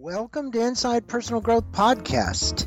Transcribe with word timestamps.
Welcome 0.00 0.50
to 0.52 0.60
Inside 0.60 1.06
Personal 1.06 1.42
Growth 1.42 1.70
Podcast. 1.70 2.66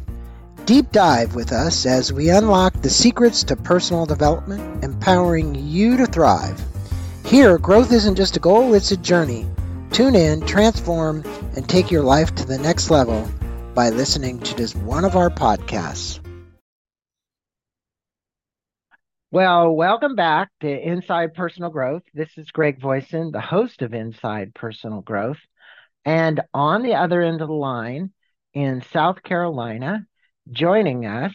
Deep 0.66 0.92
dive 0.92 1.34
with 1.34 1.52
us 1.52 1.88
as 1.88 2.14
we 2.14 2.30
unlock 2.30 2.74
the 2.82 2.90
secrets 2.90 3.44
to 3.46 3.56
personal 3.56 4.06
development, 4.06 4.84
empowering 4.84 5.56
you 5.56 5.98
to 5.98 6.06
thrive. 6.06 6.64
Here, 7.26 7.58
growth 7.58 7.92
isn't 7.92 8.16
just 8.16 8.38
a 8.38 8.40
goal, 8.40 8.76
it's 8.76 8.92
a 8.92 8.98
journey. 8.98 9.48
Tune 9.92 10.14
in, 10.16 10.46
transform, 10.46 11.24
and 11.56 11.68
take 11.68 11.90
your 11.90 12.04
life 12.04 12.34
to 12.36 12.46
the 12.46 12.60
next 12.60 12.92
level 12.92 13.28
by 13.74 13.90
listening 13.90 14.40
to 14.42 14.56
just 14.56 14.76
one 14.78 15.04
of 15.04 15.16
our 15.16 15.32
podcasts. 15.32 16.20
Well, 19.32 19.76
welcome 19.76 20.16
back 20.16 20.52
to 20.62 20.70
Inside 20.70 21.34
Personal 21.34 21.72
Growth. 21.72 22.04
This 22.14 22.30
is 22.38 22.52
Greg 22.52 22.80
Voisin, 22.80 23.32
the 23.32 23.42
host 23.42 23.82
of 23.82 23.96
Inside 23.96 24.54
Personal 24.54 25.02
Growth. 25.02 25.40
And 26.06 26.42
on 26.54 26.84
the 26.84 26.96
other 26.96 27.22
end 27.22 27.42
of 27.42 27.48
the 27.48 27.54
line 27.54 28.12
in 28.54 28.84
South 28.94 29.24
Carolina, 29.24 30.06
joining 30.52 31.06
us 31.06 31.34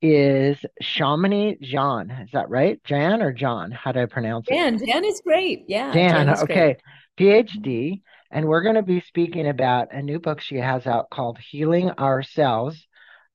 is 0.00 0.58
Shamini 0.82 1.60
Jain. 1.60 2.10
Is 2.10 2.30
that 2.32 2.48
right? 2.48 2.82
Jan 2.84 3.22
or 3.22 3.32
John? 3.32 3.70
How 3.70 3.92
do 3.92 4.00
I 4.00 4.06
pronounce 4.06 4.48
it? 4.48 4.54
Jan. 4.54 4.78
Jan 4.84 5.04
is 5.04 5.20
great. 5.24 5.64
Yeah. 5.68 5.92
Jan. 5.92 6.28
okay. 6.30 6.76
Great. 7.16 7.46
PhD. 7.46 8.00
And 8.30 8.48
we're 8.48 8.62
going 8.62 8.76
to 8.76 8.82
be 8.82 9.00
speaking 9.00 9.46
about 9.46 9.92
a 9.92 10.02
new 10.02 10.18
book 10.18 10.40
she 10.40 10.56
has 10.56 10.86
out 10.86 11.10
called 11.10 11.38
Healing 11.38 11.90
Ourselves 11.90 12.86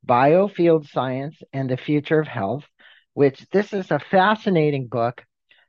Biofield 0.06 0.90
Science 0.90 1.38
and 1.54 1.70
the 1.70 1.78
Future 1.78 2.20
of 2.20 2.28
Health, 2.28 2.66
which 3.14 3.46
this 3.52 3.74
is 3.74 3.92
a 3.92 4.00
fascinating 4.00 4.88
book. 4.88 5.24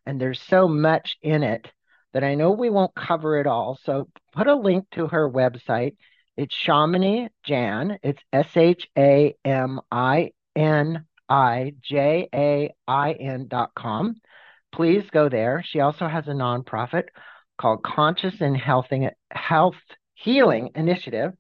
And 0.06 0.18
there's 0.18 0.40
so 0.40 0.66
much 0.66 1.16
in 1.22 1.42
it 1.42 1.70
that 2.12 2.24
I 2.24 2.34
know 2.34 2.52
we 2.52 2.70
won't 2.70 2.94
cover 2.94 3.38
it 3.38 3.46
all. 3.46 3.78
So 3.84 4.08
put 4.32 4.46
a 4.46 4.54
link 4.54 4.86
to 4.92 5.06
her 5.08 5.30
website. 5.30 5.96
It's 6.36 6.54
Shamini 6.54 7.28
Jain. 7.44 7.98
It's 8.02 8.22
S 8.32 8.56
H 8.56 8.88
A 8.96 9.34
M 9.44 9.80
I 9.90 10.30
N 10.54 11.04
I 11.28 11.74
J 11.82 12.28
A 12.34 12.74
I 12.86 13.12
N 13.12 13.48
dot 13.48 13.70
com. 13.74 14.16
Please 14.72 15.04
go 15.10 15.28
there. 15.28 15.62
She 15.66 15.80
also 15.80 16.06
has 16.06 16.28
a 16.28 16.32
nonprofit 16.32 17.04
called 17.58 17.82
Conscious 17.82 18.40
and 18.40 18.56
Healthing, 18.56 19.10
Health 19.30 19.76
Healing 20.14 20.70
Initiative. 20.74 21.32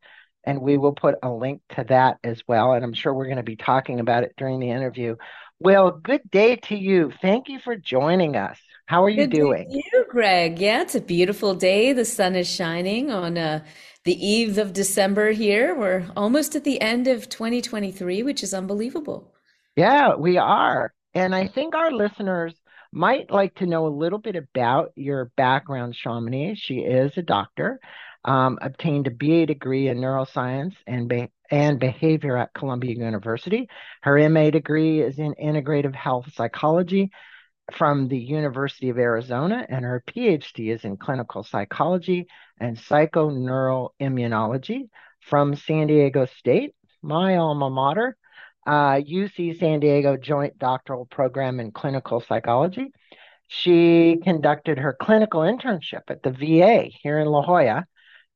And 0.44 0.62
we 0.62 0.78
will 0.78 0.94
put 0.94 1.16
a 1.22 1.30
link 1.30 1.60
to 1.76 1.84
that 1.88 2.16
as 2.24 2.42
well. 2.48 2.72
And 2.72 2.82
I'm 2.84 2.94
sure 2.94 3.12
we're 3.12 3.26
going 3.26 3.36
to 3.36 3.42
be 3.42 3.56
talking 3.56 4.00
about 4.00 4.24
it 4.24 4.32
during 4.36 4.60
the 4.60 4.70
interview. 4.70 5.16
Well, 5.60 5.90
good 5.90 6.22
day 6.30 6.56
to 6.56 6.76
you. 6.76 7.12
Thank 7.20 7.48
you 7.48 7.58
for 7.58 7.76
joining 7.76 8.34
us. 8.34 8.58
How 8.88 9.04
are 9.04 9.10
you 9.10 9.26
Good 9.26 9.30
doing? 9.30 9.66
you, 9.68 10.06
Greg. 10.08 10.58
Yeah, 10.58 10.80
it's 10.80 10.94
a 10.94 11.00
beautiful 11.02 11.54
day. 11.54 11.92
The 11.92 12.06
sun 12.06 12.34
is 12.34 12.48
shining 12.48 13.10
on 13.10 13.36
uh, 13.36 13.62
the 14.04 14.14
eve 14.26 14.56
of 14.56 14.72
December 14.72 15.32
here. 15.32 15.74
We're 15.74 16.06
almost 16.16 16.56
at 16.56 16.64
the 16.64 16.80
end 16.80 17.06
of 17.06 17.28
2023, 17.28 18.22
which 18.22 18.42
is 18.42 18.54
unbelievable. 18.54 19.34
Yeah, 19.76 20.14
we 20.16 20.38
are. 20.38 20.94
And 21.14 21.34
I 21.34 21.48
think 21.48 21.74
our 21.74 21.90
listeners 21.92 22.54
might 22.92 23.30
like 23.30 23.54
to 23.56 23.66
know 23.66 23.86
a 23.86 23.88
little 23.88 24.18
bit 24.18 24.36
about 24.36 24.92
your 24.96 25.26
background, 25.36 25.94
Shamini. 25.94 26.56
She 26.56 26.76
is 26.76 27.12
a 27.16 27.22
doctor, 27.22 27.80
um, 28.24 28.58
obtained 28.62 29.06
a 29.06 29.10
BA 29.10 29.46
degree 29.46 29.88
in 29.88 29.98
neuroscience 29.98 30.74
and 30.86 31.08
be- 31.08 31.30
and 31.50 31.78
behavior 31.78 32.36
at 32.38 32.54
Columbia 32.54 32.94
University. 32.94 33.68
Her 34.02 34.18
MA 34.30 34.50
degree 34.50 35.00
is 35.02 35.18
in 35.18 35.34
integrative 35.34 35.94
health 35.94 36.26
psychology 36.34 37.10
from 37.72 38.08
the 38.08 38.18
University 38.18 38.88
of 38.88 38.98
Arizona, 38.98 39.64
and 39.68 39.84
her 39.84 40.02
PhD 40.06 40.72
is 40.72 40.84
in 40.84 40.96
clinical 40.96 41.42
psychology 41.42 42.26
and 42.58 42.76
psychoneuroimmunology 42.76 44.88
from 45.20 45.54
San 45.54 45.86
Diego 45.86 46.24
State, 46.26 46.74
my 47.02 47.36
alma 47.36 47.70
mater, 47.70 48.16
uh, 48.66 48.94
UC 48.94 49.58
San 49.58 49.80
Diego 49.80 50.16
Joint 50.16 50.58
Doctoral 50.58 51.06
Program 51.06 51.60
in 51.60 51.72
Clinical 51.72 52.20
Psychology. 52.20 52.92
She 53.48 54.18
conducted 54.22 54.78
her 54.78 54.96
clinical 54.98 55.40
internship 55.40 56.02
at 56.08 56.22
the 56.22 56.30
VA 56.30 56.90
here 57.02 57.18
in 57.18 57.28
La 57.28 57.42
Jolla 57.42 57.86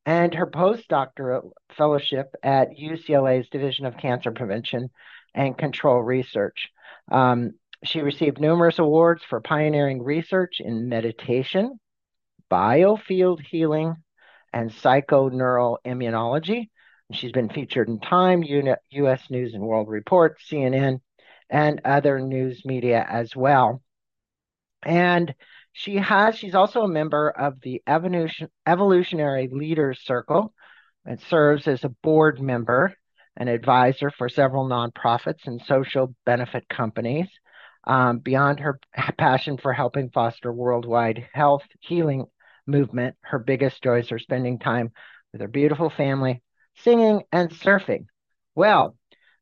and 0.05 0.33
her 0.33 0.47
postdoctoral 0.47 1.51
fellowship 1.77 2.33
at 2.41 2.71
UCLA's 2.71 3.47
Division 3.49 3.85
of 3.85 3.97
Cancer 3.97 4.31
Prevention 4.31 4.89
and 5.33 5.57
Control 5.57 6.01
Research. 6.01 6.69
Um, 7.11 7.53
she 7.83 8.01
received 8.01 8.39
numerous 8.39 8.79
awards 8.79 9.23
for 9.23 9.41
pioneering 9.41 10.01
research 10.01 10.59
in 10.59 10.89
meditation, 10.89 11.79
biofield 12.49 13.41
healing, 13.41 13.95
and 14.51 14.71
psychoneuroimmunology. 14.71 16.69
She's 17.11 17.31
been 17.31 17.49
featured 17.49 17.89
in 17.89 17.99
Time, 17.99 18.43
U.S. 18.43 19.29
News 19.29 19.53
and 19.53 19.63
World 19.63 19.89
Report, 19.89 20.37
CNN, 20.49 21.01
and 21.49 21.81
other 21.85 22.19
news 22.19 22.63
media 22.65 23.05
as 23.07 23.35
well. 23.35 23.81
And 24.83 25.33
she 25.73 25.97
has, 25.97 26.37
she's 26.37 26.55
also 26.55 26.81
a 26.81 26.87
member 26.87 27.29
of 27.29 27.59
the 27.61 27.81
Evolution, 27.87 28.49
Evolutionary 28.65 29.49
Leaders 29.51 29.99
Circle 30.03 30.53
and 31.05 31.19
serves 31.19 31.67
as 31.67 31.83
a 31.83 31.89
board 31.89 32.39
member 32.39 32.95
and 33.35 33.49
advisor 33.49 34.11
for 34.11 34.29
several 34.29 34.67
nonprofits 34.67 35.45
and 35.47 35.61
social 35.61 36.15
benefit 36.25 36.67
companies. 36.69 37.27
Um, 37.85 38.19
beyond 38.19 38.61
her 38.61 38.79
passion 39.17 39.57
for 39.57 39.73
helping 39.73 40.09
foster 40.09 40.51
worldwide 40.51 41.27
health 41.33 41.63
healing 41.81 42.25
movement, 42.65 43.15
her 43.21 43.39
biggest 43.39 43.83
joys 43.83 44.11
are 44.11 44.19
spending 44.19 44.59
time 44.59 44.91
with 45.31 45.41
her 45.41 45.47
beautiful 45.47 45.89
family, 45.89 46.41
singing, 46.77 47.23
and 47.31 47.49
surfing. 47.49 48.05
Well, 48.55 48.95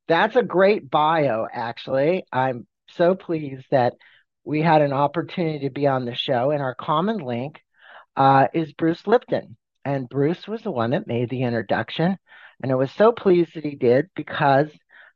that's 0.07 0.35
a 0.35 0.43
great 0.43 0.89
bio, 0.89 1.47
actually. 1.51 2.25
I'm 2.31 2.67
so 2.89 3.15
pleased 3.15 3.65
that 3.71 3.93
we 4.43 4.61
had 4.61 4.81
an 4.81 4.93
opportunity 4.93 5.59
to 5.59 5.69
be 5.69 5.87
on 5.87 6.05
the 6.05 6.15
show, 6.15 6.51
and 6.51 6.61
our 6.61 6.75
common 6.75 7.17
link 7.17 7.61
uh, 8.15 8.47
is 8.53 8.73
Bruce 8.73 9.05
Lipton. 9.05 9.57
And 9.83 10.09
Bruce 10.09 10.47
was 10.47 10.61
the 10.61 10.71
one 10.71 10.91
that 10.91 11.07
made 11.07 11.29
the 11.29 11.43
introduction. 11.43 12.17
And 12.61 12.71
I 12.71 12.75
was 12.75 12.91
so 12.91 13.11
pleased 13.11 13.55
that 13.55 13.63
he 13.63 13.75
did 13.75 14.09
because 14.15 14.67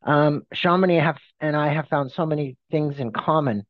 um, 0.05 0.43
Shamini 0.53 1.01
have 1.01 1.17
and 1.39 1.55
I 1.55 1.73
have 1.73 1.87
found 1.87 2.11
so 2.11 2.25
many 2.25 2.57
things 2.71 2.99
in 2.99 3.11
common. 3.11 3.65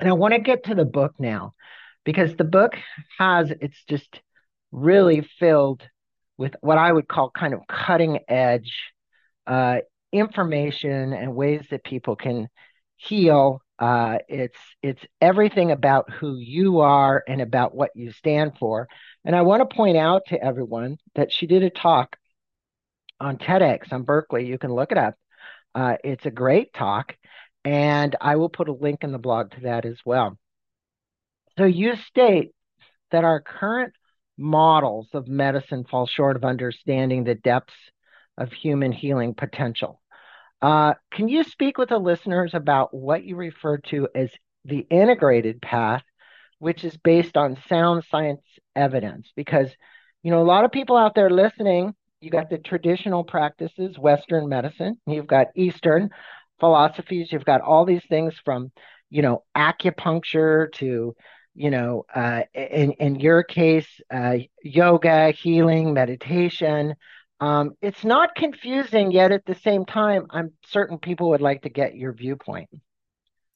And 0.00 0.08
I 0.08 0.12
want 0.12 0.34
to 0.34 0.40
get 0.40 0.64
to 0.64 0.74
the 0.74 0.84
book 0.84 1.14
now 1.18 1.54
because 2.04 2.34
the 2.34 2.44
book 2.44 2.74
has 3.18 3.50
it's 3.50 3.84
just 3.84 4.20
really 4.72 5.20
filled 5.38 5.82
with 6.38 6.56
what 6.60 6.78
I 6.78 6.90
would 6.90 7.06
call 7.06 7.30
kind 7.30 7.54
of 7.54 7.60
cutting 7.68 8.18
edge 8.26 8.92
uh, 9.46 9.78
information 10.12 11.12
and 11.12 11.34
ways 11.34 11.66
that 11.70 11.84
people 11.84 12.16
can 12.16 12.48
heal. 12.96 13.60
Uh, 13.78 14.18
it's 14.28 14.58
it's 14.82 15.02
everything 15.20 15.70
about 15.70 16.10
who 16.10 16.36
you 16.36 16.80
are 16.80 17.22
and 17.28 17.40
about 17.40 17.74
what 17.74 17.90
you 17.94 18.12
stand 18.12 18.52
for. 18.58 18.88
And 19.24 19.36
I 19.36 19.42
want 19.42 19.68
to 19.68 19.76
point 19.76 19.96
out 19.96 20.22
to 20.28 20.42
everyone 20.42 20.96
that 21.14 21.30
she 21.32 21.46
did 21.46 21.62
a 21.62 21.70
talk 21.70 22.16
on 23.20 23.38
TEDx 23.38 23.92
on 23.92 24.02
Berkeley. 24.02 24.46
You 24.46 24.58
can 24.58 24.72
look 24.72 24.92
it 24.92 24.98
up. 24.98 25.14
Uh, 25.74 25.96
it's 26.04 26.26
a 26.26 26.30
great 26.30 26.72
talk, 26.72 27.16
and 27.64 28.14
I 28.20 28.36
will 28.36 28.48
put 28.48 28.68
a 28.68 28.72
link 28.72 29.04
in 29.04 29.12
the 29.12 29.18
blog 29.18 29.52
to 29.52 29.60
that 29.62 29.84
as 29.84 29.98
well. 30.04 30.38
So 31.58 31.64
you 31.64 31.96
state 31.96 32.52
that 33.10 33.24
our 33.24 33.40
current 33.40 33.92
models 34.38 35.08
of 35.12 35.28
medicine 35.28 35.84
fall 35.84 36.06
short 36.06 36.36
of 36.36 36.44
understanding 36.44 37.24
the 37.24 37.34
depths 37.34 37.74
of 38.38 38.52
human 38.52 38.92
healing 38.92 39.34
potential. 39.34 40.00
Uh, 40.60 40.94
can 41.12 41.28
you 41.28 41.44
speak 41.44 41.76
with 41.76 41.90
the 41.90 41.98
listeners 41.98 42.54
about 42.54 42.94
what 42.94 43.24
you 43.24 43.36
refer 43.36 43.78
to 43.78 44.08
as 44.14 44.30
the 44.64 44.86
integrated 44.90 45.60
path, 45.60 46.02
which 46.58 46.84
is 46.84 46.96
based 46.96 47.36
on 47.36 47.58
sound 47.68 48.04
science 48.10 48.42
evidence? 48.74 49.30
Because, 49.36 49.68
you 50.22 50.30
know, 50.30 50.40
a 50.40 50.44
lot 50.44 50.64
of 50.64 50.72
people 50.72 50.96
out 50.96 51.14
there 51.14 51.30
listening 51.30 51.94
you 52.22 52.30
got 52.30 52.48
the 52.48 52.58
traditional 52.58 53.24
practices, 53.24 53.98
Western 53.98 54.48
medicine, 54.48 54.96
you've 55.06 55.26
got 55.26 55.48
Eastern 55.56 56.10
philosophies, 56.60 57.32
you've 57.32 57.44
got 57.44 57.60
all 57.60 57.84
these 57.84 58.04
things 58.08 58.34
from, 58.44 58.70
you 59.10 59.22
know, 59.22 59.42
acupuncture 59.56 60.72
to, 60.74 61.16
you 61.54 61.70
know, 61.70 62.04
uh, 62.14 62.42
in, 62.54 62.92
in 62.92 63.16
your 63.16 63.42
case, 63.42 63.88
uh, 64.14 64.36
yoga, 64.62 65.32
healing, 65.32 65.92
meditation. 65.92 66.94
Um, 67.40 67.72
it's 67.82 68.04
not 68.04 68.36
confusing, 68.36 69.10
yet 69.10 69.32
at 69.32 69.44
the 69.44 69.56
same 69.56 69.84
time, 69.84 70.26
I'm 70.30 70.52
certain 70.66 70.98
people 70.98 71.30
would 71.30 71.40
like 71.40 71.62
to 71.62 71.70
get 71.70 71.96
your 71.96 72.12
viewpoint. 72.12 72.70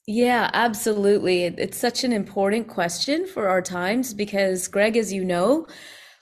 Yeah, 0.05 0.49
absolutely. 0.53 1.43
It's 1.43 1.77
such 1.77 2.03
an 2.03 2.13
important 2.13 2.67
question 2.67 3.27
for 3.27 3.47
our 3.47 3.61
times 3.61 4.13
because, 4.13 4.67
Greg, 4.67 4.95
as 4.97 5.11
you 5.11 5.23
know, 5.23 5.67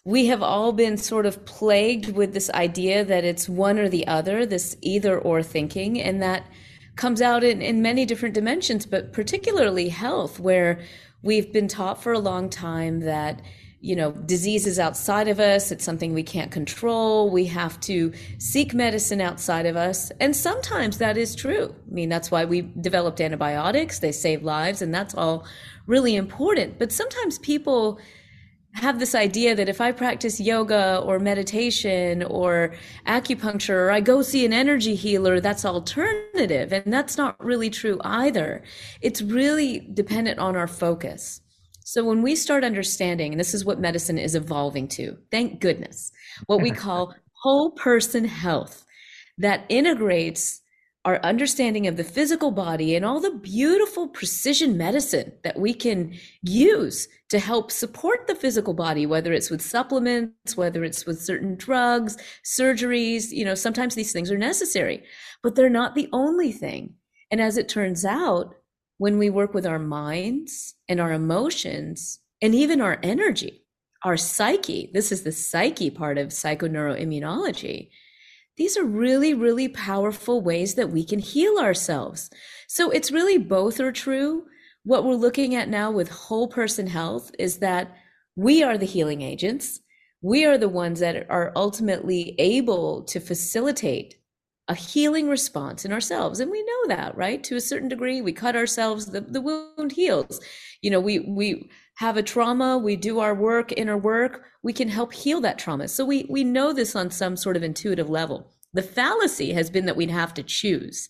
we 0.06 0.28
have 0.28 0.44
all 0.44 0.72
been 0.72 0.98
sort 0.98 1.26
of 1.26 1.44
plagued 1.46 2.10
with 2.16 2.34
this 2.34 2.50
idea 2.52 3.04
that 3.04 3.26
it's 3.26 3.50
one 3.50 3.80
or 3.80 3.90
the 3.90 4.06
other, 4.08 4.46
this 4.46 4.78
either 4.82 5.18
or 5.18 5.42
thinking, 5.42 6.00
and 6.00 6.22
that 6.22 6.46
comes 6.96 7.22
out 7.22 7.44
in, 7.44 7.62
in 7.62 7.82
many 7.82 8.06
different 8.06 8.36
dimensions, 8.36 8.86
but 8.86 9.12
particularly 9.12 9.90
health, 9.90 10.40
where 10.40 10.80
we've 11.24 11.52
been 11.52 11.68
taught 11.68 12.02
for 12.02 12.14
a 12.14 12.20
long 12.20 12.50
time 12.50 13.00
that 13.02 13.42
you 13.82 13.96
know, 13.96 14.12
disease 14.12 14.66
is 14.66 14.80
outside 14.80 15.28
of 15.28 15.40
us. 15.40 15.72
It's 15.72 15.84
something 15.84 16.16
we 16.16 16.24
can't 16.24 16.52
control. 16.52 17.30
We 17.30 17.46
have 17.46 17.80
to 17.82 18.14
seek 18.40 18.74
medicine 18.74 19.22
outside 19.22 19.68
of 19.68 19.76
us. 19.76 20.12
And 20.20 20.36
sometimes 20.36 20.98
that 20.98 21.18
is 21.18 21.36
true. 21.36 21.76
I 21.88 21.94
mean, 21.94 22.10
that's 22.10 22.32
why 22.32 22.46
we 22.46 22.62
developed 22.62 23.22
antibiotics. 23.22 24.00
They 24.00 24.12
save 24.12 24.42
lives, 24.42 24.82
and 24.82 24.92
that's 24.92 25.14
all 25.14 25.46
really 25.86 26.16
important. 26.16 26.80
But 26.80 26.92
sometimes 26.92 27.38
people 27.38 28.00
have 28.76 29.00
this 29.00 29.16
idea 29.16 29.56
that 29.56 29.70
if 29.70 29.80
I 29.80 29.92
practice 29.94 30.40
yoga 30.40 31.00
or 31.00 31.18
meditation 31.18 32.24
or 32.24 32.76
acupuncture 33.08 33.88
or 33.88 33.92
I 33.92 34.02
go 34.02 34.22
see 34.22 34.46
an 34.46 34.52
energy 34.52 34.96
healer, 34.96 35.40
that's 35.40 35.64
alternative. 35.64 36.74
And 36.74 36.92
that's 36.92 37.18
not 37.18 37.42
really 37.44 37.70
true 37.70 38.00
either. 38.04 38.64
It's 39.02 39.22
really 39.22 39.88
dependent 39.94 40.40
on 40.40 40.58
our 40.58 40.68
focus. 40.68 41.42
So 41.86 42.04
when 42.04 42.22
we 42.22 42.36
start 42.36 42.66
understanding, 42.66 43.32
and 43.32 43.40
this 43.40 43.54
is 43.54 43.64
what 43.64 43.80
medicine 43.80 44.18
is 44.18 44.36
evolving 44.36 44.90
to, 44.90 45.18
thank 45.32 45.62
goodness, 45.62 46.12
what 46.48 46.62
we 46.62 46.72
call 46.86 47.16
whole 47.44 47.72
person 47.72 48.26
health 48.26 48.86
that 49.38 49.66
integrates 49.70 50.62
our 51.06 51.20
understanding 51.22 51.86
of 51.86 51.98
the 51.98 52.04
physical 52.04 52.50
body 52.50 52.96
and 52.96 53.06
all 53.06 53.20
the 53.20 53.32
beautiful 53.32 54.08
precision 54.08 54.76
medicine 54.76 55.32
that 55.44 55.60
we 55.60 55.72
can 55.72 56.12
use 56.42 57.08
to 57.30 57.38
help 57.38 57.72
support 57.72 58.26
the 58.26 58.34
physical 58.34 58.74
body, 58.74 59.06
whether 59.06 59.32
it's 59.32 59.52
with 59.52 59.62
supplements, 59.62 60.58
whether 60.58 60.84
it's 60.84 61.06
with 61.06 61.22
certain 61.22 61.56
drugs, 61.56 62.18
surgeries, 62.44 63.32
you 63.32 63.46
know, 63.46 63.54
sometimes 63.54 63.94
these 63.94 64.12
things 64.12 64.32
are 64.32 64.38
necessary, 64.38 65.04
but 65.44 65.54
they're 65.54 65.70
not 65.70 65.94
the 65.94 66.10
only 66.12 66.52
thing. 66.52 66.96
And 67.30 67.40
as 67.40 67.58
it 67.58 67.70
turns 67.70 68.04
out, 68.04 68.56
when 68.98 69.20
we 69.20 69.30
work 69.30 69.54
with 69.54 69.66
our 69.66 69.80
minds 69.80 70.74
and 70.90 71.00
our 71.00 71.12
emotions 71.12 72.20
and 72.42 72.56
even 72.56 72.82
our 72.82 72.98
energy, 73.04 73.64
our 74.04 74.18
psyche, 74.18 74.90
this 74.94 75.12
is 75.12 75.22
the 75.22 75.32
psyche 75.32 75.90
part 75.92 76.18
of 76.18 76.30
psychoneuroimmunology. 76.30 77.90
These 78.58 78.78
are 78.78 78.86
really, 78.86 79.34
really 79.34 79.68
powerful 79.68 80.42
ways 80.42 80.76
that 80.76 80.90
we 80.90 81.04
can 81.04 81.20
heal 81.20 81.58
ourselves. 81.58 82.30
So 82.68 82.90
it's 82.90 83.12
really 83.12 83.38
both 83.38 83.80
are 83.80 83.92
true. 83.92 84.46
What 84.84 85.04
we're 85.04 85.16
looking 85.16 85.56
at 85.56 85.68
now 85.68 85.92
with 85.92 86.10
whole 86.10 86.48
person 86.48 86.88
health 86.88 87.32
is 87.38 87.58
that 87.60 87.96
we 88.36 88.64
are 88.64 88.78
the 88.78 88.86
healing 88.86 89.22
agents. 89.22 89.82
We 90.22 90.46
are 90.46 90.58
the 90.58 90.70
ones 90.70 91.00
that 91.02 91.28
are 91.30 91.52
ultimately 91.56 92.36
able 92.40 93.04
to 93.04 93.20
facilitate 93.20 94.16
a 94.68 94.76
healing 94.76 95.30
response 95.30 95.86
in 95.86 95.94
ourselves. 95.94 96.40
And 96.40 96.50
we 96.50 96.64
know 96.64 96.96
that 96.96 97.16
right? 97.16 97.44
To 97.44 97.56
a 97.56 97.62
certain 97.62 97.88
degree 97.88 98.22
we 98.22 98.34
cut 98.34 98.56
ourselves 98.56 99.08
the, 99.08 99.22
the 99.22 99.42
wound 99.42 99.92
heals. 99.92 100.40
You 100.82 100.92
know 100.92 101.00
we 101.00 101.20
we 101.20 101.70
have 101.98 102.18
a 102.18 102.24
trauma 102.24 102.78
we 102.78 102.96
do 102.96 103.20
our 103.20 103.34
work 103.34 103.72
inner 103.78 103.98
work 103.98 104.46
we 104.64 104.74
can 104.74 104.90
help 104.90 105.14
heal 105.14 105.42
that 105.42 105.60
trauma. 105.60 105.88
So 105.88 106.06
we 106.06 106.26
we 106.30 106.44
know 106.44 106.74
this 106.74 106.96
on 106.96 107.12
some 107.12 107.38
sort 107.38 107.58
of 107.58 107.64
intuitive 107.64 108.10
level. 108.10 108.52
The 108.74 108.82
fallacy 108.82 109.54
has 109.54 109.70
been 109.70 109.86
that 109.86 109.96
we'd 109.96 110.10
have 110.10 110.34
to 110.34 110.44
choose 110.44 111.10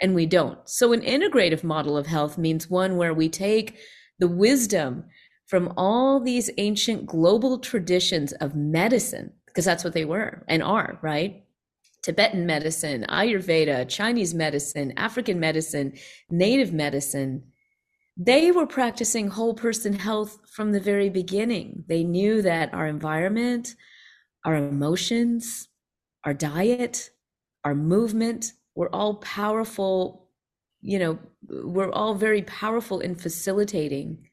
and 0.00 0.14
we 0.14 0.26
don't. 0.26 0.58
So 0.68 0.92
an 0.92 1.00
integrative 1.00 1.64
model 1.64 1.96
of 1.96 2.06
health 2.06 2.36
means 2.36 2.68
one 2.68 2.96
where 2.96 3.14
we 3.14 3.28
take 3.28 3.76
the 4.18 4.28
wisdom 4.28 5.04
from 5.46 5.72
all 5.76 6.20
these 6.20 6.50
ancient 6.58 7.06
global 7.06 7.58
traditions 7.58 8.32
of 8.32 8.54
medicine 8.54 9.32
because 9.46 9.64
that's 9.64 9.84
what 9.84 9.94
they 9.94 10.04
were 10.04 10.44
and 10.48 10.62
are 10.62 10.98
right 11.02 11.45
Tibetan 12.06 12.46
medicine, 12.46 13.04
Ayurveda, 13.08 13.88
Chinese 13.88 14.32
medicine, 14.32 14.92
African 14.96 15.40
medicine, 15.40 15.94
native 16.30 16.72
medicine, 16.72 17.42
they 18.16 18.52
were 18.52 18.64
practicing 18.64 19.26
whole 19.26 19.54
person 19.54 19.92
health 19.92 20.38
from 20.48 20.70
the 20.70 20.78
very 20.78 21.10
beginning. 21.10 21.82
They 21.88 22.04
knew 22.04 22.42
that 22.42 22.72
our 22.72 22.86
environment, 22.86 23.74
our 24.44 24.54
emotions, 24.54 25.68
our 26.22 26.32
diet, 26.32 27.10
our 27.64 27.74
movement 27.74 28.52
were 28.76 28.94
all 28.94 29.16
powerful, 29.16 30.28
you 30.80 31.00
know, 31.00 31.18
we're 31.48 31.90
all 31.90 32.14
very 32.14 32.42
powerful 32.42 33.00
in 33.00 33.16
facilitating 33.16 34.30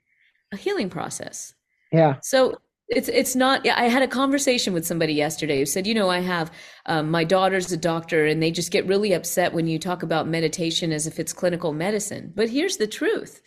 a 0.51 0.57
healing 0.57 0.91
process. 0.91 1.55
Yeah. 1.91 2.17
So 2.21 2.59
it's 2.89 3.07
it's 3.07 3.35
not 3.35 3.67
i 3.67 3.87
had 3.87 4.01
a 4.01 4.07
conversation 4.07 4.73
with 4.73 4.85
somebody 4.85 5.13
yesterday 5.13 5.59
who 5.59 5.65
said 5.65 5.87
you 5.87 5.93
know 5.93 6.09
i 6.09 6.19
have 6.19 6.51
um, 6.85 7.09
my 7.09 7.23
daughter's 7.23 7.71
a 7.71 7.77
doctor 7.77 8.25
and 8.25 8.41
they 8.41 8.51
just 8.51 8.71
get 8.71 8.85
really 8.85 9.13
upset 9.13 9.53
when 9.53 9.67
you 9.67 9.79
talk 9.79 10.03
about 10.03 10.27
meditation 10.27 10.91
as 10.91 11.07
if 11.07 11.19
it's 11.19 11.33
clinical 11.33 11.73
medicine 11.73 12.31
but 12.35 12.49
here's 12.49 12.77
the 12.77 12.87
truth 12.87 13.41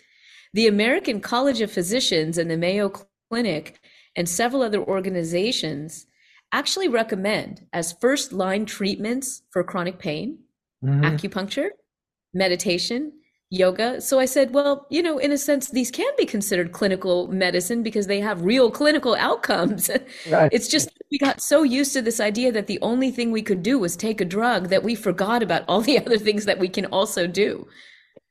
the 0.54 0.66
american 0.66 1.20
college 1.20 1.60
of 1.60 1.70
physicians 1.70 2.38
and 2.38 2.50
the 2.50 2.56
mayo 2.56 2.90
clinic 3.30 3.80
and 4.16 4.28
several 4.28 4.62
other 4.62 4.82
organizations 4.82 6.06
actually 6.52 6.88
recommend 6.88 7.66
as 7.72 7.92
first 8.00 8.32
line 8.32 8.64
treatments 8.64 9.42
for 9.50 9.62
chronic 9.62 9.98
pain 9.98 10.38
mm-hmm. 10.82 11.04
acupuncture 11.04 11.68
meditation 12.32 13.12
yoga. 13.50 14.00
So 14.00 14.18
I 14.18 14.24
said, 14.24 14.52
well, 14.52 14.86
you 14.90 15.02
know, 15.02 15.18
in 15.18 15.32
a 15.32 15.38
sense, 15.38 15.70
these 15.70 15.90
can 15.90 16.12
be 16.18 16.26
considered 16.26 16.72
clinical 16.72 17.28
medicine 17.28 17.82
because 17.82 18.06
they 18.06 18.20
have 18.20 18.42
real 18.42 18.70
clinical 18.70 19.14
outcomes. 19.14 19.90
Right. 20.28 20.52
It's 20.52 20.68
just 20.68 20.90
we 21.10 21.18
got 21.18 21.40
so 21.40 21.62
used 21.62 21.92
to 21.92 22.02
this 22.02 22.20
idea 22.20 22.50
that 22.52 22.66
the 22.66 22.80
only 22.82 23.10
thing 23.10 23.30
we 23.30 23.42
could 23.42 23.62
do 23.62 23.78
was 23.78 23.96
take 23.96 24.20
a 24.20 24.24
drug 24.24 24.68
that 24.68 24.82
we 24.82 24.94
forgot 24.94 25.42
about 25.42 25.64
all 25.68 25.80
the 25.80 25.98
other 26.04 26.18
things 26.18 26.44
that 26.46 26.58
we 26.58 26.68
can 26.68 26.86
also 26.86 27.26
do. 27.26 27.66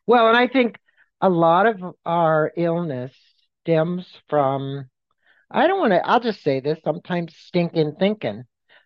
Well, 0.07 0.27
and 0.27 0.38
I 0.38 0.47
think 0.47 0.77
a 1.21 1.29
lot 1.29 1.65
of 1.67 1.95
our 2.06 2.51
illness 2.57 3.13
stems 3.62 4.06
from, 4.29 4.89
I 5.50 5.67
don't 5.67 5.79
want 5.79 5.94
to, 5.94 6.06
I'll 6.06 6.19
just 6.19 6.44
say 6.44 6.59
this, 6.59 6.79
sometimes 6.83 7.35
stinking 7.35 7.95
thinking. 7.97 8.44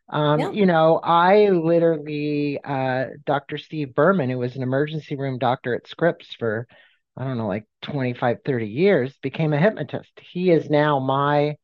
Um, 0.09 0.39
yeah. 0.39 0.51
You 0.51 0.65
know, 0.65 0.99
I 1.03 1.49
literally, 1.49 2.59
uh, 2.63 3.05
Dr. 3.25 3.57
Steve 3.57 3.93
Berman, 3.93 4.29
who 4.29 4.39
was 4.39 4.55
an 4.55 4.63
emergency 4.63 5.15
room 5.15 5.37
doctor 5.37 5.75
at 5.75 5.87
Scripps 5.87 6.33
for, 6.37 6.67
I 7.15 7.23
don't 7.23 7.37
know, 7.37 7.47
like 7.47 7.65
25, 7.83 8.37
30 8.43 8.67
years, 8.67 9.15
became 9.21 9.53
a 9.53 9.59
hypnotist. 9.59 10.11
He 10.31 10.49
is 10.49 10.69
now 10.69 10.99
my 10.99 11.57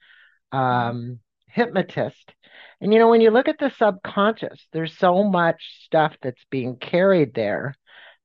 um, 0.51 1.19
hypnotist. 1.47 2.33
And, 2.81 2.93
you 2.93 2.99
know, 2.99 3.09
when 3.09 3.21
you 3.21 3.31
look 3.31 3.47
at 3.47 3.57
the 3.57 3.71
subconscious, 3.71 4.67
there's 4.73 4.97
so 4.97 5.23
much 5.23 5.83
stuff 5.85 6.15
that's 6.21 6.45
being 6.51 6.75
carried 6.75 7.33
there 7.33 7.75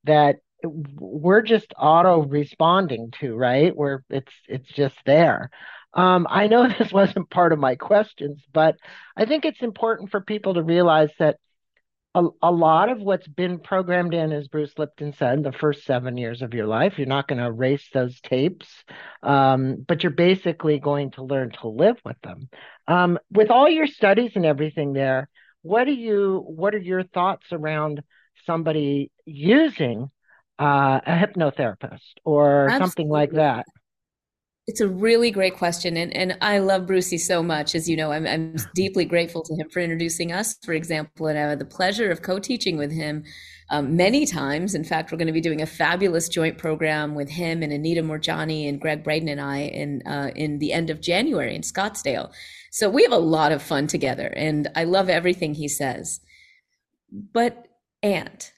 that 0.03 0.37
we're 0.63 1.41
just 1.41 1.73
auto 1.77 2.21
responding 2.23 3.11
to, 3.19 3.35
right? 3.35 3.75
Where 3.75 4.03
it's 4.09 4.31
it's 4.47 4.69
just 4.69 4.95
there. 5.05 5.49
Um, 5.93 6.27
I 6.29 6.47
know 6.47 6.67
this 6.79 6.91
wasn't 6.91 7.29
part 7.29 7.53
of 7.53 7.59
my 7.59 7.75
questions, 7.75 8.41
but 8.53 8.75
I 9.15 9.25
think 9.25 9.45
it's 9.45 9.61
important 9.61 10.11
for 10.11 10.21
people 10.21 10.55
to 10.55 10.63
realize 10.63 11.11
that 11.19 11.37
a, 12.13 12.25
a 12.41 12.51
lot 12.51 12.89
of 12.89 12.99
what's 12.99 13.27
been 13.27 13.59
programmed 13.59 14.13
in, 14.13 14.33
as 14.33 14.47
Bruce 14.47 14.73
Lipton 14.77 15.13
said, 15.13 15.43
the 15.43 15.53
first 15.53 15.85
seven 15.85 16.17
years 16.17 16.41
of 16.41 16.53
your 16.53 16.67
life, 16.67 16.97
you're 16.97 17.07
not 17.07 17.27
going 17.27 17.39
to 17.39 17.45
erase 17.45 17.87
those 17.93 18.19
tapes, 18.21 18.67
um, 19.23 19.85
but 19.87 20.03
you're 20.03 20.11
basically 20.11 20.79
going 20.79 21.11
to 21.11 21.23
learn 21.23 21.51
to 21.61 21.69
live 21.69 21.97
with 22.03 22.19
them. 22.21 22.49
Um, 22.87 23.17
with 23.31 23.49
all 23.49 23.69
your 23.69 23.87
studies 23.87 24.31
and 24.35 24.45
everything 24.45 24.93
there, 24.93 25.29
what 25.61 25.85
do 25.85 25.93
you 25.93 26.43
what 26.45 26.73
are 26.75 26.79
your 26.79 27.03
thoughts 27.03 27.47
around 27.51 28.01
somebody 28.45 29.11
using 29.25 30.09
uh, 30.59 30.99
a 31.05 31.11
hypnotherapist 31.11 31.99
or 32.25 32.65
Absolutely. 32.65 32.79
something 32.79 33.09
like 33.09 33.31
that? 33.33 33.65
It's 34.67 34.79
a 34.79 34.87
really 34.87 35.31
great 35.31 35.57
question. 35.57 35.97
And, 35.97 36.15
and 36.15 36.37
I 36.39 36.59
love 36.59 36.85
Brucey 36.85 37.17
so 37.17 37.41
much. 37.41 37.73
As 37.73 37.89
you 37.89 37.97
know, 37.97 38.11
I'm, 38.11 38.27
I'm 38.27 38.55
deeply 38.75 39.05
grateful 39.05 39.41
to 39.41 39.55
him 39.55 39.69
for 39.69 39.79
introducing 39.79 40.31
us, 40.31 40.55
for 40.63 40.73
example. 40.73 41.27
And 41.27 41.37
I 41.37 41.49
had 41.49 41.59
the 41.59 41.65
pleasure 41.65 42.11
of 42.11 42.21
co 42.21 42.37
teaching 42.37 42.77
with 42.77 42.91
him 42.91 43.23
um, 43.71 43.95
many 43.95 44.25
times. 44.25 44.75
In 44.75 44.83
fact, 44.83 45.11
we're 45.11 45.17
going 45.17 45.27
to 45.27 45.33
be 45.33 45.41
doing 45.41 45.63
a 45.63 45.65
fabulous 45.65 46.29
joint 46.29 46.59
program 46.59 47.15
with 47.15 47.29
him 47.29 47.63
and 47.63 47.73
Anita 47.73 48.03
Moorjani 48.03 48.69
and 48.69 48.79
Gregg 48.79 49.03
Braden 49.03 49.29
and 49.29 49.41
I 49.41 49.61
in, 49.61 50.03
uh, 50.05 50.29
in 50.35 50.59
the 50.59 50.73
end 50.73 50.91
of 50.91 51.01
January 51.01 51.55
in 51.55 51.61
Scottsdale. 51.61 52.31
So 52.69 52.87
we 52.87 53.01
have 53.01 53.11
a 53.11 53.17
lot 53.17 53.51
of 53.51 53.63
fun 53.63 53.87
together. 53.87 54.27
And 54.27 54.67
I 54.75 54.83
love 54.83 55.09
everything 55.09 55.55
he 55.55 55.67
says. 55.67 56.19
But, 57.11 57.67
and 58.03 58.49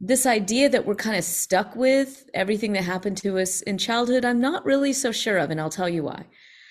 this 0.00 0.26
idea 0.26 0.68
that 0.68 0.86
we're 0.86 0.94
kind 0.94 1.16
of 1.16 1.24
stuck 1.24 1.74
with 1.74 2.28
everything 2.34 2.72
that 2.72 2.84
happened 2.84 3.16
to 3.18 3.38
us 3.38 3.62
in 3.62 3.78
childhood, 3.78 4.24
I'm 4.24 4.40
not 4.40 4.64
really 4.64 4.92
so 4.92 5.10
sure 5.10 5.38
of, 5.38 5.50
and 5.50 5.60
I'll 5.60 5.70
tell 5.70 5.88
you 5.88 6.04
why. 6.04 6.24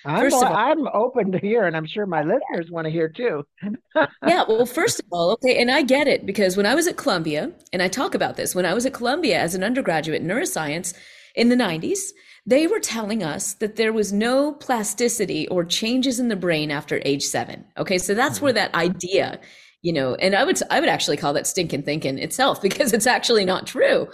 I'm, 0.04 0.20
first 0.20 0.36
of 0.36 0.48
all, 0.48 0.56
I'm 0.56 0.86
open 0.88 1.32
to 1.32 1.38
hear, 1.38 1.66
and 1.66 1.76
I'm 1.76 1.86
sure 1.86 2.06
my 2.06 2.22
listeners 2.22 2.70
want 2.70 2.86
to 2.86 2.90
hear 2.90 3.08
too. 3.08 3.44
yeah, 4.26 4.44
well, 4.48 4.64
first 4.64 5.00
of 5.00 5.06
all, 5.10 5.32
okay, 5.32 5.60
and 5.60 5.70
I 5.70 5.82
get 5.82 6.08
it 6.08 6.24
because 6.24 6.56
when 6.56 6.66
I 6.66 6.74
was 6.74 6.86
at 6.86 6.96
Columbia, 6.96 7.50
and 7.72 7.82
I 7.82 7.88
talk 7.88 8.14
about 8.14 8.36
this, 8.36 8.54
when 8.54 8.64
I 8.64 8.74
was 8.74 8.86
at 8.86 8.94
Columbia 8.94 9.38
as 9.38 9.54
an 9.54 9.64
undergraduate 9.64 10.22
in 10.22 10.28
neuroscience 10.28 10.94
in 11.34 11.50
the 11.50 11.56
90s, 11.56 11.98
they 12.46 12.66
were 12.66 12.80
telling 12.80 13.22
us 13.22 13.52
that 13.54 13.76
there 13.76 13.92
was 13.92 14.12
no 14.12 14.52
plasticity 14.52 15.46
or 15.48 15.64
changes 15.64 16.18
in 16.18 16.28
the 16.28 16.36
brain 16.36 16.70
after 16.70 17.02
age 17.04 17.24
seven. 17.24 17.66
Okay, 17.76 17.98
so 17.98 18.14
that's 18.14 18.36
mm-hmm. 18.36 18.44
where 18.44 18.52
that 18.54 18.74
idea 18.74 19.40
you 19.82 19.92
know 19.92 20.14
and 20.16 20.34
i 20.34 20.44
would 20.44 20.60
i 20.70 20.80
would 20.80 20.88
actually 20.88 21.16
call 21.16 21.32
that 21.32 21.46
stinking 21.46 21.82
thinking 21.82 22.18
itself 22.18 22.60
because 22.68 22.92
it's 22.92 23.06
actually 23.06 23.44
not 23.44 23.66
true 23.66 24.08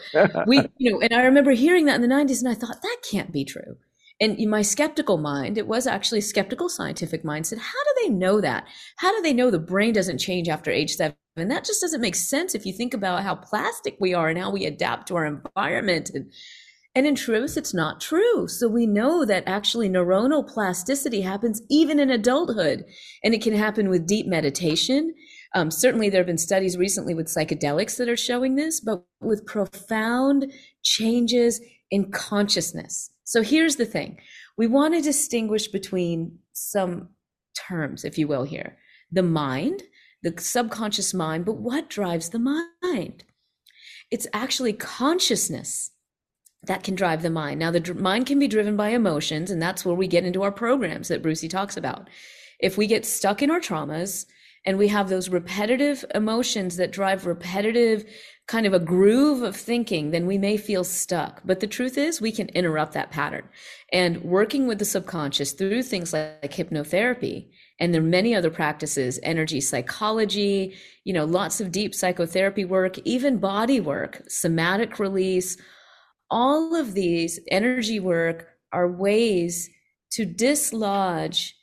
we 0.47 0.61
you 0.79 0.93
know 0.93 1.01
and 1.01 1.13
i 1.15 1.23
remember 1.23 1.53
hearing 1.53 1.87
that 1.87 1.97
in 1.97 2.03
the 2.03 2.15
90s 2.15 2.41
and 2.41 2.49
i 2.49 2.55
thought 2.55 2.83
that 2.83 2.97
can't 3.11 3.33
be 3.33 3.45
true 3.45 3.77
And 4.21 4.39
in 4.39 4.49
my 4.49 4.63
skeptical 4.63 5.19
mind, 5.19 5.59
it 5.59 5.67
was 5.67 5.87
actually 5.87 6.21
skeptical 6.21 6.69
scientific 6.69 7.25
mind 7.25 7.47
said, 7.47 7.59
how 7.59 7.83
do 7.85 8.03
they 8.03 8.11
know 8.15 8.41
that? 8.41 8.65
How 8.97 9.11
do 9.15 9.21
they 9.23 9.33
know 9.33 9.51
the 9.51 9.59
brain 9.59 9.93
doesn't 9.93 10.19
change 10.19 10.49
after 10.49 10.71
age 10.71 10.95
seven? 10.95 11.17
And 11.37 11.51
that 11.51 11.65
just 11.65 11.81
doesn't 11.81 12.01
make 12.01 12.15
sense 12.15 12.55
if 12.55 12.65
you 12.65 12.73
think 12.73 12.95
about 12.95 13.25
how 13.25 13.35
plastic 13.35 13.97
we 14.01 14.15
are 14.15 14.29
and 14.29 14.39
how 14.39 14.51
we 14.53 14.67
adapt 14.67 15.09
to 15.09 15.17
our 15.17 15.27
environment. 15.27 16.11
And, 16.15 16.31
and 16.95 17.07
in 17.07 17.17
truth, 17.17 17.57
it's 17.57 17.75
not 17.75 18.01
true. 18.01 18.47
So 18.47 18.69
we 18.69 18.87
know 18.87 19.25
that 19.25 19.49
actually 19.49 19.89
neuronal 19.89 20.47
plasticity 20.47 21.23
happens 21.23 21.61
even 21.69 21.99
in 21.99 22.11
adulthood. 22.11 22.85
And 23.25 23.35
it 23.35 23.43
can 23.43 23.55
happen 23.55 23.89
with 23.89 24.07
deep 24.07 24.27
meditation. 24.29 25.13
Um, 25.55 25.71
certainly, 25.71 26.11
there 26.11 26.21
have 26.21 26.27
been 26.27 26.37
studies 26.37 26.77
recently 26.77 27.15
with 27.15 27.29
psychedelics 27.29 27.97
that 27.97 28.09
are 28.09 28.17
showing 28.17 28.57
this, 28.57 28.81
but 28.81 29.05
with 29.21 29.47
profound 29.47 30.53
changes 30.83 31.61
in 31.91 32.11
consciousness. 32.11 33.11
So 33.25 33.43
here's 33.43 33.77
the 33.77 33.87
thing 33.87 34.19
we 34.57 34.67
want 34.67 34.95
to 34.95 35.01
distinguish 35.01 35.69
between 35.69 36.39
some 36.53 37.11
terms, 37.57 38.05
if 38.05 38.19
you 38.19 38.29
will, 38.29 38.45
here 38.45 38.77
the 39.13 39.23
mind, 39.23 39.85
the 40.23 40.35
subconscious 40.39 41.15
mind, 41.15 41.45
but 41.45 41.57
what 41.57 41.89
drives 41.89 42.31
the 42.31 42.39
mind? 42.39 43.25
It's 44.11 44.27
actually 44.33 44.73
consciousness 44.73 45.93
that 46.67 46.83
can 46.83 46.95
drive 46.95 47.23
the 47.23 47.31
mind. 47.31 47.61
Now, 47.61 47.71
the 47.71 47.95
mind 47.95 48.27
can 48.27 48.39
be 48.39 48.49
driven 48.49 48.77
by 48.77 48.89
emotions, 48.89 49.51
and 49.51 49.63
that's 49.63 49.85
where 49.85 49.95
we 49.95 50.09
get 50.09 50.25
into 50.25 50.43
our 50.43 50.51
programs 50.51 51.09
that 51.09 51.23
Brucey 51.23 51.49
talks 51.49 51.77
about. 51.77 52.09
If 52.59 52.77
we 52.77 52.87
get 52.87 53.07
stuck 53.07 53.43
in 53.43 53.51
our 53.51 53.61
traumas 53.61 54.27
and 54.65 54.79
we 54.79 54.89
have 54.89 55.09
those 55.09 55.29
repetitive 55.29 56.05
emotions 56.15 56.77
that 56.77 56.93
drive 56.93 57.27
repetitive 57.27 58.05
kind 58.47 58.67
of 58.67 58.75
a 58.75 58.79
groove 58.79 59.43
of 59.43 59.57
thinking, 59.57 60.11
then 60.11 60.27
we 60.27 60.37
may 60.37 60.57
feel 60.57 60.85
stuck. 60.85 61.41
But 61.45 61.61
the 61.61 61.67
truth 61.67 61.97
is, 61.97 62.21
we 62.21 62.31
can 62.33 62.49
interrupt 62.51 62.93
that 62.93 63.11
pattern. 63.11 63.49
And 63.93 64.23
working 64.23 64.67
with 64.67 64.79
the 64.79 64.85
subconscious 64.85 65.53
through 65.53 65.83
things 65.83 66.13
like, 66.13 66.39
like 66.43 66.53
hypnotherapy, 66.53 67.49
and 67.81 67.93
there 67.93 68.03
are 68.03 68.05
many 68.05 68.35
other 68.35 68.51
practices, 68.51 69.19
energy 69.23 69.61
psychology, 69.61 70.75
you 71.05 71.13
know, 71.13 71.25
lots 71.25 71.61
of 71.61 71.73
deep 71.73 71.95
psychotherapy 71.95 72.65
work, 72.65 72.99
even 72.99 73.39
body 73.39 73.81
work, 73.81 74.23
somatic 74.29 74.99
release, 74.99 75.57
all 76.31 76.75
of 76.75 76.95
these 76.95 77.41
energy 77.51 77.99
work 77.99 78.49
are 78.73 78.91
ways 78.91 79.71
to 80.13 80.25
dislodge 80.25 81.55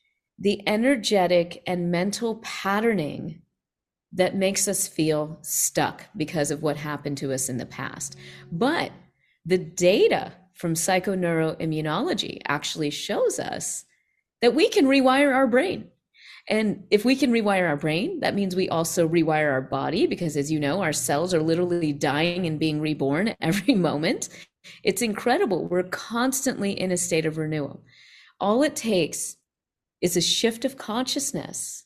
the 0.42 0.68
energetic 0.68 1.62
and 1.68 1.92
mental 1.92 2.38
patterning 2.38 3.44
that 4.12 4.36
makes 4.36 4.68
us 4.68 4.88
feel 4.88 5.38
stuck 5.44 6.06
because 6.18 6.50
of 6.50 6.64
what 6.64 6.78
happened 6.78 7.18
to 7.20 7.32
us 7.32 7.48
in 7.48 7.58
the 7.58 7.66
past. 7.66 8.16
But 8.52 8.92
the 9.46 9.60
data 9.60 10.34
from 10.56 10.74
psychoneuroimmunology 10.74 12.42
actually 12.48 12.90
shows 12.90 13.40
us 13.40 13.86
that 14.42 14.56
we 14.56 14.68
can 14.68 14.86
rewire 14.86 15.34
our 15.34 15.46
brain. 15.46 15.88
And 16.50 16.86
if 16.90 17.06
we 17.06 17.16
can 17.16 17.32
rewire 17.32 17.70
our 17.70 17.78
brain, 17.78 18.20
that 18.22 18.34
means 18.34 18.56
we 18.56 18.68
also 18.68 19.08
rewire 19.08 19.52
our 19.52 19.62
body 19.62 20.08
because, 20.08 20.36
as 20.36 20.52
you 20.52 20.60
know, 20.60 20.82
our 20.82 20.92
cells 20.92 21.36
are 21.36 21.44
literally 21.44 21.94
dying 21.94 22.48
and 22.48 22.60
being 22.60 22.82
reborn 22.82 23.36
every 23.42 23.76
moment. 23.76 24.30
It's 24.84 25.04
incredible. 25.04 25.68
We're 25.68 25.84
constantly 25.84 26.72
in 26.72 26.92
a 26.92 26.98
state 26.98 27.28
of 27.28 27.38
renewal. 27.38 27.84
All 28.40 28.64
it 28.64 28.76
takes 28.76 29.38
is 30.02 30.18
a 30.18 30.22
shift 30.22 30.66
of 30.66 30.78
consciousness 30.78 31.86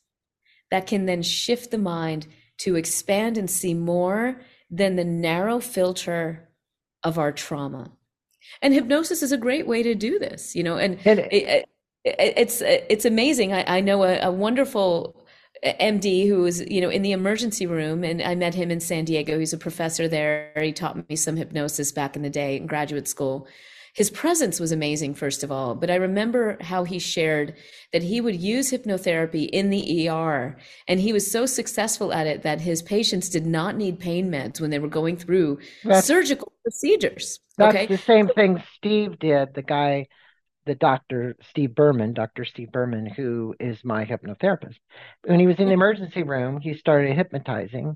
that 0.71 0.87
can 0.87 1.05
then 1.05 1.21
shift 1.21 1.71
the 1.71 1.77
mind 1.77 2.27
to 2.57 2.75
expand 2.75 3.37
and 3.37 3.49
see 3.49 3.73
more 3.73 4.41
than 4.69 4.95
the 4.95 5.05
narrow 5.05 5.59
filter 5.59 6.49
of 7.03 7.19
our 7.19 7.31
trauma. 7.31 7.91
And 8.61 8.73
hypnosis 8.73 9.21
is 9.21 9.31
a 9.31 9.37
great 9.37 9.67
way 9.67 9.83
to 9.83 9.95
do 9.95 10.17
this, 10.19 10.55
you 10.55 10.63
know, 10.63 10.77
and 10.77 10.99
it, 11.05 11.19
it, 11.19 11.65
it, 12.03 12.15
it's 12.15 12.61
it's 12.61 13.05
amazing. 13.05 13.53
I, 13.53 13.77
I 13.77 13.81
know 13.81 14.03
a, 14.03 14.19
a 14.19 14.31
wonderful 14.31 15.25
MD 15.63 16.27
who 16.27 16.41
was, 16.43 16.61
you 16.61 16.79
know, 16.81 16.89
in 16.89 17.01
the 17.01 17.11
emergency 17.11 17.65
room, 17.65 18.03
and 18.03 18.21
I 18.21 18.35
met 18.35 18.53
him 18.53 18.71
in 18.71 18.79
San 18.79 19.05
Diego. 19.05 19.39
He's 19.39 19.53
a 19.53 19.57
professor 19.57 20.07
there. 20.07 20.51
He 20.55 20.71
taught 20.71 21.09
me 21.09 21.15
some 21.15 21.35
hypnosis 21.35 21.91
back 21.91 22.15
in 22.15 22.21
the 22.21 22.29
day 22.29 22.57
in 22.57 22.67
graduate 22.67 23.07
school 23.07 23.47
his 23.95 24.09
presence 24.09 24.59
was 24.59 24.73
amazing, 24.73 25.15
first 25.15 25.41
of 25.41 25.51
all. 25.53 25.73
But 25.73 25.89
I 25.89 25.95
remember 25.95 26.57
how 26.59 26.83
he 26.83 26.99
shared 26.99 27.55
that 27.93 28.03
he 28.03 28.19
would 28.19 28.35
use 28.35 28.69
hypnotherapy 28.69 29.49
in 29.49 29.69
the 29.69 30.09
ER. 30.09 30.57
And 30.89 30.99
he 30.99 31.13
was 31.13 31.31
so 31.31 31.45
successful 31.45 32.11
at 32.11 32.27
it 32.27 32.43
that 32.43 32.59
his 32.59 32.81
patients 32.81 33.29
did 33.29 33.45
not 33.45 33.77
need 33.77 33.97
pain 33.97 34.29
meds 34.29 34.59
when 34.59 34.69
they 34.69 34.79
were 34.79 34.89
going 34.89 35.15
through 35.15 35.59
that's, 35.85 36.05
surgical 36.05 36.51
procedures. 36.61 37.39
That's 37.57 37.73
okay? 37.73 37.85
the 37.85 37.97
same 37.97 38.27
thing 38.27 38.61
Steve 38.75 39.17
did, 39.17 39.53
the 39.55 39.61
guy, 39.61 40.07
the 40.65 40.75
doctor, 40.75 41.37
Steve 41.49 41.73
Berman, 41.73 42.13
Dr. 42.13 42.43
Steve 42.43 42.73
Berman, 42.73 43.05
who 43.05 43.55
is 43.61 43.77
my 43.85 44.03
hypnotherapist. 44.03 44.75
When 45.23 45.39
he 45.39 45.47
was 45.47 45.55
in 45.57 45.67
the 45.67 45.73
emergency 45.73 46.23
room, 46.23 46.59
he 46.59 46.75
started 46.75 47.15
hypnotizing 47.15 47.95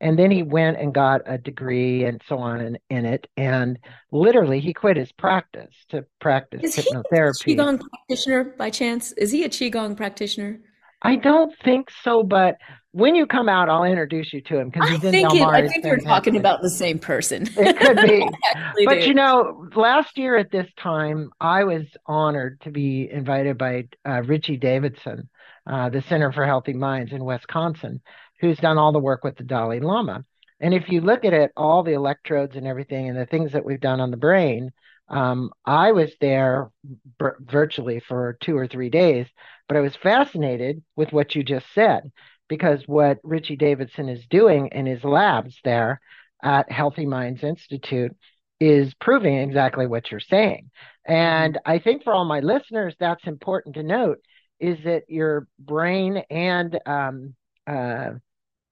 and 0.00 0.18
then 0.18 0.30
he 0.30 0.42
went 0.42 0.78
and 0.78 0.94
got 0.94 1.20
a 1.26 1.36
degree 1.36 2.04
and 2.04 2.22
so 2.26 2.38
on 2.38 2.60
in, 2.60 2.78
in 2.88 3.04
it. 3.04 3.26
And 3.36 3.78
literally 4.10 4.60
he 4.60 4.72
quit 4.72 4.96
his 4.96 5.12
practice 5.12 5.74
to 5.90 6.06
practice 6.20 6.76
is 6.78 6.86
hypnotherapy 6.86 7.44
he 7.44 7.52
a 7.52 7.56
qigong 7.56 7.80
practitioner 7.80 8.44
by 8.58 8.70
chance? 8.70 9.12
Is 9.12 9.30
he 9.30 9.44
a 9.44 9.48
qigong 9.48 9.96
practitioner? 9.96 10.60
I 11.02 11.16
don't 11.16 11.54
think 11.64 11.90
so 12.02 12.22
but 12.22 12.56
when 12.92 13.14
you 13.14 13.26
come 13.26 13.48
out 13.48 13.68
i'll 13.68 13.84
introduce 13.84 14.32
you 14.32 14.40
to 14.42 14.58
him 14.58 14.68
because 14.68 14.88
he's 14.90 15.04
I 15.04 15.08
in 15.08 15.12
think 15.12 15.40
Mar. 15.40 15.54
i 15.54 15.66
think 15.66 15.84
we're 15.84 15.98
talking 15.98 16.36
about 16.36 16.60
the 16.60 16.68
same 16.68 16.98
person. 16.98 17.48
It 17.56 17.78
could 17.78 17.96
be. 17.96 18.28
But 18.84 19.00
do. 19.00 19.06
you 19.06 19.14
know 19.14 19.66
last 19.74 20.18
year 20.18 20.36
at 20.36 20.50
this 20.50 20.66
time 20.78 21.30
i 21.40 21.64
was 21.64 21.84
honored 22.06 22.60
to 22.62 22.70
be 22.70 23.08
invited 23.10 23.56
by 23.56 23.88
uh, 24.06 24.22
richie 24.22 24.56
davidson 24.56 25.28
uh, 25.66 25.88
the 25.88 26.02
center 26.02 26.32
for 26.32 26.44
healthy 26.44 26.72
minds 26.72 27.12
in 27.12 27.24
wisconsin 27.24 28.00
who's 28.40 28.58
done 28.58 28.78
all 28.78 28.92
the 28.92 28.98
work 28.98 29.24
with 29.24 29.36
the 29.36 29.44
Dalai 29.44 29.80
Lama. 29.80 30.24
And 30.60 30.74
if 30.74 30.88
you 30.90 31.00
look 31.00 31.24
at 31.24 31.32
it, 31.32 31.52
all 31.56 31.82
the 31.82 31.94
electrodes 31.94 32.56
and 32.56 32.66
everything 32.66 33.08
and 33.08 33.18
the 33.18 33.26
things 33.26 33.52
that 33.52 33.64
we've 33.64 33.80
done 33.80 34.00
on 34.00 34.10
the 34.10 34.16
brain, 34.16 34.72
um, 35.08 35.50
I 35.64 35.92
was 35.92 36.12
there 36.20 36.70
b- 37.18 37.26
virtually 37.40 38.00
for 38.00 38.36
two 38.40 38.56
or 38.56 38.66
three 38.66 38.90
days, 38.90 39.26
but 39.68 39.76
I 39.76 39.80
was 39.80 39.96
fascinated 39.96 40.82
with 40.96 41.12
what 41.12 41.34
you 41.34 41.42
just 41.42 41.66
said 41.74 42.10
because 42.48 42.82
what 42.86 43.18
Richie 43.22 43.56
Davidson 43.56 44.08
is 44.08 44.26
doing 44.26 44.68
in 44.72 44.86
his 44.86 45.02
labs 45.02 45.56
there 45.64 46.00
at 46.42 46.70
Healthy 46.70 47.06
Minds 47.06 47.42
Institute 47.42 48.14
is 48.60 48.92
proving 48.94 49.38
exactly 49.38 49.86
what 49.86 50.10
you're 50.10 50.20
saying. 50.20 50.70
And 51.06 51.58
I 51.64 51.78
think 51.78 52.04
for 52.04 52.12
all 52.12 52.24
my 52.24 52.40
listeners, 52.40 52.94
that's 52.98 53.26
important 53.26 53.76
to 53.76 53.82
note 53.82 54.18
is 54.58 54.78
that 54.84 55.04
your 55.08 55.48
brain 55.58 56.22
and 56.28 56.78
um, 56.86 57.34
uh, 57.66 58.10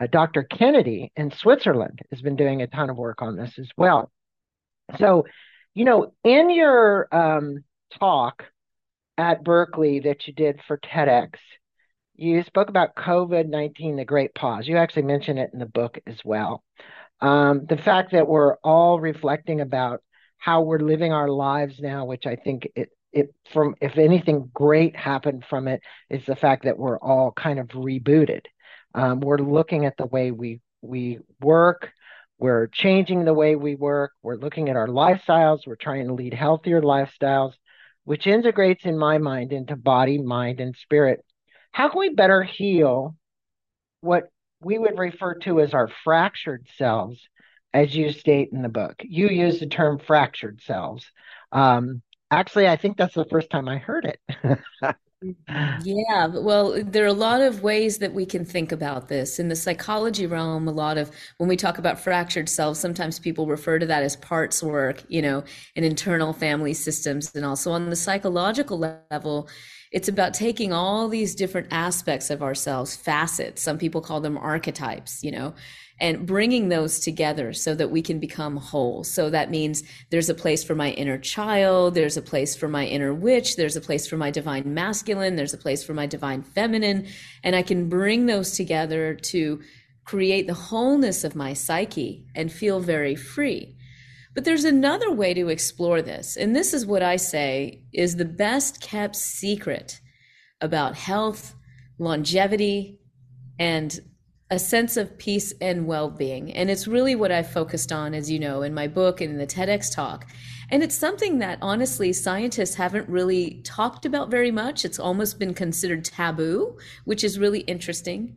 uh, 0.00 0.06
Dr. 0.06 0.42
Kennedy 0.44 1.12
in 1.16 1.30
Switzerland 1.30 2.00
has 2.10 2.22
been 2.22 2.36
doing 2.36 2.62
a 2.62 2.66
ton 2.66 2.90
of 2.90 2.96
work 2.96 3.22
on 3.22 3.36
this 3.36 3.58
as 3.58 3.68
well. 3.76 4.10
So, 4.98 5.26
you 5.74 5.84
know, 5.84 6.12
in 6.24 6.50
your 6.50 7.08
um, 7.12 7.64
talk 7.98 8.44
at 9.16 9.44
Berkeley 9.44 10.00
that 10.00 10.26
you 10.26 10.32
did 10.32 10.60
for 10.66 10.78
TEDx, 10.78 11.34
you 12.14 12.42
spoke 12.42 12.68
about 12.68 12.96
COVID 12.96 13.48
19, 13.48 13.96
the 13.96 14.04
great 14.04 14.34
pause. 14.34 14.66
You 14.66 14.76
actually 14.76 15.02
mentioned 15.02 15.38
it 15.38 15.50
in 15.52 15.58
the 15.58 15.66
book 15.66 15.98
as 16.06 16.16
well. 16.24 16.64
Um, 17.20 17.66
the 17.68 17.76
fact 17.76 18.12
that 18.12 18.28
we're 18.28 18.56
all 18.56 19.00
reflecting 19.00 19.60
about 19.60 20.02
how 20.38 20.62
we're 20.62 20.78
living 20.78 21.12
our 21.12 21.28
lives 21.28 21.80
now, 21.80 22.04
which 22.04 22.26
I 22.26 22.36
think 22.36 22.68
it, 22.76 22.90
it 23.12 23.34
from 23.52 23.74
if 23.80 23.98
anything 23.98 24.50
great 24.54 24.94
happened 24.96 25.44
from 25.48 25.68
it 25.68 25.80
is 26.10 26.24
the 26.26 26.36
fact 26.36 26.64
that 26.64 26.78
we're 26.78 26.98
all 26.98 27.32
kind 27.32 27.58
of 27.58 27.68
rebooted 27.68 28.42
um, 28.94 29.20
we're 29.20 29.38
looking 29.38 29.86
at 29.86 29.96
the 29.96 30.06
way 30.06 30.30
we 30.30 30.60
we 30.82 31.18
work. 31.40 31.92
We're 32.38 32.68
changing 32.68 33.24
the 33.24 33.34
way 33.34 33.56
we 33.56 33.74
work. 33.74 34.12
We're 34.22 34.36
looking 34.36 34.68
at 34.68 34.76
our 34.76 34.86
lifestyles. 34.86 35.66
We're 35.66 35.76
trying 35.76 36.06
to 36.06 36.14
lead 36.14 36.34
healthier 36.34 36.80
lifestyles, 36.80 37.52
which 38.04 38.26
integrates, 38.26 38.84
in 38.84 38.96
my 38.96 39.18
mind, 39.18 39.52
into 39.52 39.74
body, 39.76 40.18
mind, 40.18 40.60
and 40.60 40.76
spirit. 40.76 41.24
How 41.72 41.88
can 41.88 41.98
we 41.98 42.08
better 42.10 42.42
heal 42.42 43.16
what 44.00 44.24
we 44.60 44.78
would 44.78 44.98
refer 44.98 45.34
to 45.40 45.60
as 45.60 45.74
our 45.74 45.88
fractured 46.04 46.66
selves, 46.76 47.20
as 47.74 47.94
you 47.94 48.12
state 48.12 48.50
in 48.52 48.62
the 48.62 48.68
book? 48.68 48.94
You 49.00 49.28
use 49.28 49.58
the 49.58 49.66
term 49.66 49.98
fractured 49.98 50.60
selves. 50.62 51.04
Um, 51.50 52.02
actually, 52.30 52.68
I 52.68 52.76
think 52.76 52.96
that's 52.96 53.14
the 53.14 53.24
first 53.24 53.50
time 53.50 53.68
I 53.68 53.78
heard 53.78 54.04
it. 54.04 54.58
Mm. 55.24 55.34
Yeah, 55.84 56.26
well, 56.26 56.82
there 56.84 57.04
are 57.04 57.06
a 57.08 57.12
lot 57.12 57.40
of 57.40 57.62
ways 57.62 57.98
that 57.98 58.14
we 58.14 58.24
can 58.26 58.44
think 58.44 58.70
about 58.72 59.08
this. 59.08 59.38
In 59.38 59.48
the 59.48 59.56
psychology 59.56 60.26
realm, 60.26 60.68
a 60.68 60.72
lot 60.72 60.98
of 60.98 61.10
when 61.38 61.48
we 61.48 61.56
talk 61.56 61.78
about 61.78 61.98
fractured 61.98 62.48
selves, 62.48 62.78
sometimes 62.78 63.18
people 63.18 63.46
refer 63.46 63.78
to 63.78 63.86
that 63.86 64.02
as 64.02 64.16
parts 64.16 64.62
work, 64.62 65.02
you 65.08 65.22
know, 65.22 65.42
in 65.74 65.84
internal 65.84 66.32
family 66.32 66.74
systems. 66.74 67.34
And 67.34 67.44
also 67.44 67.72
on 67.72 67.90
the 67.90 67.96
psychological 67.96 68.78
level, 69.10 69.48
It's 69.90 70.08
about 70.08 70.34
taking 70.34 70.72
all 70.72 71.08
these 71.08 71.34
different 71.34 71.68
aspects 71.70 72.28
of 72.30 72.42
ourselves, 72.42 72.94
facets, 72.94 73.62
some 73.62 73.78
people 73.78 74.02
call 74.02 74.20
them 74.20 74.36
archetypes, 74.36 75.22
you 75.24 75.30
know, 75.32 75.54
and 76.00 76.26
bringing 76.26 76.68
those 76.68 77.00
together 77.00 77.52
so 77.52 77.74
that 77.74 77.90
we 77.90 78.02
can 78.02 78.20
become 78.20 78.56
whole. 78.56 79.02
So 79.02 79.30
that 79.30 79.50
means 79.50 79.82
there's 80.10 80.28
a 80.28 80.34
place 80.34 80.62
for 80.62 80.74
my 80.74 80.90
inner 80.92 81.18
child, 81.18 81.94
there's 81.94 82.16
a 82.16 82.22
place 82.22 82.54
for 82.54 82.68
my 82.68 82.86
inner 82.86 83.12
witch, 83.12 83.56
there's 83.56 83.76
a 83.76 83.80
place 83.80 84.06
for 84.06 84.16
my 84.16 84.30
divine 84.30 84.72
masculine, 84.74 85.36
there's 85.36 85.54
a 85.54 85.58
place 85.58 85.82
for 85.82 85.94
my 85.94 86.06
divine 86.06 86.42
feminine, 86.42 87.06
and 87.42 87.56
I 87.56 87.62
can 87.62 87.88
bring 87.88 88.26
those 88.26 88.52
together 88.52 89.14
to 89.14 89.60
create 90.04 90.46
the 90.46 90.54
wholeness 90.54 91.24
of 91.24 91.34
my 91.34 91.52
psyche 91.52 92.24
and 92.34 92.50
feel 92.50 92.80
very 92.80 93.16
free. 93.16 93.76
But 94.34 94.44
there's 94.44 94.64
another 94.64 95.10
way 95.10 95.34
to 95.34 95.48
explore 95.48 96.00
this, 96.00 96.36
and 96.36 96.54
this 96.54 96.72
is 96.72 96.86
what 96.86 97.02
I 97.02 97.16
say 97.16 97.82
is 97.92 98.16
the 98.16 98.24
best 98.24 98.80
kept 98.80 99.16
secret 99.16 100.00
about 100.60 100.94
health, 100.94 101.54
longevity, 101.98 103.00
and 103.58 103.98
a 104.50 104.58
sense 104.58 104.96
of 104.96 105.18
peace 105.18 105.52
and 105.60 105.86
well 105.86 106.08
being. 106.08 106.52
And 106.52 106.70
it's 106.70 106.88
really 106.88 107.14
what 107.14 107.30
I 107.30 107.42
focused 107.42 107.92
on, 107.92 108.14
as 108.14 108.30
you 108.30 108.38
know, 108.38 108.62
in 108.62 108.72
my 108.72 108.88
book 108.88 109.20
and 109.20 109.32
in 109.32 109.38
the 109.38 109.46
TEDx 109.46 109.94
talk. 109.94 110.26
And 110.70 110.82
it's 110.82 110.94
something 110.94 111.38
that 111.38 111.58
honestly 111.60 112.12
scientists 112.12 112.74
haven't 112.74 113.08
really 113.08 113.60
talked 113.64 114.06
about 114.06 114.30
very 114.30 114.50
much. 114.50 114.84
It's 114.84 114.98
almost 114.98 115.38
been 115.38 115.54
considered 115.54 116.04
taboo, 116.04 116.78
which 117.04 117.24
is 117.24 117.38
really 117.38 117.60
interesting. 117.60 118.36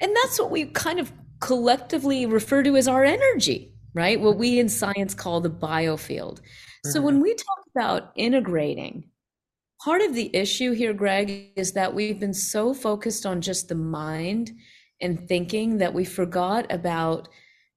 And 0.00 0.14
that's 0.16 0.38
what 0.38 0.50
we 0.50 0.66
kind 0.66 0.98
of 0.98 1.12
collectively 1.40 2.26
refer 2.26 2.62
to 2.62 2.76
as 2.76 2.88
our 2.88 3.04
energy, 3.04 3.74
right? 3.94 4.20
What 4.20 4.38
we 4.38 4.58
in 4.58 4.68
science 4.68 5.14
call 5.14 5.40
the 5.40 5.50
biofield. 5.50 6.40
Mm-hmm. 6.40 6.90
So 6.90 7.02
when 7.02 7.20
we 7.20 7.34
talk 7.34 7.64
about 7.74 8.12
integrating, 8.14 9.10
part 9.82 10.02
of 10.02 10.14
the 10.14 10.34
issue 10.34 10.72
here, 10.72 10.92
Greg, 10.92 11.52
is 11.56 11.72
that 11.72 11.94
we've 11.94 12.20
been 12.20 12.34
so 12.34 12.72
focused 12.72 13.26
on 13.26 13.40
just 13.40 13.68
the 13.68 13.74
mind 13.74 14.52
and 15.00 15.28
thinking 15.28 15.78
that 15.78 15.94
we 15.94 16.04
forgot 16.04 16.70
about 16.70 17.28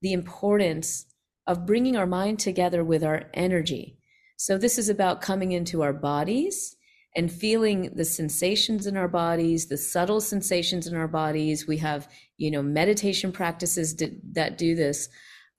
the 0.01 0.13
importance 0.13 1.05
of 1.47 1.65
bringing 1.65 1.95
our 1.95 2.07
mind 2.07 2.39
together 2.39 2.83
with 2.83 3.03
our 3.03 3.29
energy. 3.33 3.97
So, 4.37 4.57
this 4.57 4.77
is 4.77 4.89
about 4.89 5.21
coming 5.21 5.51
into 5.51 5.81
our 5.81 5.93
bodies 5.93 6.75
and 7.15 7.31
feeling 7.31 7.91
the 7.95 8.05
sensations 8.05 8.87
in 8.87 8.97
our 8.97 9.07
bodies, 9.07 9.67
the 9.67 9.77
subtle 9.77 10.19
sensations 10.19 10.87
in 10.87 10.95
our 10.95 11.07
bodies. 11.07 11.67
We 11.67 11.77
have, 11.77 12.07
you 12.37 12.49
know, 12.49 12.63
meditation 12.63 13.31
practices 13.31 13.95
that 13.95 14.57
do 14.57 14.75
this. 14.75 15.09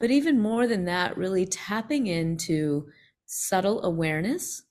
But 0.00 0.10
even 0.10 0.40
more 0.40 0.66
than 0.66 0.84
that, 0.86 1.16
really 1.16 1.46
tapping 1.46 2.06
into 2.06 2.88
subtle 3.26 3.82
awareness 3.84 4.62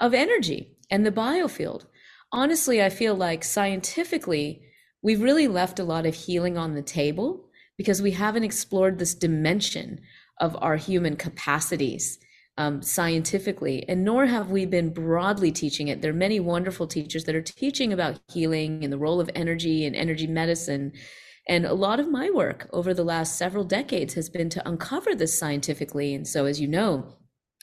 of 0.00 0.14
energy 0.14 0.76
and 0.90 1.04
the 1.04 1.12
biofield. 1.12 1.84
Honestly, 2.32 2.82
I 2.82 2.88
feel 2.88 3.14
like 3.14 3.44
scientifically, 3.44 4.62
we've 5.02 5.22
really 5.22 5.48
left 5.48 5.78
a 5.78 5.84
lot 5.84 6.06
of 6.06 6.14
healing 6.14 6.58
on 6.58 6.74
the 6.74 6.82
table 6.82 7.48
because 7.76 8.02
we 8.02 8.10
haven't 8.12 8.44
explored 8.44 8.98
this 8.98 9.14
dimension 9.14 10.00
of 10.38 10.56
our 10.60 10.76
human 10.76 11.16
capacities 11.16 12.18
um, 12.58 12.82
scientifically, 12.82 13.88
and 13.88 14.04
nor 14.04 14.26
have 14.26 14.50
we 14.50 14.66
been 14.66 14.92
broadly 14.92 15.50
teaching 15.50 15.88
it. 15.88 16.02
There 16.02 16.10
are 16.10 16.14
many 16.14 16.40
wonderful 16.40 16.86
teachers 16.86 17.24
that 17.24 17.34
are 17.34 17.40
teaching 17.42 17.92
about 17.92 18.20
healing 18.28 18.84
and 18.84 18.92
the 18.92 18.98
role 18.98 19.20
of 19.20 19.30
energy 19.34 19.86
and 19.86 19.96
energy 19.96 20.26
medicine. 20.26 20.92
And 21.48 21.64
a 21.64 21.72
lot 21.72 22.00
of 22.00 22.10
my 22.10 22.28
work 22.28 22.68
over 22.72 22.92
the 22.92 23.04
last 23.04 23.38
several 23.38 23.64
decades 23.64 24.12
has 24.14 24.28
been 24.28 24.50
to 24.50 24.68
uncover 24.68 25.14
this 25.14 25.38
scientifically. 25.38 26.14
And 26.14 26.28
so, 26.28 26.44
as 26.44 26.60
you 26.60 26.68
know, 26.68 27.16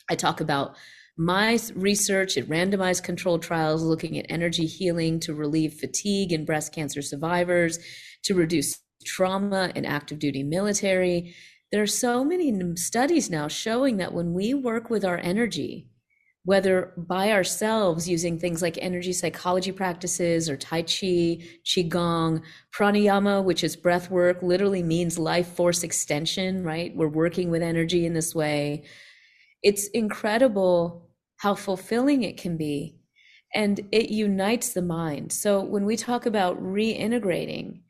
I 0.09 0.15
talk 0.15 0.41
about 0.41 0.75
my 1.17 1.59
research 1.73 2.37
at 2.37 2.45
randomized 2.45 3.03
controlled 3.03 3.41
trials 3.41 3.81
looking 3.81 4.17
at 4.19 4.27
energy 4.29 4.65
healing 4.65 5.19
to 5.21 5.33
relieve 5.33 5.73
fatigue 5.73 6.31
in 6.31 6.45
breast 6.45 6.73
cancer 6.73 7.01
survivors, 7.01 7.79
to 8.23 8.35
reduce 8.35 8.79
trauma 9.05 9.71
in 9.75 9.85
active 9.85 10.19
duty 10.19 10.43
military. 10.43 11.33
There 11.71 11.81
are 11.81 11.87
so 11.87 12.23
many 12.23 12.53
studies 12.75 13.29
now 13.29 13.47
showing 13.47 13.97
that 13.97 14.13
when 14.13 14.33
we 14.33 14.53
work 14.53 14.89
with 14.89 15.03
our 15.03 15.17
energy, 15.17 15.89
whether 16.43 16.93
by 16.95 17.31
ourselves 17.31 18.07
using 18.07 18.39
things 18.39 18.61
like 18.61 18.77
energy 18.79 19.11
psychology 19.11 19.71
practices 19.71 20.49
or 20.49 20.55
Tai 20.55 20.83
Chi, 20.83 21.39
Qigong, 21.65 22.41
pranayama, 22.73 23.43
which 23.43 23.63
is 23.63 23.75
breath 23.75 24.09
work, 24.09 24.41
literally 24.41 24.83
means 24.83 25.19
life 25.19 25.47
force 25.47 25.83
extension, 25.83 26.63
right? 26.63 26.95
We're 26.95 27.09
working 27.09 27.49
with 27.49 27.63
energy 27.63 28.05
in 28.05 28.13
this 28.13 28.33
way. 28.33 28.85
It's 29.61 29.87
incredible 29.87 31.06
how 31.37 31.55
fulfilling 31.55 32.23
it 32.23 32.37
can 32.37 32.57
be. 32.57 32.95
And 33.55 33.79
it 33.91 34.09
unites 34.09 34.73
the 34.73 34.81
mind. 34.81 35.31
So 35.31 35.61
when 35.61 35.85
we 35.85 35.95
talk 35.95 36.25
about 36.25 36.61
reintegrating, 36.61 37.81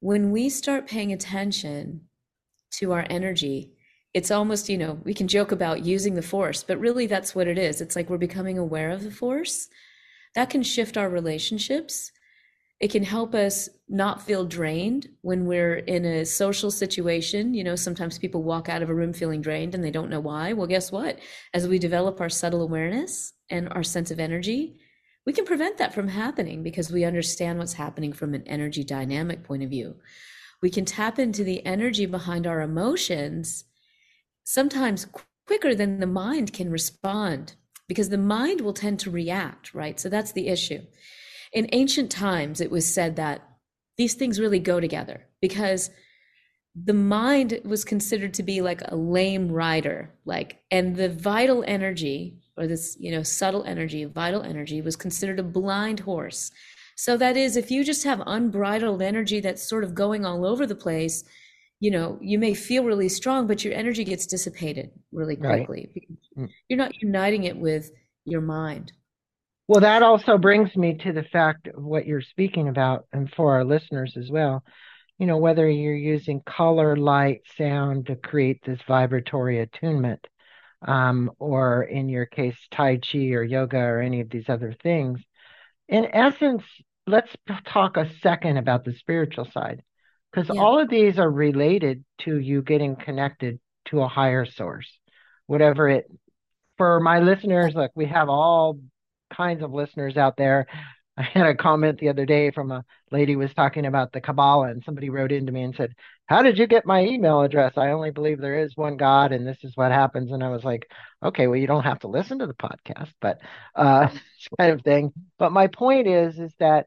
when 0.00 0.30
we 0.30 0.48
start 0.48 0.88
paying 0.88 1.12
attention 1.12 2.02
to 2.72 2.92
our 2.92 3.06
energy, 3.08 3.72
it's 4.14 4.30
almost, 4.30 4.68
you 4.68 4.76
know, 4.76 5.00
we 5.04 5.14
can 5.14 5.28
joke 5.28 5.52
about 5.52 5.84
using 5.84 6.14
the 6.14 6.22
force, 6.22 6.62
but 6.62 6.78
really 6.78 7.06
that's 7.06 7.34
what 7.34 7.48
it 7.48 7.56
is. 7.56 7.80
It's 7.80 7.96
like 7.96 8.10
we're 8.10 8.18
becoming 8.18 8.58
aware 8.58 8.90
of 8.90 9.04
the 9.04 9.10
force. 9.10 9.68
That 10.34 10.50
can 10.50 10.62
shift 10.62 10.96
our 10.96 11.08
relationships. 11.08 12.12
It 12.82 12.90
can 12.90 13.04
help 13.04 13.32
us 13.32 13.68
not 13.88 14.22
feel 14.22 14.44
drained 14.44 15.08
when 15.20 15.46
we're 15.46 15.76
in 15.76 16.04
a 16.04 16.26
social 16.26 16.68
situation. 16.68 17.54
You 17.54 17.62
know, 17.62 17.76
sometimes 17.76 18.18
people 18.18 18.42
walk 18.42 18.68
out 18.68 18.82
of 18.82 18.90
a 18.90 18.94
room 18.94 19.12
feeling 19.12 19.40
drained 19.40 19.76
and 19.76 19.84
they 19.84 19.92
don't 19.92 20.10
know 20.10 20.18
why. 20.18 20.52
Well, 20.52 20.66
guess 20.66 20.90
what? 20.90 21.20
As 21.54 21.68
we 21.68 21.78
develop 21.78 22.20
our 22.20 22.28
subtle 22.28 22.60
awareness 22.60 23.34
and 23.48 23.68
our 23.68 23.84
sense 23.84 24.10
of 24.10 24.18
energy, 24.18 24.80
we 25.24 25.32
can 25.32 25.44
prevent 25.44 25.78
that 25.78 25.94
from 25.94 26.08
happening 26.08 26.64
because 26.64 26.90
we 26.90 27.04
understand 27.04 27.60
what's 27.60 27.74
happening 27.74 28.12
from 28.12 28.34
an 28.34 28.42
energy 28.48 28.82
dynamic 28.82 29.44
point 29.44 29.62
of 29.62 29.70
view. 29.70 29.94
We 30.60 30.68
can 30.68 30.84
tap 30.84 31.20
into 31.20 31.44
the 31.44 31.64
energy 31.64 32.06
behind 32.06 32.48
our 32.48 32.60
emotions 32.62 33.62
sometimes 34.42 35.06
quicker 35.46 35.72
than 35.72 36.00
the 36.00 36.06
mind 36.08 36.52
can 36.52 36.68
respond 36.68 37.54
because 37.86 38.08
the 38.08 38.18
mind 38.18 38.60
will 38.60 38.72
tend 38.72 38.98
to 39.00 39.10
react, 39.10 39.72
right? 39.72 40.00
So 40.00 40.08
that's 40.08 40.32
the 40.32 40.48
issue 40.48 40.82
in 41.52 41.68
ancient 41.72 42.10
times, 42.10 42.60
it 42.60 42.70
was 42.70 42.92
said 42.92 43.16
that 43.16 43.42
these 43.98 44.14
things 44.14 44.40
really 44.40 44.58
go 44.58 44.80
together 44.80 45.26
because 45.40 45.90
the 46.74 46.94
mind 46.94 47.60
was 47.64 47.84
considered 47.84 48.32
to 48.34 48.42
be 48.42 48.62
like 48.62 48.80
a 48.86 48.96
lame 48.96 49.52
rider, 49.52 50.14
like, 50.24 50.60
and 50.70 50.96
the 50.96 51.10
vital 51.10 51.62
energy 51.66 52.38
or 52.56 52.66
this, 52.66 52.96
you 52.98 53.10
know, 53.10 53.22
subtle 53.22 53.64
energy, 53.64 54.04
vital 54.04 54.42
energy 54.42 54.80
was 54.80 54.96
considered 54.96 55.38
a 55.38 55.42
blind 55.42 56.00
horse. 56.00 56.50
So 56.96 57.16
that 57.16 57.36
is, 57.36 57.56
if 57.56 57.70
you 57.70 57.84
just 57.84 58.04
have 58.04 58.22
unbridled 58.26 59.02
energy 59.02 59.40
that's 59.40 59.68
sort 59.68 59.84
of 59.84 59.94
going 59.94 60.24
all 60.24 60.46
over 60.46 60.66
the 60.66 60.74
place, 60.74 61.24
you 61.80 61.90
know, 61.90 62.18
you 62.20 62.38
may 62.38 62.54
feel 62.54 62.84
really 62.84 63.08
strong, 63.08 63.46
but 63.46 63.64
your 63.64 63.74
energy 63.74 64.04
gets 64.04 64.26
dissipated 64.26 64.90
really 65.10 65.36
quickly. 65.36 65.90
Right. 66.36 66.48
Mm. 66.48 66.50
You're 66.68 66.78
not 66.78 66.94
uniting 67.02 67.44
it 67.44 67.56
with 67.56 67.90
your 68.24 68.40
mind. 68.40 68.92
Well, 69.68 69.80
that 69.80 70.02
also 70.02 70.38
brings 70.38 70.76
me 70.76 70.98
to 70.98 71.12
the 71.12 71.22
fact 71.22 71.68
of 71.68 71.82
what 71.82 72.06
you're 72.06 72.20
speaking 72.20 72.68
about, 72.68 73.06
and 73.12 73.32
for 73.32 73.54
our 73.54 73.64
listeners 73.64 74.16
as 74.16 74.30
well. 74.30 74.64
You 75.18 75.26
know, 75.26 75.36
whether 75.36 75.68
you're 75.68 75.94
using 75.94 76.40
color, 76.44 76.96
light, 76.96 77.42
sound 77.56 78.06
to 78.06 78.16
create 78.16 78.60
this 78.64 78.80
vibratory 78.88 79.60
attunement, 79.60 80.26
um, 80.86 81.30
or 81.38 81.84
in 81.84 82.08
your 82.08 82.26
case, 82.26 82.56
Tai 82.70 82.98
Chi 82.98 83.30
or 83.30 83.42
yoga 83.42 83.78
or 83.78 84.00
any 84.00 84.20
of 84.20 84.30
these 84.30 84.48
other 84.48 84.74
things. 84.82 85.20
In 85.88 86.06
essence, 86.12 86.64
let's 87.06 87.30
talk 87.64 87.96
a 87.96 88.10
second 88.20 88.56
about 88.56 88.84
the 88.84 88.94
spiritual 88.94 89.44
side, 89.44 89.82
because 90.32 90.50
yeah. 90.52 90.60
all 90.60 90.80
of 90.80 90.90
these 90.90 91.18
are 91.18 91.30
related 91.30 92.04
to 92.22 92.36
you 92.36 92.62
getting 92.62 92.96
connected 92.96 93.60
to 93.86 94.00
a 94.02 94.08
higher 94.08 94.44
source, 94.44 94.98
whatever 95.46 95.88
it. 95.88 96.10
For 96.78 96.98
my 96.98 97.20
listeners, 97.20 97.74
look, 97.74 97.92
we 97.94 98.06
have 98.06 98.28
all 98.28 98.78
kinds 99.34 99.62
of 99.62 99.72
listeners 99.72 100.16
out 100.16 100.36
there. 100.36 100.66
I 101.16 101.22
had 101.24 101.46
a 101.46 101.54
comment 101.54 101.98
the 101.98 102.08
other 102.08 102.24
day 102.24 102.50
from 102.50 102.70
a 102.70 102.84
lady 103.10 103.36
was 103.36 103.52
talking 103.52 103.84
about 103.84 104.12
the 104.12 104.20
Kabbalah, 104.22 104.68
and 104.68 104.82
somebody 104.82 105.10
wrote 105.10 105.30
into 105.30 105.52
me 105.52 105.62
and 105.62 105.74
said, 105.76 105.94
"How 106.24 106.42
did 106.42 106.56
you 106.56 106.66
get 106.66 106.86
my 106.86 107.04
email 107.04 107.42
address? 107.42 107.74
I 107.76 107.90
only 107.90 108.10
believe 108.10 108.40
there 108.40 108.60
is 108.60 108.76
one 108.76 108.96
God, 108.96 109.32
and 109.32 109.46
this 109.46 109.58
is 109.62 109.76
what 109.76 109.92
happens." 109.92 110.32
And 110.32 110.42
I 110.42 110.48
was 110.48 110.64
like, 110.64 110.90
"Okay, 111.22 111.46
well, 111.46 111.58
you 111.58 111.66
don't 111.66 111.84
have 111.84 111.98
to 112.00 112.08
listen 112.08 112.38
to 112.38 112.46
the 112.46 112.54
podcast, 112.54 113.12
but 113.20 113.42
uh, 113.74 114.08
kind 114.58 114.72
of 114.72 114.80
thing." 114.82 115.12
But 115.38 115.52
my 115.52 115.66
point 115.66 116.06
is, 116.06 116.38
is 116.38 116.54
that 116.60 116.86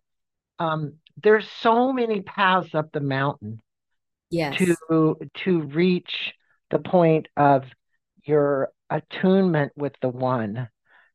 um, 0.58 0.96
there's 1.22 1.48
so 1.62 1.94
many 1.94 2.22
paths 2.22 2.74
up 2.74 2.92
the 2.92 3.02
mountain 3.02 3.62
yes. 4.32 4.58
to 4.58 5.18
to 5.44 5.62
reach 5.62 6.34
the 6.72 6.80
point 6.80 7.28
of 7.38 7.64
your 8.24 8.72
attunement 8.90 9.72
with 9.76 9.94
the 10.02 10.10
one 10.10 10.68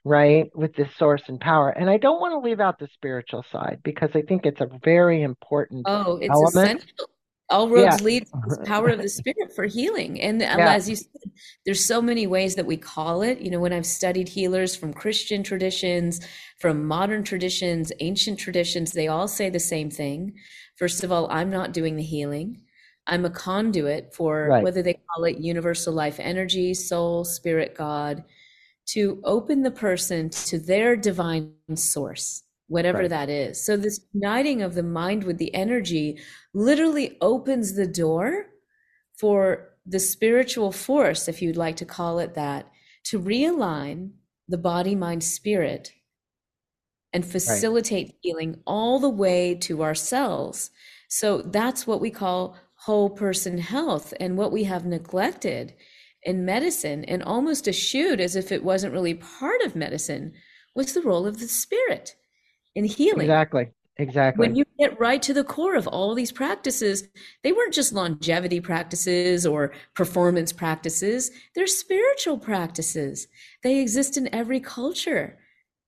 right 0.05 0.51
with 0.55 0.75
this 0.75 0.89
source 0.99 1.23
and 1.29 1.41
power 1.41 1.71
and 1.71 1.91
i 1.91 1.97
don't 1.97 2.21
want 2.21 2.33
to 2.33 2.39
leave 2.39 2.61
out 2.61 2.79
the 2.79 2.89
spiritual 2.95 3.45
side 3.53 3.79
because 3.85 4.11
i 4.15 4.23
think 4.23 4.47
it's 4.47 4.61
a 4.61 4.71
very 4.83 5.23
important 5.23 5.83
oh 5.87 6.17
it's 6.17 6.31
element. 6.31 6.81
essential 6.81 7.07
all 7.51 7.69
roads 7.69 8.01
yeah. 8.01 8.05
lead 8.05 8.27
to 8.27 8.57
the 8.57 8.65
power 8.67 8.89
of 8.89 9.03
the 9.03 9.09
spirit 9.09 9.53
for 9.55 9.65
healing 9.65 10.21
and 10.21 10.41
yeah. 10.41 10.73
as 10.73 10.89
you 10.89 10.97
said 10.97 11.31
there's 11.67 11.85
so 11.85 12.01
many 12.01 12.27
ways 12.27 12.55
that 12.55 12.65
we 12.65 12.77
call 12.77 13.23
it 13.23 13.41
you 13.41 13.51
know 13.51 13.61
when 13.61 13.73
i've 13.73 13.85
studied 13.85 14.29
healers 14.29 14.75
from 14.75 14.95
christian 14.95 15.43
traditions 15.43 16.21
from 16.59 16.87
modern 16.87 17.23
traditions 17.23 17.93
ancient 18.01 18.39
traditions 18.39 18.93
they 18.93 19.09
all 19.09 19.29
say 19.29 19.51
the 19.51 19.61
same 19.61 19.91
thing 19.91 20.33
first 20.77 21.05
of 21.05 21.13
all 21.13 21.29
i'm 21.31 21.51
not 21.51 21.73
doing 21.73 21.97
the 21.97 22.03
healing 22.03 22.63
i'm 23.07 23.25
a 23.25 23.31
conduit 23.31 24.15
for 24.15 24.47
right. 24.49 24.63
whether 24.63 24.83
they 24.83 24.95
call 24.95 25.25
it 25.25 25.39
universal 25.39 25.93
life 25.93 26.19
energy 26.21 26.73
soul 26.73 27.25
spirit 27.25 27.75
god 27.75 28.25
to 28.93 29.21
open 29.25 29.63
the 29.63 29.71
person 29.71 30.31
to 30.31 30.59
their 30.59 30.97
divine 30.97 31.53
source 31.75 32.43
whatever 32.71 32.99
right. 32.99 33.11
that 33.11 33.29
is. 33.29 33.63
So 33.67 33.77
this 33.77 34.01
uniting 34.13 34.63
of 34.63 34.75
the 34.75 34.85
mind 34.85 35.25
with 35.25 35.39
the 35.39 35.53
energy 35.53 36.21
literally 36.55 37.19
opens 37.21 37.75
the 37.75 37.87
door 37.87 38.47
for 39.19 39.71
the 39.85 39.99
spiritual 39.99 40.71
force, 40.71 41.27
if 41.27 41.43
you'd 41.43 41.57
like 41.57 41.77
to 41.77 41.85
call 41.85 42.21
it 42.21 42.35
that, 42.35 42.71
to 43.07 43.21
realign 43.21 44.13
the 44.49 44.57
body, 44.57 44.95
mind, 44.95 45.25
spirit 45.25 45.93
and 47.13 47.27
facilitate 47.27 48.07
right. 48.07 48.17
healing 48.21 48.61
all 48.69 49.01
the 49.01 49.09
way 49.09 49.57
to 49.57 49.83
ourselves. 49.83 50.71
So 51.09 51.43
that's 51.43 51.89
what 51.89 52.01
we 52.01 52.11
call 52.11 52.57
whole 52.77 53.11
person 53.11 53.59
health. 53.59 54.15
And 54.21 54.39
what 54.39 54.53
we 54.53 54.63
have 54.65 54.87
neglected 54.87 55.75
in 56.23 56.45
medicine 56.45 57.05
and 57.05 57.23
almost 57.23 57.67
eschewed 57.67 58.21
as 58.21 58.37
if 58.37 58.53
it 58.53 58.65
wasn't 58.65 58.93
really 58.93 59.15
part 59.15 59.61
of 59.63 59.77
medicine 59.77 60.33
was 60.75 60.93
the 60.93 61.03
role 61.03 61.27
of 61.27 61.41
the 61.41 61.49
spirit 61.49 62.17
in 62.75 62.85
healing. 62.85 63.23
Exactly. 63.23 63.73
Exactly. 64.01 64.47
When 64.47 64.57
you 64.57 64.65
get 64.79 64.99
right 64.99 65.21
to 65.21 65.35
the 65.35 65.45
core 65.45 65.75
of 65.75 65.87
all 65.87 66.15
these 66.15 66.33
practices, 66.33 67.07
they 67.43 67.53
weren't 67.53 67.75
just 67.75 67.93
longevity 67.93 68.59
practices 68.59 69.45
or 69.45 69.75
performance 69.95 70.55
practices, 70.55 71.31
they're 71.55 71.67
spiritual 71.67 72.39
practices. 72.39 73.29
They 73.63 73.79
exist 73.79 74.17
in 74.17 74.35
every 74.35 74.59
culture. 74.59 75.39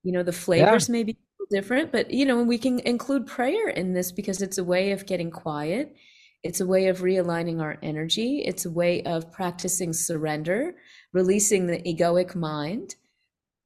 You 0.02 0.12
know, 0.12 0.22
the 0.22 0.32
flavors 0.32 0.88
yeah. 0.88 0.92
may 0.92 1.02
be 1.04 1.16
different, 1.50 1.90
but 1.90 2.10
you 2.10 2.26
know, 2.26 2.42
we 2.42 2.58
can 2.58 2.80
include 2.80 3.26
prayer 3.26 3.68
in 3.68 3.94
this 3.94 4.12
because 4.12 4.42
it's 4.42 4.58
a 4.58 4.64
way 4.64 4.90
of 4.90 5.06
getting 5.06 5.30
quiet. 5.30 5.96
It's 6.42 6.60
a 6.60 6.66
way 6.66 6.88
of 6.88 7.00
realigning 7.00 7.60
our 7.60 7.78
energy. 7.82 8.42
It's 8.44 8.64
a 8.64 8.70
way 8.70 9.02
of 9.04 9.30
practicing 9.30 9.92
surrender, 9.92 10.74
releasing 11.12 11.66
the 11.66 11.80
egoic 11.82 12.34
mind. 12.34 12.96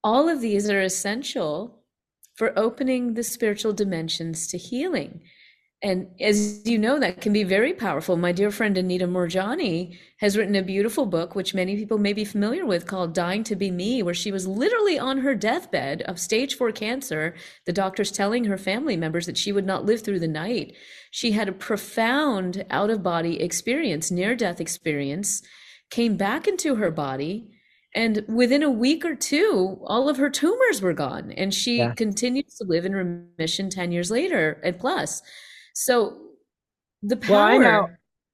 All 0.04 0.28
of 0.28 0.40
these 0.40 0.68
are 0.68 0.82
essential 0.82 1.82
for 2.34 2.56
opening 2.58 3.14
the 3.14 3.22
spiritual 3.22 3.72
dimensions 3.72 4.46
to 4.48 4.58
healing. 4.58 5.22
And 5.82 6.08
as 6.20 6.66
you 6.66 6.78
know, 6.78 6.98
that 6.98 7.20
can 7.20 7.34
be 7.34 7.44
very 7.44 7.74
powerful. 7.74 8.16
My 8.16 8.32
dear 8.32 8.50
friend 8.50 8.78
Anita 8.78 9.06
Moorjani 9.06 9.98
has 10.20 10.36
written 10.36 10.56
a 10.56 10.62
beautiful 10.62 11.04
book, 11.04 11.34
which 11.34 11.54
many 11.54 11.76
people 11.76 11.98
may 11.98 12.14
be 12.14 12.24
familiar 12.24 12.64
with, 12.64 12.86
called 12.86 13.12
Dying 13.12 13.44
to 13.44 13.56
Be 13.56 13.70
Me, 13.70 14.02
where 14.02 14.14
she 14.14 14.32
was 14.32 14.46
literally 14.46 14.98
on 14.98 15.18
her 15.18 15.34
deathbed 15.34 16.00
of 16.02 16.18
stage 16.18 16.56
four 16.56 16.72
cancer. 16.72 17.34
The 17.66 17.74
doctors 17.74 18.10
telling 18.10 18.44
her 18.44 18.56
family 18.56 18.96
members 18.96 19.26
that 19.26 19.36
she 19.36 19.52
would 19.52 19.66
not 19.66 19.84
live 19.84 20.02
through 20.02 20.20
the 20.20 20.28
night. 20.28 20.74
She 21.10 21.32
had 21.32 21.48
a 21.48 21.52
profound 21.52 22.64
out 22.70 22.88
of 22.88 23.02
body 23.02 23.42
experience, 23.42 24.10
near 24.10 24.34
death 24.34 24.62
experience, 24.62 25.42
came 25.90 26.16
back 26.16 26.48
into 26.48 26.76
her 26.76 26.90
body 26.90 27.50
and 27.96 28.22
within 28.28 28.62
a 28.62 28.70
week 28.70 29.06
or 29.06 29.14
two, 29.14 29.78
all 29.84 30.10
of 30.10 30.18
her 30.18 30.28
tumors 30.28 30.82
were 30.82 30.92
gone. 30.92 31.32
And 31.32 31.52
she 31.52 31.78
yeah. 31.78 31.94
continues 31.94 32.54
to 32.56 32.64
live 32.64 32.84
in 32.84 32.94
remission 32.94 33.70
10 33.70 33.90
years 33.90 34.10
later 34.10 34.60
and 34.62 34.78
plus. 34.78 35.22
So 35.78 36.16
the 37.02 37.18
power 37.18 37.36
well, 37.36 37.42
I 37.42 37.58
know, 37.58 37.88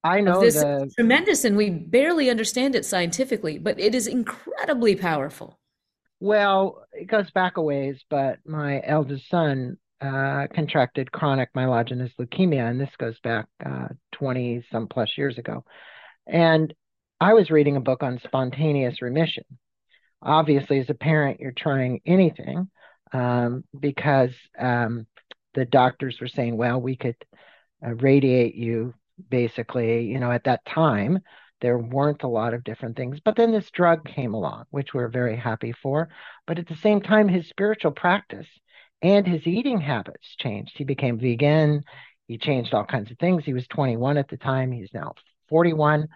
I 0.04 0.20
know 0.20 0.40
this 0.40 0.60
the... 0.60 0.84
is 0.84 0.94
tremendous, 0.94 1.44
and 1.44 1.56
we 1.56 1.70
barely 1.70 2.30
understand 2.30 2.76
it 2.76 2.84
scientifically, 2.84 3.58
but 3.58 3.80
it 3.80 3.96
is 3.96 4.06
incredibly 4.06 4.94
powerful. 4.94 5.58
Well, 6.20 6.84
it 6.92 7.08
goes 7.08 7.28
back 7.32 7.56
a 7.56 7.62
ways, 7.62 7.96
but 8.08 8.38
my 8.46 8.80
eldest 8.84 9.28
son 9.28 9.76
uh, 10.00 10.46
contracted 10.54 11.10
chronic 11.10 11.52
myelogenous 11.52 12.12
leukemia, 12.14 12.70
and 12.70 12.80
this 12.80 12.94
goes 12.96 13.18
back 13.24 13.46
20 14.12 14.58
uh, 14.58 14.60
some 14.70 14.86
plus 14.86 15.10
years 15.18 15.36
ago. 15.36 15.64
And 16.28 16.72
I 17.20 17.34
was 17.34 17.50
reading 17.50 17.74
a 17.74 17.80
book 17.80 18.04
on 18.04 18.20
spontaneous 18.22 19.02
remission. 19.02 19.44
Obviously, 20.22 20.78
as 20.78 20.90
a 20.90 20.94
parent, 20.94 21.40
you're 21.40 21.50
trying 21.50 22.02
anything 22.06 22.70
um, 23.12 23.64
because 23.76 24.30
um, 24.56 25.08
the 25.54 25.64
doctors 25.64 26.20
were 26.20 26.28
saying, 26.28 26.56
well, 26.56 26.80
we 26.80 26.96
could 26.96 27.16
uh, 27.84 27.94
radiate 27.94 28.54
you 28.54 28.94
basically, 29.28 30.04
you 30.06 30.18
know, 30.18 30.30
at 30.30 30.44
that 30.44 30.64
time. 30.64 31.20
There 31.60 31.78
weren't 31.78 32.24
a 32.24 32.28
lot 32.28 32.54
of 32.54 32.64
different 32.64 32.96
things. 32.96 33.20
But 33.24 33.36
then 33.36 33.52
this 33.52 33.70
drug 33.70 34.04
came 34.04 34.34
along, 34.34 34.64
which 34.70 34.92
we're 34.92 35.08
very 35.08 35.36
happy 35.36 35.72
for. 35.72 36.08
But 36.46 36.58
at 36.58 36.66
the 36.66 36.74
same 36.74 37.00
time, 37.00 37.28
his 37.28 37.48
spiritual 37.48 37.92
practice 37.92 38.48
and 39.00 39.26
his 39.26 39.46
eating 39.46 39.80
habits 39.80 40.34
changed. 40.38 40.72
He 40.76 40.84
became 40.84 41.20
vegan. 41.20 41.84
He 42.26 42.38
changed 42.38 42.74
all 42.74 42.84
kinds 42.84 43.10
of 43.10 43.18
things. 43.18 43.44
He 43.44 43.52
was 43.52 43.66
21 43.68 44.16
at 44.16 44.28
the 44.28 44.36
time. 44.36 44.72
He's 44.72 44.92
now 44.92 45.14
41. 45.48 46.08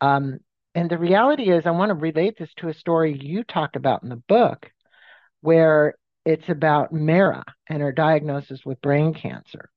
Um, 0.00 0.38
and 0.74 0.90
the 0.90 0.98
reality 0.98 1.50
is, 1.50 1.66
I 1.66 1.70
want 1.70 1.90
to 1.90 1.94
relate 1.94 2.36
this 2.38 2.52
to 2.58 2.68
a 2.68 2.74
story 2.74 3.16
you 3.18 3.44
talked 3.44 3.76
about 3.76 4.02
in 4.02 4.08
the 4.08 4.22
book, 4.28 4.70
where 5.40 5.94
it's 6.24 6.48
about 6.48 6.92
Mara 6.92 7.44
and 7.68 7.82
her 7.82 7.92
diagnosis 7.92 8.64
with 8.64 8.80
brain 8.80 9.14
cancer. 9.14 9.70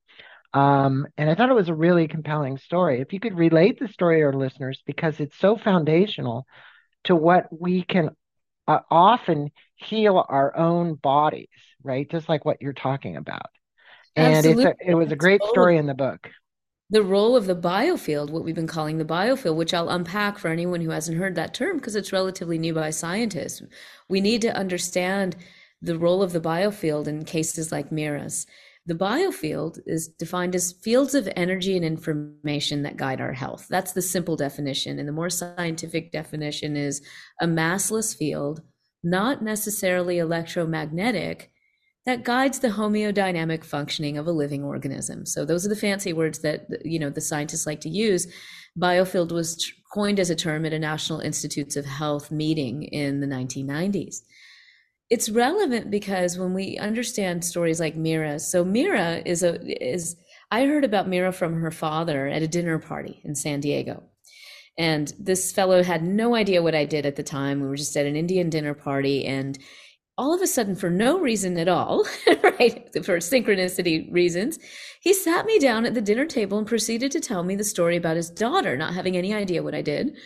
Um, 0.54 1.08
and 1.18 1.30
I 1.30 1.36
thought 1.36 1.50
it 1.50 1.56
was 1.56 1.70
a 1.70 1.76
really 1.76 2.08
compelling 2.08 2.58
story. 2.58 3.02
If 3.02 3.14
you 3.14 3.20
could 3.20 3.38
relate 3.38 3.80
the 3.80 3.88
story 3.88 4.20
to 4.20 4.24
our 4.24 4.34
listeners, 4.34 4.82
because 4.86 5.20
it's 5.20 5.38
so 5.38 5.58
foundational 5.58 6.48
to 7.04 7.16
what 7.16 7.48
we 7.52 7.84
can 7.84 8.12
uh, 8.68 8.80
often 8.90 9.52
heal 9.76 10.26
our 10.28 10.56
own 10.56 10.96
bodies, 10.96 11.48
right? 11.84 12.10
Just 12.10 12.30
like 12.30 12.46
what 12.46 12.62
you're 12.62 12.74
talking 12.74 13.18
about. 13.18 13.50
And 14.16 14.46
it's 14.46 14.62
a, 14.62 14.74
it 14.84 14.96
was 14.96 15.12
a 15.12 15.16
great 15.16 15.44
story 15.44 15.78
in 15.78 15.86
the 15.86 15.94
book 15.94 16.28
the 16.90 17.04
role 17.04 17.36
of 17.36 17.48
the 17.48 17.56
biofield, 17.56 18.30
what 18.30 18.44
we've 18.44 18.56
been 18.56 18.68
calling 18.68 18.98
the 18.98 19.06
biofield, 19.06 19.56
which 19.56 19.74
I'll 19.74 19.90
unpack 19.90 20.38
for 20.38 20.48
anyone 20.48 20.80
who 20.80 20.92
hasn't 20.92 21.18
heard 21.18 21.36
that 21.36 21.54
term 21.54 21.78
because 21.78 21.96
it's 21.96 22.14
relatively 22.14 22.58
new 22.58 22.74
by 22.74 22.92
scientists. 22.92 23.62
We 24.08 24.22
need 24.22 24.42
to 24.44 24.56
understand 24.56 25.36
the 25.82 25.98
role 25.98 26.24
of 26.24 26.34
the 26.34 26.42
biofield 26.42 27.08
in 27.08 27.26
cases 27.26 27.72
like 27.72 27.92
Mira's. 27.92 28.46
The 28.86 28.96
biofield 28.96 29.80
is 29.86 30.08
defined 30.08 30.56
as 30.56 30.72
fields 30.72 31.14
of 31.14 31.28
energy 31.36 31.76
and 31.76 31.84
information 31.84 32.84
that 32.84 32.96
guide 32.96 33.20
our 33.20 33.34
health. 33.34 33.68
That's 33.70 33.92
the 33.92 34.02
simple 34.02 34.38
definition. 34.38 34.98
And 34.98 35.08
the 35.08 35.14
more 35.14 35.30
scientific 35.30 36.12
definition 36.14 36.78
is 36.78 37.02
a 37.42 37.48
massless 37.48 38.16
field, 38.16 38.62
not 39.04 39.44
necessarily 39.44 40.20
electromagnetic, 40.20 41.52
that 42.06 42.24
guides 42.24 42.60
the 42.60 42.70
homeodynamic 42.70 43.66
functioning 43.66 44.18
of 44.18 44.28
a 44.28 44.32
living 44.32 44.64
organism. 44.64 45.26
So 45.26 45.44
those 45.44 45.66
are 45.66 45.70
the 45.70 45.76
fancy 45.76 46.14
words 46.14 46.40
that 46.40 46.66
you 46.86 46.98
know 46.98 47.10
the 47.10 47.20
scientists 47.20 47.68
like 47.68 47.82
to 47.82 47.90
use. 47.90 48.28
Biofield 48.80 49.34
was 49.34 49.70
coined 49.94 50.18
as 50.18 50.30
a 50.30 50.36
term 50.36 50.66
at 50.66 50.72
a 50.72 50.80
National 50.80 51.20
Institutes 51.20 51.76
of 51.76 51.86
Health 51.86 52.32
meeting 52.32 52.84
in 52.84 53.20
the 53.20 53.28
1990s. 53.28 54.22
It's 55.10 55.30
relevant 55.30 55.90
because 55.90 56.38
when 56.38 56.54
we 56.54 56.78
understand 56.78 57.46
stories 57.46 57.80
like 57.80 57.96
Mira, 57.96 58.40
so 58.40 58.66
Mira 58.66 59.22
is 59.26 59.42
a 59.42 59.62
is 59.82 60.18
I 60.52 60.66
heard 60.66 60.84
about 60.84 61.08
Mira 61.08 61.32
from 61.32 61.62
her 61.62 61.72
father 61.72 62.28
at 62.28 62.42
a 62.42 62.48
dinner 62.48 62.80
party 62.80 63.22
in 63.24 63.36
San 63.36 63.60
Diego. 63.60 64.04
And 64.78 65.12
this 65.20 65.52
fellow 65.52 65.82
had 65.82 66.04
no 66.04 66.36
idea 66.36 66.62
what 66.62 66.76
I 66.76 66.86
did 66.86 67.06
at 67.06 67.16
the 67.16 67.24
time. 67.24 67.62
We 67.62 67.68
were 67.68 67.78
just 67.78 67.98
at 67.98 68.06
an 68.06 68.16
Indian 68.16 68.50
dinner 68.50 68.74
party 68.74 69.26
and 69.26 69.58
all 70.18 70.34
of 70.34 70.42
a 70.42 70.48
sudden, 70.48 70.76
for 70.76 70.90
no 70.90 71.20
reason 71.20 71.58
at 71.60 71.68
all, 71.68 72.04
right, 72.44 72.90
for 73.06 73.18
synchronicity 73.18 74.12
reasons, 74.12 74.58
he 75.00 75.14
sat 75.14 75.46
me 75.46 75.60
down 75.60 75.86
at 75.86 75.94
the 75.94 76.02
dinner 76.02 76.26
table 76.26 76.58
and 76.58 76.66
proceeded 76.66 77.12
to 77.12 77.20
tell 77.20 77.44
me 77.44 77.56
the 77.56 77.64
story 77.64 77.96
about 77.96 78.16
his 78.16 78.32
daughter, 78.32 78.76
not 78.76 78.96
having 78.96 79.16
any 79.16 79.34
idea 79.34 79.62
what 79.62 79.76
I 79.76 79.84
did, 79.84 80.18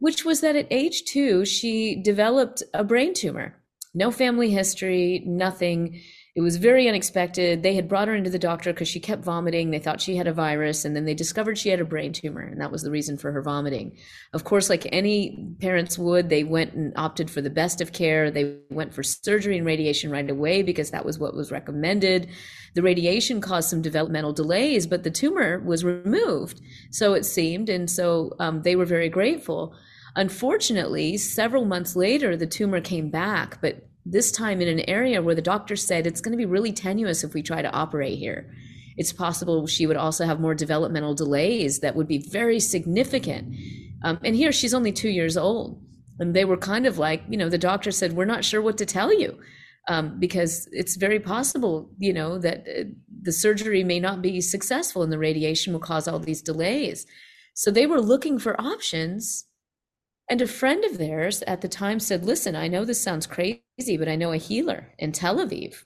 which 0.00 0.24
was 0.24 0.42
that 0.42 0.56
at 0.56 0.66
age 0.70 1.04
two, 1.04 1.46
she 1.46 1.96
developed 2.02 2.62
a 2.74 2.84
brain 2.84 3.14
tumor. 3.14 3.61
No 3.94 4.10
family 4.10 4.50
history, 4.50 5.22
nothing. 5.26 6.00
It 6.34 6.40
was 6.40 6.56
very 6.56 6.88
unexpected. 6.88 7.62
They 7.62 7.74
had 7.74 7.88
brought 7.88 8.08
her 8.08 8.14
into 8.14 8.30
the 8.30 8.38
doctor 8.38 8.72
because 8.72 8.88
she 8.88 9.00
kept 9.00 9.22
vomiting. 9.22 9.70
They 9.70 9.78
thought 9.78 10.00
she 10.00 10.16
had 10.16 10.26
a 10.26 10.32
virus, 10.32 10.86
and 10.86 10.96
then 10.96 11.04
they 11.04 11.12
discovered 11.12 11.58
she 11.58 11.68
had 11.68 11.80
a 11.80 11.84
brain 11.84 12.14
tumor, 12.14 12.40
and 12.40 12.58
that 12.58 12.72
was 12.72 12.80
the 12.80 12.90
reason 12.90 13.18
for 13.18 13.32
her 13.32 13.42
vomiting. 13.42 13.98
Of 14.32 14.44
course, 14.44 14.70
like 14.70 14.88
any 14.92 15.54
parents 15.60 15.98
would, 15.98 16.30
they 16.30 16.42
went 16.42 16.72
and 16.72 16.94
opted 16.96 17.30
for 17.30 17.42
the 17.42 17.50
best 17.50 17.82
of 17.82 17.92
care. 17.92 18.30
They 18.30 18.56
went 18.70 18.94
for 18.94 19.02
surgery 19.02 19.58
and 19.58 19.66
radiation 19.66 20.10
right 20.10 20.30
away 20.30 20.62
because 20.62 20.90
that 20.90 21.04
was 21.04 21.18
what 21.18 21.34
was 21.34 21.50
recommended. 21.50 22.30
The 22.74 22.82
radiation 22.82 23.42
caused 23.42 23.68
some 23.68 23.82
developmental 23.82 24.32
delays, 24.32 24.86
but 24.86 25.02
the 25.02 25.10
tumor 25.10 25.58
was 25.58 25.84
removed, 25.84 26.62
so 26.90 27.12
it 27.12 27.26
seemed, 27.26 27.68
and 27.68 27.90
so 27.90 28.32
um, 28.38 28.62
they 28.62 28.74
were 28.74 28.86
very 28.86 29.10
grateful. 29.10 29.74
Unfortunately, 30.16 31.16
several 31.16 31.64
months 31.64 31.96
later, 31.96 32.36
the 32.36 32.46
tumor 32.46 32.80
came 32.80 33.10
back, 33.10 33.60
but 33.60 33.88
this 34.04 34.32
time 34.32 34.60
in 34.60 34.68
an 34.68 34.88
area 34.88 35.22
where 35.22 35.34
the 35.34 35.42
doctor 35.42 35.76
said 35.76 36.06
it's 36.06 36.20
going 36.20 36.32
to 36.32 36.38
be 36.38 36.46
really 36.46 36.72
tenuous 36.72 37.24
if 37.24 37.34
we 37.34 37.42
try 37.42 37.62
to 37.62 37.72
operate 37.72 38.18
here. 38.18 38.52
It's 38.96 39.12
possible 39.12 39.66
she 39.66 39.86
would 39.86 39.96
also 39.96 40.26
have 40.26 40.40
more 40.40 40.54
developmental 40.54 41.14
delays 41.14 41.80
that 41.80 41.96
would 41.96 42.08
be 42.08 42.18
very 42.18 42.60
significant. 42.60 43.54
Um, 44.04 44.18
and 44.22 44.36
here 44.36 44.52
she's 44.52 44.74
only 44.74 44.92
two 44.92 45.08
years 45.08 45.36
old. 45.36 45.80
And 46.18 46.34
they 46.34 46.44
were 46.44 46.56
kind 46.56 46.86
of 46.86 46.98
like, 46.98 47.22
you 47.28 47.36
know, 47.36 47.48
the 47.48 47.58
doctor 47.58 47.90
said, 47.90 48.12
We're 48.12 48.26
not 48.26 48.44
sure 48.44 48.60
what 48.60 48.78
to 48.78 48.86
tell 48.86 49.18
you 49.18 49.38
um, 49.88 50.18
because 50.18 50.68
it's 50.72 50.96
very 50.96 51.18
possible, 51.18 51.90
you 51.98 52.12
know, 52.12 52.38
that 52.38 52.66
uh, 52.68 52.84
the 53.22 53.32
surgery 53.32 53.82
may 53.82 53.98
not 53.98 54.22
be 54.22 54.40
successful 54.40 55.02
and 55.02 55.12
the 55.12 55.18
radiation 55.18 55.72
will 55.72 55.80
cause 55.80 56.06
all 56.06 56.18
these 56.18 56.42
delays. 56.42 57.06
So 57.54 57.70
they 57.70 57.86
were 57.86 58.00
looking 58.00 58.38
for 58.38 58.60
options. 58.60 59.44
And 60.28 60.40
a 60.40 60.46
friend 60.46 60.84
of 60.84 60.98
theirs 60.98 61.42
at 61.42 61.60
the 61.60 61.68
time 61.68 62.00
said, 62.00 62.24
Listen, 62.24 62.56
I 62.56 62.68
know 62.68 62.84
this 62.84 63.00
sounds 63.00 63.26
crazy, 63.26 63.62
but 63.98 64.08
I 64.08 64.16
know 64.16 64.32
a 64.32 64.36
healer 64.38 64.92
in 64.98 65.12
Tel 65.12 65.38
Aviv 65.38 65.84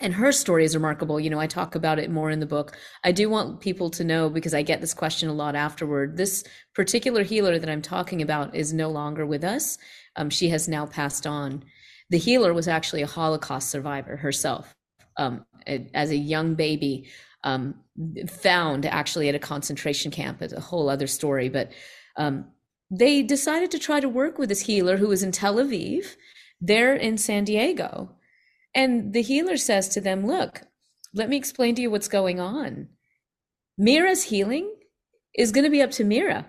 and 0.00 0.14
her 0.14 0.32
story 0.32 0.64
is 0.64 0.74
remarkable. 0.74 1.20
You 1.20 1.30
know, 1.30 1.38
I 1.38 1.46
talk 1.46 1.74
about 1.74 1.98
it 1.98 2.10
more 2.10 2.30
in 2.30 2.40
the 2.40 2.46
book. 2.46 2.76
I 3.04 3.12
do 3.12 3.28
want 3.28 3.60
people 3.60 3.90
to 3.90 4.04
know 4.04 4.30
because 4.30 4.54
I 4.54 4.62
get 4.62 4.80
this 4.80 4.94
question 4.94 5.28
a 5.28 5.34
lot 5.34 5.54
afterward. 5.54 6.16
This 6.16 6.42
particular 6.74 7.22
healer 7.22 7.58
that 7.58 7.68
I'm 7.68 7.82
talking 7.82 8.22
about 8.22 8.54
is 8.54 8.72
no 8.72 8.88
longer 8.88 9.26
with 9.26 9.44
us. 9.44 9.76
Um, 10.16 10.30
she 10.30 10.48
has 10.48 10.68
now 10.68 10.86
passed 10.86 11.26
on. 11.26 11.62
The 12.08 12.18
healer 12.18 12.54
was 12.54 12.66
actually 12.66 13.02
a 13.02 13.06
Holocaust 13.06 13.70
survivor 13.70 14.16
herself. 14.16 14.74
Um, 15.16 15.44
as 15.66 16.10
a 16.10 16.16
young 16.16 16.54
baby, 16.54 17.10
um, 17.44 17.74
found 18.28 18.86
actually 18.86 19.28
at 19.28 19.34
a 19.34 19.38
concentration 19.38 20.10
camp. 20.10 20.40
It's 20.40 20.54
a 20.54 20.60
whole 20.60 20.88
other 20.88 21.06
story, 21.06 21.50
but 21.50 21.72
um, 22.16 22.46
they 22.90 23.22
decided 23.22 23.70
to 23.70 23.78
try 23.78 24.00
to 24.00 24.08
work 24.08 24.38
with 24.38 24.48
this 24.48 24.62
healer 24.62 24.96
who 24.96 25.08
was 25.08 25.22
in 25.22 25.32
Tel 25.32 25.56
Aviv. 25.56 26.16
They're 26.60 26.94
in 26.94 27.16
San 27.16 27.44
Diego 27.44 28.16
and 28.74 29.12
the 29.12 29.22
healer 29.22 29.56
says 29.56 29.88
to 29.90 30.00
them, 30.00 30.26
Look, 30.26 30.62
let 31.12 31.28
me 31.28 31.36
explain 31.36 31.74
to 31.74 31.82
you 31.82 31.90
what's 31.90 32.08
going 32.08 32.38
on. 32.38 32.88
Mira's 33.76 34.24
healing 34.24 34.72
is 35.34 35.52
going 35.52 35.64
to 35.64 35.70
be 35.70 35.82
up 35.82 35.90
to 35.92 36.04
Mira, 36.04 36.46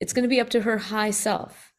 it's 0.00 0.12
going 0.12 0.22
to 0.22 0.28
be 0.28 0.40
up 0.40 0.50
to 0.50 0.62
her 0.62 0.78
high 0.78 1.10
self. 1.10 1.72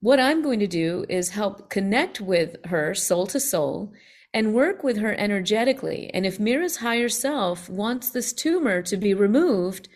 What 0.00 0.20
I'm 0.20 0.42
going 0.42 0.60
to 0.60 0.66
do 0.66 1.06
is 1.08 1.30
help 1.30 1.70
connect 1.70 2.20
with 2.20 2.56
her 2.66 2.94
soul 2.94 3.26
to 3.28 3.40
soul 3.40 3.92
and 4.32 4.54
work 4.54 4.84
with 4.84 4.98
her 4.98 5.14
energetically. 5.14 6.10
And 6.12 6.26
if 6.26 6.38
Mira's 6.38 6.76
higher 6.76 7.08
self 7.08 7.70
wants 7.70 8.10
this 8.10 8.32
tumor 8.32 8.82
to 8.82 8.96
be 8.96 9.14
removed, 9.14 9.88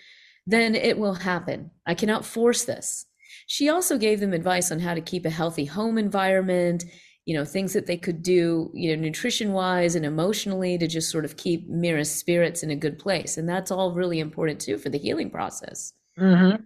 then 0.51 0.75
it 0.75 0.99
will 0.99 1.15
happen. 1.15 1.71
I 1.87 1.95
cannot 1.95 2.25
force 2.25 2.65
this. 2.65 3.07
She 3.47 3.69
also 3.69 3.99
gave 3.99 4.21
them 4.21 4.33
advice 4.33 4.71
on 4.71 4.81
how 4.81 4.95
to 4.95 5.01
keep 5.01 5.25
a 5.25 5.31
healthy 5.31 5.65
home 5.65 5.99
environment 5.99 6.85
you 7.27 7.37
know 7.37 7.45
things 7.45 7.73
that 7.75 7.87
they 7.87 7.97
could 7.97 8.23
do 8.23 8.71
you 8.75 8.95
know 8.95 9.01
nutrition 9.01 9.53
wise 9.53 9.95
and 9.95 10.05
emotionally 10.05 10.79
to 10.79 10.89
just 10.89 11.11
sort 11.11 11.25
of 11.25 11.37
keep 11.37 11.69
mira's 11.69 12.13
spirits 12.13 12.63
in 12.63 12.71
a 12.71 12.77
good 12.77 12.99
place 12.99 13.37
and 13.37 13.49
that's 13.49 13.71
all 13.71 13.93
really 13.93 14.19
important 14.19 14.61
too 14.61 14.79
for 14.79 14.89
the 14.89 14.99
healing 14.99 15.31
process 15.31 15.93
mm-hmm. 16.19 16.61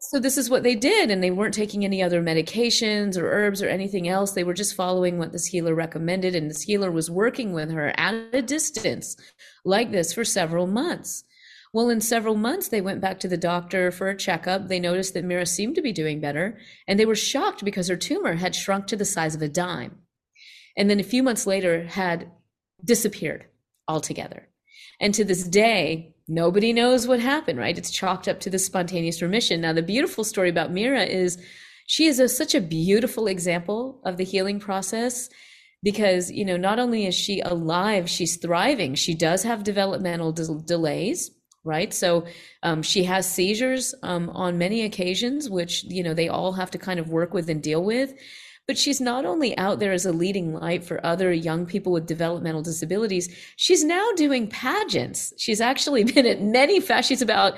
so 0.00 0.20
this 0.20 0.38
is 0.38 0.50
what 0.50 0.62
they 0.62 0.74
did 0.74 1.10
and 1.10 1.22
they 1.22 1.30
weren't 1.30 1.54
taking 1.54 1.84
any 1.84 2.02
other 2.02 2.22
medications 2.22 3.16
or 3.16 3.28
herbs 3.28 3.62
or 3.62 3.68
anything 3.68 4.06
else 4.06 4.32
they 4.32 4.44
were 4.44 4.54
just 4.54 4.76
following 4.76 5.18
what 5.18 5.32
this 5.32 5.46
healer 5.46 5.74
recommended 5.74 6.34
and 6.34 6.48
this 6.48 6.62
healer 6.62 6.90
was 6.90 7.10
working 7.10 7.52
with 7.52 7.70
her 7.70 7.92
at 7.96 8.14
a 8.32 8.42
distance 8.42 9.16
like 9.64 9.90
this 9.90 10.12
for 10.12 10.24
several 10.24 10.66
months 10.66 11.24
well, 11.74 11.90
in 11.90 12.00
several 12.00 12.36
months, 12.36 12.68
they 12.68 12.80
went 12.80 13.02
back 13.02 13.20
to 13.20 13.28
the 13.28 13.36
doctor 13.36 13.90
for 13.90 14.08
a 14.08 14.16
checkup. 14.16 14.68
They 14.68 14.80
noticed 14.80 15.12
that 15.12 15.24
Mira 15.24 15.44
seemed 15.44 15.74
to 15.74 15.82
be 15.82 15.92
doing 15.92 16.20
better, 16.20 16.56
and 16.88 16.98
they 16.98 17.04
were 17.04 17.14
shocked 17.14 17.62
because 17.62 17.88
her 17.88 17.96
tumor 17.96 18.36
had 18.36 18.54
shrunk 18.54 18.86
to 18.86 18.96
the 18.96 19.04
size 19.04 19.34
of 19.34 19.42
a 19.42 19.48
dime 19.48 19.98
and 20.76 20.90
then 20.90 21.00
a 21.00 21.04
few 21.04 21.22
months 21.22 21.46
later 21.46 21.84
had 21.84 22.30
disappeared 22.84 23.46
altogether. 23.88 24.48
And 25.00 25.14
to 25.14 25.24
this 25.24 25.44
day, 25.44 26.14
nobody 26.28 26.72
knows 26.72 27.06
what 27.06 27.20
happened, 27.20 27.58
right? 27.58 27.76
It's 27.76 27.90
chalked 27.90 28.28
up 28.28 28.40
to 28.40 28.50
the 28.50 28.58
spontaneous 28.58 29.22
remission. 29.22 29.60
Now, 29.60 29.72
the 29.72 29.82
beautiful 29.82 30.24
story 30.24 30.48
about 30.48 30.72
Mira 30.72 31.04
is 31.04 31.42
she 31.86 32.06
is 32.06 32.18
a, 32.18 32.28
such 32.28 32.54
a 32.54 32.60
beautiful 32.60 33.26
example 33.26 34.00
of 34.04 34.16
the 34.16 34.24
healing 34.24 34.58
process 34.58 35.28
because, 35.82 36.30
you 36.30 36.44
know, 36.44 36.56
not 36.56 36.78
only 36.78 37.06
is 37.06 37.14
she 37.14 37.40
alive, 37.40 38.08
she's 38.08 38.36
thriving. 38.36 38.94
She 38.94 39.14
does 39.14 39.42
have 39.42 39.64
developmental 39.64 40.32
de- 40.32 40.62
delays, 40.64 41.30
right? 41.64 41.92
So 41.92 42.26
um, 42.62 42.82
she 42.82 43.04
has 43.04 43.30
seizures 43.30 43.94
um, 44.02 44.30
on 44.30 44.58
many 44.58 44.82
occasions, 44.82 45.50
which, 45.50 45.84
you 45.84 46.02
know, 46.02 46.14
they 46.14 46.28
all 46.28 46.52
have 46.52 46.70
to 46.72 46.78
kind 46.78 47.00
of 47.00 47.08
work 47.08 47.34
with 47.34 47.48
and 47.48 47.62
deal 47.62 47.82
with 47.82 48.14
but 48.66 48.78
she's 48.78 49.00
not 49.00 49.24
only 49.24 49.56
out 49.58 49.78
there 49.78 49.92
as 49.92 50.06
a 50.06 50.12
leading 50.12 50.54
light 50.54 50.84
for 50.84 51.04
other 51.04 51.32
young 51.32 51.66
people 51.66 51.92
with 51.92 52.06
developmental 52.06 52.62
disabilities, 52.62 53.34
she's 53.56 53.84
now 53.84 54.10
doing 54.16 54.48
pageants. 54.48 55.32
She's 55.36 55.60
actually 55.60 56.04
been 56.12 56.26
at 56.26 56.42
many 56.42 56.80
fashions. 56.80 57.06
She's 57.06 57.22
about 57.22 57.56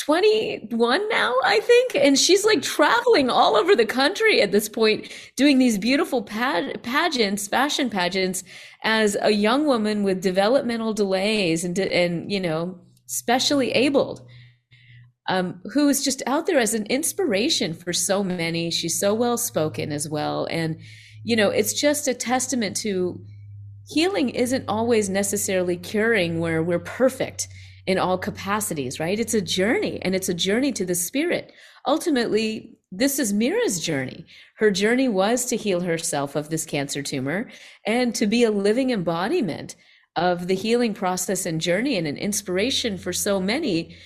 21 0.00 1.08
now, 1.08 1.34
I 1.44 1.60
think. 1.60 1.94
And 1.94 2.18
she's 2.18 2.44
like 2.44 2.62
traveling 2.62 3.30
all 3.30 3.56
over 3.56 3.74
the 3.74 3.86
country 3.86 4.42
at 4.42 4.52
this 4.52 4.68
point, 4.68 5.12
doing 5.36 5.58
these 5.58 5.78
beautiful 5.78 6.22
pageants, 6.22 7.48
fashion 7.48 7.90
pageants, 7.90 8.44
as 8.82 9.16
a 9.22 9.30
young 9.30 9.66
woman 9.66 10.02
with 10.02 10.20
developmental 10.20 10.92
delays 10.92 11.64
and, 11.64 11.78
and, 11.78 12.30
you 12.30 12.40
know, 12.40 12.78
specially 13.06 13.72
abled 13.72 14.26
um, 15.28 15.60
who 15.72 15.88
is 15.88 16.04
just 16.04 16.22
out 16.26 16.46
there 16.46 16.58
as 16.58 16.74
an 16.74 16.86
inspiration 16.86 17.72
for 17.72 17.92
so 17.92 18.22
many. 18.22 18.70
She's 18.70 18.98
so 18.98 19.14
well 19.14 19.38
spoken 19.38 19.90
as 19.92 20.08
well. 20.08 20.46
And, 20.50 20.78
you 21.22 21.36
know, 21.36 21.50
it's 21.50 21.72
just 21.72 22.08
a 22.08 22.14
testament 22.14 22.76
to 22.78 23.20
healing 23.88 24.30
isn't 24.30 24.68
always 24.68 25.08
necessarily 25.08 25.76
curing 25.76 26.40
where 26.40 26.62
we're 26.62 26.78
perfect 26.78 27.48
in 27.86 27.98
all 27.98 28.16
capacities, 28.16 28.98
right? 28.98 29.18
It's 29.18 29.34
a 29.34 29.40
journey 29.40 30.00
and 30.02 30.14
it's 30.14 30.28
a 30.28 30.34
journey 30.34 30.72
to 30.72 30.86
the 30.86 30.94
spirit. 30.94 31.52
Ultimately, 31.86 32.78
this 32.90 33.18
is 33.18 33.32
Mira's 33.32 33.80
journey. 33.80 34.24
Her 34.58 34.70
journey 34.70 35.08
was 35.08 35.44
to 35.46 35.56
heal 35.56 35.80
herself 35.80 36.36
of 36.36 36.48
this 36.48 36.64
cancer 36.64 37.02
tumor 37.02 37.50
and 37.86 38.14
to 38.14 38.26
be 38.26 38.44
a 38.44 38.50
living 38.50 38.90
embodiment 38.90 39.76
of 40.16 40.46
the 40.46 40.54
healing 40.54 40.94
process 40.94 41.46
and 41.46 41.60
journey 41.60 41.96
and 41.96 42.06
an 42.06 42.16
inspiration 42.16 42.96
for 42.98 43.12
so 43.12 43.40
many 43.40 43.96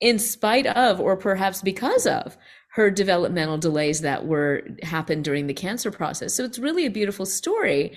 in 0.00 0.18
spite 0.18 0.66
of 0.66 1.00
or 1.00 1.16
perhaps 1.16 1.62
because 1.62 2.06
of 2.06 2.36
her 2.74 2.90
developmental 2.90 3.58
delays 3.58 4.00
that 4.00 4.26
were 4.26 4.62
happened 4.82 5.24
during 5.24 5.46
the 5.46 5.54
cancer 5.54 5.90
process. 5.90 6.34
So 6.34 6.44
it's 6.44 6.58
really 6.58 6.86
a 6.86 6.90
beautiful 6.90 7.26
story. 7.26 7.92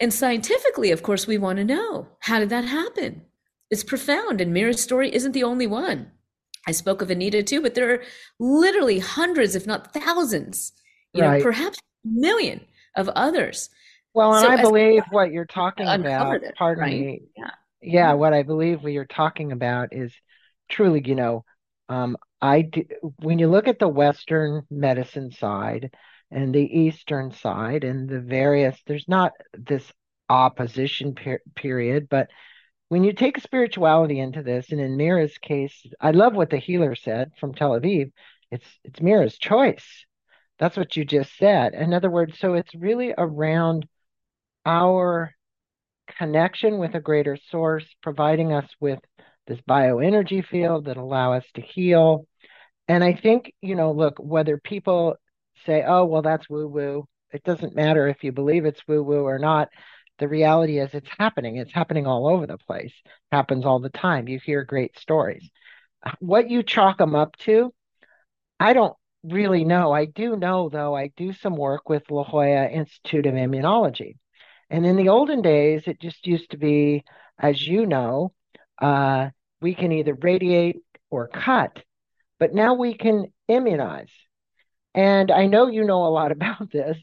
And 0.00 0.12
scientifically, 0.12 0.90
of 0.90 1.02
course, 1.02 1.26
we 1.26 1.38
want 1.38 1.58
to 1.58 1.64
know 1.64 2.08
how 2.20 2.38
did 2.38 2.48
that 2.50 2.64
happen? 2.64 3.22
It's 3.70 3.84
profound, 3.84 4.40
and 4.40 4.52
Mira's 4.52 4.80
story 4.80 5.14
isn't 5.14 5.32
the 5.32 5.42
only 5.42 5.66
one. 5.66 6.10
I 6.66 6.72
spoke 6.72 7.02
of 7.02 7.10
Anita 7.10 7.42
too, 7.42 7.60
but 7.60 7.74
there 7.74 7.92
are 7.92 8.02
literally 8.38 8.98
hundreds, 8.98 9.54
if 9.54 9.66
not 9.66 9.92
thousands, 9.92 10.72
you 11.12 11.22
right. 11.22 11.38
know, 11.38 11.42
perhaps 11.42 11.78
a 11.78 12.08
million 12.08 12.60
of 12.96 13.08
others. 13.10 13.70
Well, 14.16 14.32
and 14.32 14.46
so 14.46 14.48
I 14.50 14.62
believe 14.62 15.02
what 15.10 15.30
you're 15.30 15.44
talking 15.44 15.86
about, 15.86 16.42
it, 16.42 16.54
pardon 16.56 16.84
right? 16.84 17.00
me. 17.00 17.20
Yeah. 17.36 17.50
Yeah, 17.82 18.12
what 18.14 18.32
I 18.32 18.44
believe 18.44 18.82
what 18.82 18.92
you're 18.92 19.04
talking 19.04 19.52
about 19.52 19.90
is 19.92 20.10
truly, 20.70 21.02
you 21.04 21.14
know, 21.14 21.44
um, 21.90 22.16
I 22.40 22.62
do, 22.62 22.84
when 23.18 23.38
you 23.38 23.48
look 23.48 23.68
at 23.68 23.78
the 23.78 23.88
Western 23.88 24.62
medicine 24.70 25.32
side 25.32 25.94
and 26.30 26.54
the 26.54 26.64
Eastern 26.64 27.30
side 27.30 27.84
and 27.84 28.08
the 28.08 28.20
various, 28.20 28.80
there's 28.86 29.06
not 29.06 29.32
this 29.52 29.84
opposition 30.30 31.14
per- 31.14 31.42
period, 31.54 32.08
but 32.08 32.30
when 32.88 33.04
you 33.04 33.12
take 33.12 33.38
spirituality 33.38 34.18
into 34.18 34.42
this, 34.42 34.72
and 34.72 34.80
in 34.80 34.96
Mira's 34.96 35.36
case, 35.36 35.86
I 36.00 36.12
love 36.12 36.34
what 36.34 36.48
the 36.48 36.56
healer 36.56 36.94
said 36.94 37.32
from 37.38 37.52
Tel 37.52 37.72
Aviv. 37.72 38.12
It's 38.50 38.66
it's 38.82 39.02
Mira's 39.02 39.36
choice. 39.36 40.06
That's 40.58 40.78
what 40.78 40.96
you 40.96 41.04
just 41.04 41.36
said. 41.36 41.74
In 41.74 41.92
other 41.92 42.08
words, 42.08 42.38
so 42.38 42.54
it's 42.54 42.74
really 42.74 43.12
around 43.18 43.86
our 44.66 45.32
connection 46.18 46.78
with 46.78 46.94
a 46.94 47.00
greater 47.00 47.38
source, 47.50 47.86
providing 48.02 48.52
us 48.52 48.68
with 48.80 48.98
this 49.46 49.60
bioenergy 49.68 50.44
field 50.44 50.86
that 50.86 50.96
allow 50.96 51.32
us 51.32 51.44
to 51.54 51.60
heal. 51.60 52.26
And 52.88 53.02
I 53.02 53.14
think, 53.14 53.52
you 53.62 53.76
know, 53.76 53.92
look, 53.92 54.18
whether 54.18 54.58
people 54.58 55.16
say, 55.64 55.84
oh, 55.86 56.04
well, 56.04 56.22
that's 56.22 56.50
woo 56.50 56.68
woo, 56.68 57.06
it 57.32 57.42
doesn't 57.44 57.74
matter 57.74 58.08
if 58.08 58.22
you 58.22 58.32
believe 58.32 58.64
it's 58.64 58.86
woo 58.86 59.02
woo 59.02 59.22
or 59.22 59.38
not. 59.38 59.68
The 60.18 60.28
reality 60.28 60.78
is 60.78 60.94
it's 60.94 61.10
happening. 61.18 61.56
It's 61.56 61.72
happening 61.72 62.06
all 62.06 62.26
over 62.26 62.46
the 62.46 62.58
place. 62.58 62.94
happens 63.30 63.64
all 63.66 63.80
the 63.80 63.90
time. 63.90 64.28
You 64.28 64.40
hear 64.42 64.64
great 64.64 64.98
stories. 64.98 65.48
What 66.20 66.50
you 66.50 66.62
chalk 66.62 66.98
them 66.98 67.14
up 67.14 67.36
to, 67.38 67.72
I 68.58 68.72
don't 68.72 68.94
really 69.24 69.64
know. 69.64 69.92
I 69.92 70.06
do 70.06 70.36
know, 70.36 70.68
though, 70.68 70.94
I 70.94 71.08
do 71.16 71.32
some 71.32 71.56
work 71.56 71.88
with 71.88 72.10
La 72.10 72.24
Jolla 72.24 72.68
Institute 72.68 73.26
of 73.26 73.34
Immunology. 73.34 74.14
And 74.70 74.84
in 74.86 74.96
the 74.96 75.08
olden 75.08 75.42
days, 75.42 75.82
it 75.86 76.00
just 76.00 76.26
used 76.26 76.50
to 76.50 76.56
be, 76.56 77.04
as 77.38 77.66
you 77.66 77.86
know, 77.86 78.32
uh, 78.80 79.30
we 79.60 79.74
can 79.74 79.92
either 79.92 80.14
radiate 80.14 80.76
or 81.10 81.28
cut, 81.28 81.82
but 82.38 82.54
now 82.54 82.74
we 82.74 82.94
can 82.94 83.32
immunize. 83.48 84.10
And 84.94 85.30
I 85.30 85.46
know 85.46 85.68
you 85.68 85.84
know 85.84 86.06
a 86.06 86.08
lot 86.08 86.32
about 86.32 86.70
this. 86.70 86.98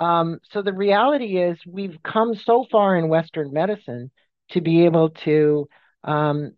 Um, 0.00 0.40
so 0.50 0.62
the 0.62 0.72
reality 0.72 1.38
is, 1.38 1.58
we've 1.66 1.98
come 2.02 2.34
so 2.34 2.66
far 2.70 2.96
in 2.96 3.08
Western 3.08 3.52
medicine 3.52 4.10
to 4.50 4.60
be 4.60 4.84
able 4.84 5.10
to 5.10 5.68
um, 6.04 6.52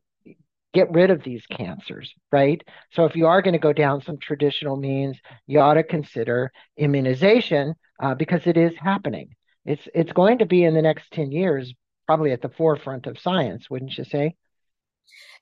get 0.74 0.90
rid 0.92 1.10
of 1.10 1.22
these 1.22 1.46
cancers, 1.46 2.12
right? 2.30 2.62
So 2.92 3.04
if 3.04 3.16
you 3.16 3.26
are 3.26 3.42
going 3.42 3.54
to 3.54 3.58
go 3.58 3.72
down 3.72 4.02
some 4.02 4.18
traditional 4.18 4.76
means, 4.76 5.18
you 5.46 5.60
ought 5.60 5.74
to 5.74 5.82
consider 5.82 6.52
immunization 6.76 7.74
uh, 8.00 8.14
because 8.14 8.46
it 8.46 8.56
is 8.56 8.72
happening. 8.78 9.30
It's 9.68 9.86
it's 9.94 10.12
going 10.12 10.38
to 10.38 10.46
be 10.46 10.64
in 10.64 10.72
the 10.72 10.80
next 10.80 11.10
10 11.12 11.30
years 11.30 11.74
probably 12.06 12.32
at 12.32 12.40
the 12.40 12.48
forefront 12.48 13.06
of 13.06 13.18
science, 13.18 13.68
wouldn't 13.68 13.98
you 13.98 14.04
say? 14.04 14.34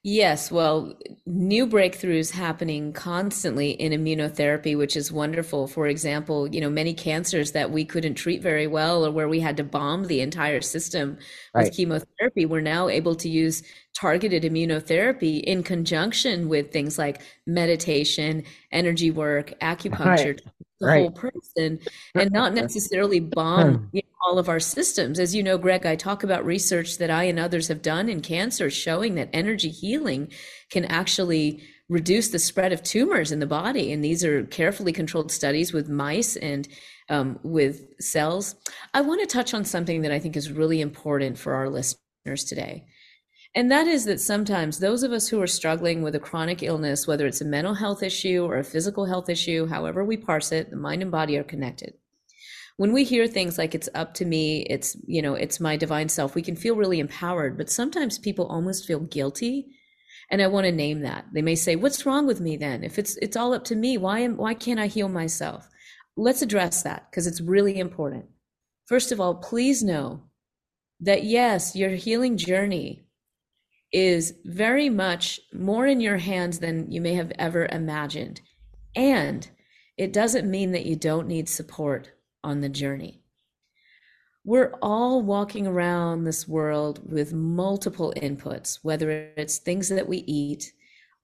Yes, 0.09 0.53
well, 0.53 0.95
new 1.27 1.67
breakthroughs 1.67 2.31
happening 2.31 2.93
constantly 2.93 3.71
in 3.73 3.91
immunotherapy, 3.91 4.79
which 4.79 4.97
is 4.97 5.11
wonderful. 5.11 5.67
For 5.67 5.89
example, 5.89 6.47
you 6.47 6.61
know, 6.61 6.71
many 6.71 6.95
cancers 6.95 7.51
that 7.51 7.73
we 7.73 7.85
couldn't 7.85 8.15
treat 8.15 8.41
very 8.41 8.69
well 8.69 9.05
or 9.05 9.11
where 9.11 9.29
we 9.29 9.41
had 9.41 9.57
to 9.57 9.65
bomb 9.65 10.05
the 10.05 10.21
entire 10.21 10.61
system 10.61 11.19
with 11.57 11.75
chemotherapy, 11.75 12.47
we're 12.47 12.61
now 12.61 12.89
able 12.89 13.17
to 13.17 13.29
use 13.29 13.65
targeted 13.99 14.45
immunotherapy 14.45 15.43
in 15.43 15.65
conjunction 15.65 16.49
with 16.49 16.71
things 16.71 16.99
like 16.99 17.23
meditation, 17.49 18.45
energy 18.71 19.11
work, 19.11 19.55
acupuncture, 19.61 20.35
right. 20.35 20.43
the 20.79 20.87
right. 20.87 21.01
whole 21.01 21.11
person, 21.11 21.81
and 22.15 22.31
not 22.31 22.55
necessarily 22.63 23.19
bomb 23.19 23.75
hmm. 23.75 23.97
you 23.97 24.03
know, 24.03 24.17
all 24.27 24.39
of 24.39 24.49
our 24.49 24.61
systems. 24.61 25.19
As 25.19 25.35
you 25.35 25.43
know, 25.43 25.57
Greg, 25.57 25.87
I 25.87 25.97
talk 25.97 26.25
about 26.25 26.45
research 26.45 26.99
that 26.99 27.11
I 27.11 27.25
and 27.25 27.39
others 27.39 27.69
have 27.69 27.81
done 27.81 28.09
in 28.09 28.21
cancer 28.21 28.69
showing 28.69 29.15
that 29.15 29.31
energy 29.33 29.71
healing 29.97 30.29
can 30.71 30.85
actually 30.85 31.63
reduce 31.89 32.29
the 32.29 32.39
spread 32.39 32.73
of 32.73 32.83
tumors 32.83 33.33
in 33.33 33.41
the 33.41 33.47
body. 33.47 33.93
And 33.93 34.05
these 34.05 34.25
are 34.25 34.45
carefully 34.45 34.93
controlled 34.93 35.31
studies 35.31 35.73
with 35.73 35.89
mice 35.89 36.37
and 36.37 36.69
um, 37.09 37.39
with 37.43 38.01
cells. 38.01 38.57
I 38.93 39.01
want 39.01 39.21
to 39.21 39.27
touch 39.27 39.55
on 39.55 39.65
something 39.65 40.03
that 40.03 40.13
I 40.13 40.19
think 40.19 40.37
is 40.37 40.51
really 40.51 40.81
important 40.81 41.39
for 41.39 41.55
our 41.55 41.71
listeners 41.71 42.45
today. 42.45 42.87
And 43.55 43.71
that 43.71 43.87
is 43.87 44.05
that 44.05 44.21
sometimes 44.21 44.79
those 44.79 45.03
of 45.03 45.13
us 45.13 45.29
who 45.29 45.41
are 45.41 45.47
struggling 45.47 46.03
with 46.03 46.15
a 46.15 46.21
chronic 46.21 46.63
illness, 46.63 47.07
whether 47.07 47.27
it's 47.27 47.41
a 47.41 47.45
mental 47.45 47.75
health 47.75 48.03
issue 48.03 48.45
or 48.45 48.59
a 48.59 48.65
physical 48.65 49.07
health 49.07 49.31
issue, 49.31 49.67
however 49.67 50.05
we 50.05 50.17
parse 50.17 50.53
it, 50.53 50.71
the 50.71 50.77
mind 50.77 51.01
and 51.01 51.11
body 51.11 51.39
are 51.39 51.45
connected. 51.45 51.95
When 52.77 52.93
we 52.93 53.05
hear 53.05 53.27
things 53.27 53.57
like 53.57 53.75
it's 53.75 53.89
up 53.95 54.13
to 54.15 54.27
me, 54.27 54.67
it's, 54.69 54.95
you 55.07 55.23
know, 55.23 55.35
it's 55.35 55.61
my 55.61 55.79
divine 55.79 56.11
self, 56.11 56.35
we 56.35 56.43
can 56.43 56.57
feel 56.57 56.77
really 56.77 57.01
empowered, 57.01 57.57
but 57.57 57.71
sometimes 57.71 58.19
people 58.19 58.47
almost 58.49 58.87
feel 58.87 59.01
guilty. 59.01 59.69
And 60.31 60.43
I 60.43 60.49
want 60.49 60.67
to 60.67 60.73
name 60.73 61.01
that. 61.01 61.27
They 61.33 61.43
may 61.43 61.55
say, 61.55 61.77
"What's 61.77 62.05
wrong 62.05 62.27
with 62.27 62.41
me 62.41 62.57
then? 62.57 62.83
If 62.83 62.99
it's 62.99 63.17
it's 63.23 63.37
all 63.37 63.55
up 63.55 63.65
to 63.65 63.77
me, 63.77 63.97
why 63.97 64.21
am 64.21 64.37
why 64.37 64.55
can't 64.55 64.81
I 64.81 64.87
heal 64.89 65.09
myself?" 65.09 65.69
Let's 66.17 66.43
address 66.43 66.83
that 66.83 67.09
because 67.11 67.27
it's 67.27 67.41
really 67.41 67.79
important. 67.79 68.27
First 68.87 69.13
of 69.13 69.21
all, 69.21 69.35
please 69.35 69.83
know 69.83 70.23
that 71.01 71.25
yes, 71.25 71.77
your 71.77 71.91
healing 71.91 72.37
journey 72.37 73.07
is 73.93 74.35
very 74.45 74.89
much 74.89 75.41
more 75.53 75.87
in 75.87 76.01
your 76.01 76.17
hands 76.17 76.59
than 76.59 76.91
you 76.91 77.01
may 77.01 77.15
have 77.15 77.33
ever 77.39 77.67
imagined. 77.71 78.41
And 78.95 79.49
it 79.97 80.13
doesn't 80.13 80.51
mean 80.51 80.73
that 80.73 80.87
you 80.87 80.97
don't 80.97 81.29
need 81.29 81.49
support 81.49 82.11
on 82.43 82.61
the 82.61 82.69
journey. 82.69 83.23
We're 84.47 84.75
all 84.81 85.23
walking 85.23 85.67
around 85.67 86.23
this 86.23 86.47
world 86.47 87.01
with 87.13 87.33
multiple 87.33 88.15
inputs, 88.17 88.79
whether 88.83 89.11
it's 89.37 89.59
things 89.59 89.89
that 89.89 90.07
we 90.07 90.19
eat, 90.19 90.73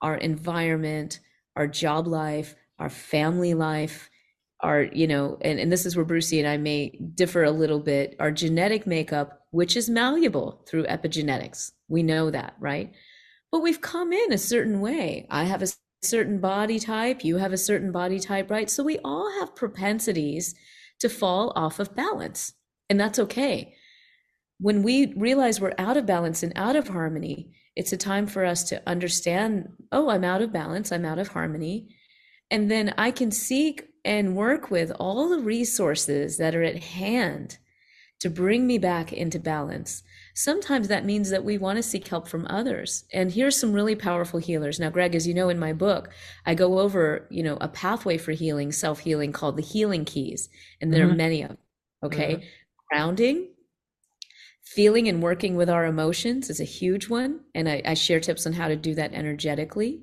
our 0.01 0.17
environment, 0.17 1.21
our 1.55 1.69
job 1.69 2.09
life, 2.09 2.57
our 2.81 2.91
family 2.91 3.55
life, 3.55 4.11
our, 4.59 4.83
you 4.83 5.07
know, 5.07 5.39
and, 5.41 5.61
and 5.61 5.71
this 5.71 5.87
is 5.87 5.95
where 5.95 6.05
Brucey 6.05 6.41
and 6.41 6.49
I 6.49 6.57
may 6.57 6.99
differ 7.15 7.45
a 7.45 7.53
little 7.53 7.79
bit, 7.79 8.17
our 8.19 8.33
genetic 8.33 8.89
makeup, 8.89 9.47
which 9.53 9.77
is 9.77 9.89
malleable 9.89 10.65
through 10.67 10.87
epigenetics. 10.87 11.71
We 11.87 12.03
know 12.03 12.29
that, 12.33 12.57
right? 12.59 12.93
But 13.53 13.63
we've 13.63 13.81
come 13.81 14.13
in 14.13 14.33
a 14.33 14.39
certain 14.39 14.81
way. 14.81 15.29
I 15.31 15.45
have 15.45 15.63
a 15.63 15.69
certain 16.03 16.41
body 16.41 16.81
type, 16.81 17.25
you 17.25 17.37
have 17.37 17.53
a 17.53 17.57
certain 17.57 17.93
body 17.93 18.19
type, 18.19 18.51
right? 18.51 18.69
So 18.69 18.83
we 18.83 18.99
all 19.05 19.31
have 19.39 19.55
propensities 19.55 20.57
to 20.99 21.09
fall 21.09 21.53
off 21.55 21.79
of 21.79 21.95
balance, 21.95 22.55
and 22.92 23.00
that's 23.00 23.18
okay. 23.18 23.74
When 24.59 24.83
we 24.83 25.14
realize 25.14 25.59
we're 25.59 25.72
out 25.78 25.96
of 25.96 26.05
balance 26.05 26.42
and 26.42 26.52
out 26.57 26.76
of 26.76 26.88
harmony, 26.88 27.55
it's 27.74 27.94
a 27.94 27.96
time 27.96 28.26
for 28.26 28.44
us 28.44 28.64
to 28.64 28.83
understand 28.87 29.70
oh, 29.92 30.11
I'm 30.11 30.24
out 30.24 30.42
of 30.42 30.52
balance, 30.52 30.92
I'm 30.92 31.07
out 31.07 31.18
of 31.18 31.28
harmony. 31.28 31.96
And 32.50 32.70
then 32.70 32.92
I 32.98 33.11
can 33.11 33.31
seek 33.31 33.88
and 34.05 34.37
work 34.37 34.70
with 34.70 34.92
all 35.00 35.31
the 35.31 35.38
resources 35.38 36.37
that 36.37 36.55
are 36.55 36.62
at 36.62 36.83
hand 36.83 37.57
to 38.20 38.28
bring 38.28 38.66
me 38.66 38.76
back 38.76 39.11
into 39.11 39.38
balance. 39.38 40.02
Sometimes 40.35 40.88
that 40.88 41.07
means 41.07 41.31
that 41.31 41.44
we 41.44 41.57
want 41.57 41.78
to 41.78 41.83
seek 41.83 42.07
help 42.09 42.28
from 42.28 42.46
others. 42.50 43.07
And 43.11 43.33
here's 43.33 43.59
some 43.59 43.72
really 43.72 43.96
powerful 43.96 44.38
healers. 44.38 44.78
Now, 44.78 44.90
Greg, 44.90 45.14
as 45.14 45.26
you 45.26 45.33
know 45.33 45.48
in 45.48 45.59
my 45.59 45.72
book, 45.72 46.11
I 46.44 46.55
go 46.55 46.78
over, 46.78 47.26
you 47.31 47.42
know, 47.42 47.57
a 47.59 47.68
pathway 47.68 48.18
for 48.18 48.33
healing, 48.33 48.70
self-healing 48.70 49.33
called 49.33 49.57
the 49.57 49.62
healing 49.62 50.05
keys. 50.05 50.50
And 50.78 50.92
there 50.92 51.05
mm-hmm. 51.05 51.12
are 51.14 51.16
many 51.16 51.42
of 51.42 51.48
them. 51.48 51.59
Okay. 52.02 52.35
Mm-hmm. 52.35 52.44
Grounding, 52.92 53.48
feeling 54.62 55.09
and 55.09 55.22
working 55.22 55.57
with 55.57 55.70
our 55.70 55.87
emotions 55.87 56.50
is 56.50 56.61
a 56.61 56.64
huge 56.64 57.09
one. 57.09 57.40
And 57.55 57.66
I, 57.66 57.81
I 57.87 57.94
share 57.94 58.20
tips 58.20 58.46
on 58.46 58.52
how 58.52 58.68
to 58.68 58.76
do 58.76 58.94
that 58.96 59.14
energetically 59.14 60.02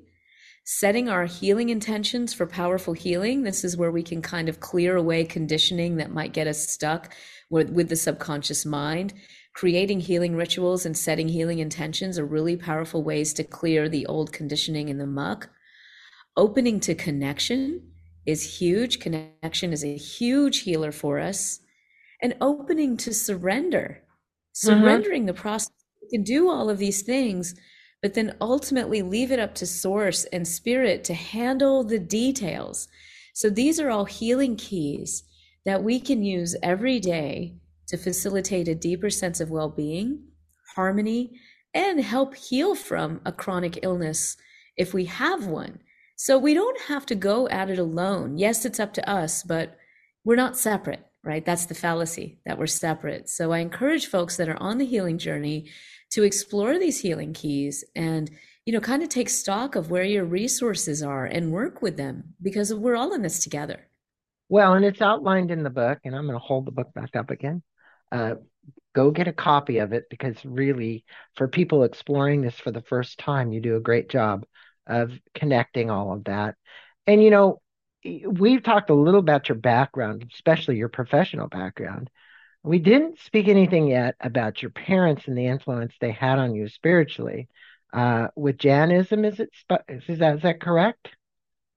setting 0.64 1.08
our 1.08 1.24
healing 1.24 1.68
intentions 1.68 2.32
for 2.32 2.46
powerful 2.46 2.92
healing. 2.92 3.42
This 3.42 3.64
is 3.64 3.76
where 3.76 3.90
we 3.90 4.02
can 4.02 4.22
kind 4.22 4.48
of 4.48 4.60
clear 4.60 4.96
away 4.96 5.24
conditioning 5.24 5.96
that 5.96 6.12
might 6.12 6.32
get 6.32 6.46
us 6.46 6.68
stuck 6.68 7.14
with, 7.50 7.70
with 7.70 7.88
the 7.88 7.96
subconscious 7.96 8.64
mind. 8.64 9.12
Creating 9.54 10.00
healing 10.00 10.36
rituals 10.36 10.86
and 10.86 10.96
setting 10.96 11.28
healing 11.28 11.58
intentions 11.58 12.18
are 12.18 12.24
really 12.24 12.56
powerful 12.56 13.02
ways 13.02 13.32
to 13.34 13.44
clear 13.44 13.88
the 13.88 14.06
old 14.06 14.32
conditioning 14.32 14.88
in 14.88 14.98
the 14.98 15.06
muck. 15.06 15.50
Opening 16.36 16.78
to 16.80 16.94
connection 16.94 17.90
is 18.26 18.58
huge. 18.60 19.00
Connection 19.00 19.72
is 19.72 19.84
a 19.84 19.96
huge 19.96 20.60
healer 20.60 20.92
for 20.92 21.18
us. 21.18 21.60
And 22.22 22.36
opening 22.40 22.96
to 22.98 23.14
surrender, 23.14 24.02
mm-hmm. 24.02 24.82
surrendering 24.82 25.22
mm-hmm. 25.22 25.28
the 25.28 25.34
process. 25.34 25.72
We 26.02 26.16
can 26.16 26.24
do 26.24 26.50
all 26.50 26.68
of 26.68 26.78
these 26.78 27.02
things 27.02 27.54
but 28.02 28.14
then 28.14 28.36
ultimately 28.40 29.02
leave 29.02 29.30
it 29.30 29.38
up 29.38 29.54
to 29.56 29.66
source 29.66 30.24
and 30.26 30.46
spirit 30.46 31.04
to 31.04 31.14
handle 31.14 31.84
the 31.84 31.98
details. 31.98 32.88
So 33.34 33.50
these 33.50 33.78
are 33.78 33.90
all 33.90 34.06
healing 34.06 34.56
keys 34.56 35.24
that 35.66 35.82
we 35.82 36.00
can 36.00 36.22
use 36.22 36.56
every 36.62 36.98
day 36.98 37.56
to 37.88 37.98
facilitate 37.98 38.68
a 38.68 38.74
deeper 38.74 39.10
sense 39.10 39.40
of 39.40 39.50
well 39.50 39.68
being, 39.68 40.28
harmony, 40.74 41.38
and 41.74 42.00
help 42.00 42.34
heal 42.34 42.74
from 42.74 43.20
a 43.24 43.32
chronic 43.32 43.78
illness 43.82 44.36
if 44.76 44.94
we 44.94 45.04
have 45.04 45.46
one. 45.46 45.80
So 46.16 46.38
we 46.38 46.54
don't 46.54 46.80
have 46.82 47.06
to 47.06 47.14
go 47.14 47.48
at 47.48 47.70
it 47.70 47.78
alone. 47.78 48.38
Yes, 48.38 48.64
it's 48.64 48.80
up 48.80 48.94
to 48.94 49.10
us, 49.10 49.42
but 49.42 49.76
we're 50.24 50.36
not 50.36 50.58
separate, 50.58 51.04
right? 51.22 51.44
That's 51.44 51.66
the 51.66 51.74
fallacy 51.74 52.38
that 52.46 52.58
we're 52.58 52.66
separate. 52.66 53.28
So 53.28 53.52
I 53.52 53.58
encourage 53.58 54.06
folks 54.06 54.36
that 54.36 54.48
are 54.48 54.60
on 54.60 54.78
the 54.78 54.86
healing 54.86 55.18
journey 55.18 55.70
to 56.10 56.22
explore 56.22 56.78
these 56.78 57.00
healing 57.00 57.32
keys 57.32 57.84
and 57.94 58.30
you 58.66 58.72
know 58.72 58.80
kind 58.80 59.02
of 59.02 59.08
take 59.08 59.28
stock 59.28 59.74
of 59.74 59.90
where 59.90 60.04
your 60.04 60.24
resources 60.24 61.02
are 61.02 61.24
and 61.24 61.52
work 61.52 61.82
with 61.82 61.96
them 61.96 62.34
because 62.42 62.72
we're 62.72 62.96
all 62.96 63.14
in 63.14 63.22
this 63.22 63.42
together 63.42 63.88
well 64.48 64.74
and 64.74 64.84
it's 64.84 65.00
outlined 65.00 65.50
in 65.50 65.62
the 65.62 65.70
book 65.70 65.98
and 66.04 66.14
i'm 66.14 66.26
going 66.26 66.38
to 66.38 66.44
hold 66.44 66.66
the 66.66 66.72
book 66.72 66.92
back 66.94 67.16
up 67.16 67.30
again 67.30 67.62
uh, 68.12 68.34
go 68.94 69.10
get 69.10 69.28
a 69.28 69.32
copy 69.32 69.78
of 69.78 69.92
it 69.92 70.04
because 70.10 70.36
really 70.44 71.04
for 71.36 71.48
people 71.48 71.84
exploring 71.84 72.42
this 72.42 72.56
for 72.56 72.70
the 72.70 72.82
first 72.82 73.18
time 73.18 73.52
you 73.52 73.60
do 73.60 73.76
a 73.76 73.80
great 73.80 74.08
job 74.08 74.44
of 74.86 75.12
connecting 75.34 75.90
all 75.90 76.12
of 76.12 76.24
that 76.24 76.54
and 77.06 77.22
you 77.22 77.30
know 77.30 77.60
we've 78.04 78.62
talked 78.62 78.90
a 78.90 78.94
little 78.94 79.20
about 79.20 79.48
your 79.48 79.58
background 79.58 80.24
especially 80.32 80.76
your 80.76 80.88
professional 80.88 81.48
background 81.48 82.10
we 82.62 82.78
didn't 82.78 83.18
speak 83.20 83.48
anything 83.48 83.88
yet 83.88 84.16
about 84.20 84.60
your 84.60 84.70
parents 84.70 85.26
and 85.26 85.36
the 85.36 85.46
influence 85.46 85.94
they 86.00 86.10
had 86.10 86.38
on 86.38 86.54
you 86.54 86.68
spiritually. 86.68 87.48
Uh, 87.92 88.28
with 88.36 88.58
Jainism, 88.58 89.24
is 89.24 89.40
it 89.40 89.50
is 89.88 90.18
that 90.18 90.36
is 90.36 90.42
that 90.42 90.60
correct? 90.60 91.08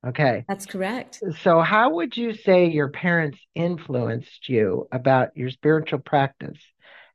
Okay, 0.06 0.44
that's 0.48 0.66
correct. 0.66 1.24
So, 1.42 1.62
how 1.62 1.92
would 1.92 2.16
you 2.18 2.34
say 2.34 2.68
your 2.68 2.90
parents 2.90 3.40
influenced 3.56 4.50
you 4.50 4.88
about 4.92 5.36
your 5.36 5.50
spiritual 5.50 6.00
practice, 6.00 6.60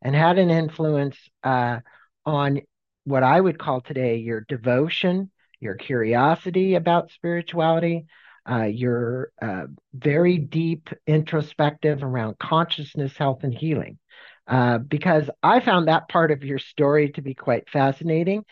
and 0.02 0.16
had 0.16 0.38
an 0.38 0.50
influence 0.50 1.16
uh, 1.44 1.80
on 2.24 2.62
what 3.04 3.22
I 3.22 3.40
would 3.40 3.58
call 3.58 3.82
today 3.82 4.16
your 4.16 4.40
devotion, 4.40 5.30
your 5.60 5.74
curiosity 5.74 6.74
about 6.74 7.12
spirituality, 7.12 8.06
uh, 8.50 8.64
your 8.64 9.30
uh, 9.42 9.66
very 9.94 10.38
deep 10.38 10.88
introspective 11.06 12.02
around 12.02 12.38
consciousness, 12.38 13.16
health, 13.16 13.44
and 13.44 13.54
healing. 13.54 13.98
Uh, 14.46 14.78
because 14.78 15.28
I 15.42 15.60
found 15.60 15.88
that 15.88 16.08
part 16.08 16.30
of 16.30 16.42
your 16.42 16.58
story 16.58 17.10
to 17.12 17.22
be 17.22 17.34
quite 17.34 17.68
fascinating. 17.68 18.44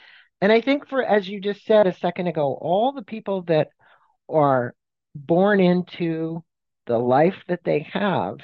And 0.43 0.53
I 0.53 0.61
think, 0.61 0.89
for 0.89 1.03
as 1.03 1.27
you 1.29 1.41
just 1.41 1.65
said 1.65 1.87
a 1.87 1.95
second 1.95 2.27
ago, 2.27 2.55
all 2.61 2.93
the 2.93 3.03
people 3.03 3.43
that 3.43 3.69
are 4.29 4.75
born 5.15 5.61
into 5.61 6.45
the 6.87 6.99
life 6.99 7.37
that 7.49 7.65
they 7.65 7.89
have, 7.93 8.37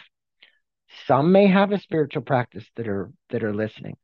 some 1.07 1.32
may 1.32 1.46
have 1.46 1.72
a 1.72 1.78
spiritual 1.78 2.22
practice 2.22 2.64
that 2.76 2.88
are 2.88 3.12
that 3.30 3.44
are 3.44 3.55
listening. 3.55 3.96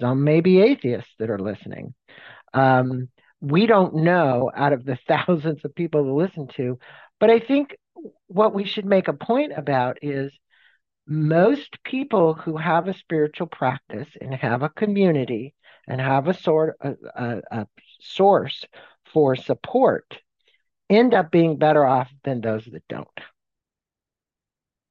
some 0.00 0.24
may 0.24 0.40
be 0.40 0.60
atheists 0.60 1.10
that 1.18 1.30
are 1.30 1.38
listening. 1.38 1.94
Um, 2.54 3.08
we 3.40 3.66
don't 3.66 3.94
know 3.96 4.50
out 4.54 4.72
of 4.72 4.84
the 4.84 4.98
thousands 5.08 5.64
of 5.64 5.74
people 5.74 6.04
to 6.04 6.12
listen 6.12 6.48
to, 6.56 6.78
but 7.20 7.30
I 7.30 7.40
think 7.40 7.76
what 8.28 8.54
we 8.54 8.64
should 8.64 8.86
make 8.86 9.08
a 9.08 9.12
point 9.12 9.52
about 9.56 9.98
is 10.02 10.32
most 11.06 11.82
people 11.84 12.34
who 12.34 12.56
have 12.56 12.86
a 12.86 12.94
spiritual 12.94 13.46
practice 13.46 14.08
and 14.20 14.34
have 14.34 14.62
a 14.62 14.68
community 14.68 15.54
and 15.86 16.00
have 16.00 16.28
a 16.28 16.34
sort 16.34 16.76
a, 16.80 16.94
a, 17.14 17.42
a 17.50 17.66
source 18.00 18.64
for 19.12 19.34
support 19.34 20.18
end 20.90 21.14
up 21.14 21.30
being 21.30 21.56
better 21.56 21.84
off 21.84 22.10
than 22.24 22.40
those 22.40 22.64
that 22.66 22.86
don't. 22.88 23.08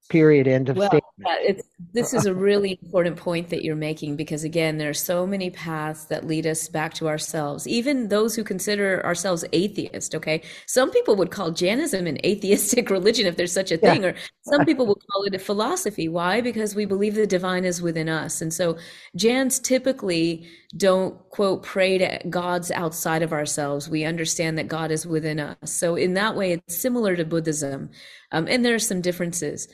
Period. 0.10 0.48
End 0.48 0.70
of 0.70 0.78
Well, 0.78 0.88
statement. 0.90 1.62
this 1.94 2.14
is 2.14 2.26
a 2.26 2.34
really 2.34 2.80
important 2.82 3.18
point 3.18 3.50
that 3.50 3.62
you're 3.64 3.76
making 3.76 4.16
because 4.16 4.46
again, 4.46 4.78
there 4.78 4.90
are 4.90 4.94
so 4.94 5.28
many 5.28 5.50
paths 5.50 6.06
that 6.06 6.26
lead 6.26 6.48
us 6.48 6.70
back 6.70 6.94
to 6.96 7.10
ourselves. 7.10 7.68
Even 7.68 8.08
those 8.08 8.34
who 8.34 8.44
consider 8.46 9.06
ourselves 9.06 9.44
atheist, 9.52 10.16
okay? 10.16 10.44
Some 10.66 10.92
people 10.92 11.18
would 11.18 11.30
call 11.32 11.52
Jainism 11.52 12.08
an 12.08 12.20
atheistic 12.26 12.90
religion 12.98 13.26
if 13.26 13.36
there's 13.36 13.52
such 13.52 13.72
a 13.72 13.76
Yeah. 13.82 13.94
thing, 13.94 14.06
or 14.06 14.16
some 14.44 14.64
people 14.66 14.86
will 14.86 15.02
call 15.12 15.24
it 15.24 15.36
a 15.36 15.40
philosophy. 15.40 16.08
Why? 16.08 16.40
Because 16.40 16.74
we 16.74 16.86
believe 16.86 17.16
the 17.16 17.28
divine 17.28 17.66
is 17.66 17.82
within 17.82 18.08
us. 18.08 18.42
And 18.42 18.54
so 18.54 18.78
Jains 19.18 19.60
typically 19.60 20.48
don't 20.78 21.18
quote 21.32 21.64
pray 21.64 21.98
to 21.98 22.22
gods 22.30 22.72
outside 22.72 23.24
of 23.24 23.34
ourselves. 23.34 23.90
We 23.90 24.06
understand 24.06 24.58
that 24.58 24.70
God 24.70 24.90
is 24.90 25.06
within 25.06 25.40
us. 25.42 25.58
So 25.74 25.96
in 25.96 26.14
that 26.14 26.38
way, 26.38 26.54
it's 26.54 26.78
similar 26.78 27.18
to 27.18 27.26
Buddhism. 27.26 27.90
Um, 28.32 28.48
and 28.48 28.64
there 28.64 28.76
are 28.76 28.80
some 28.80 29.02
differences 29.02 29.68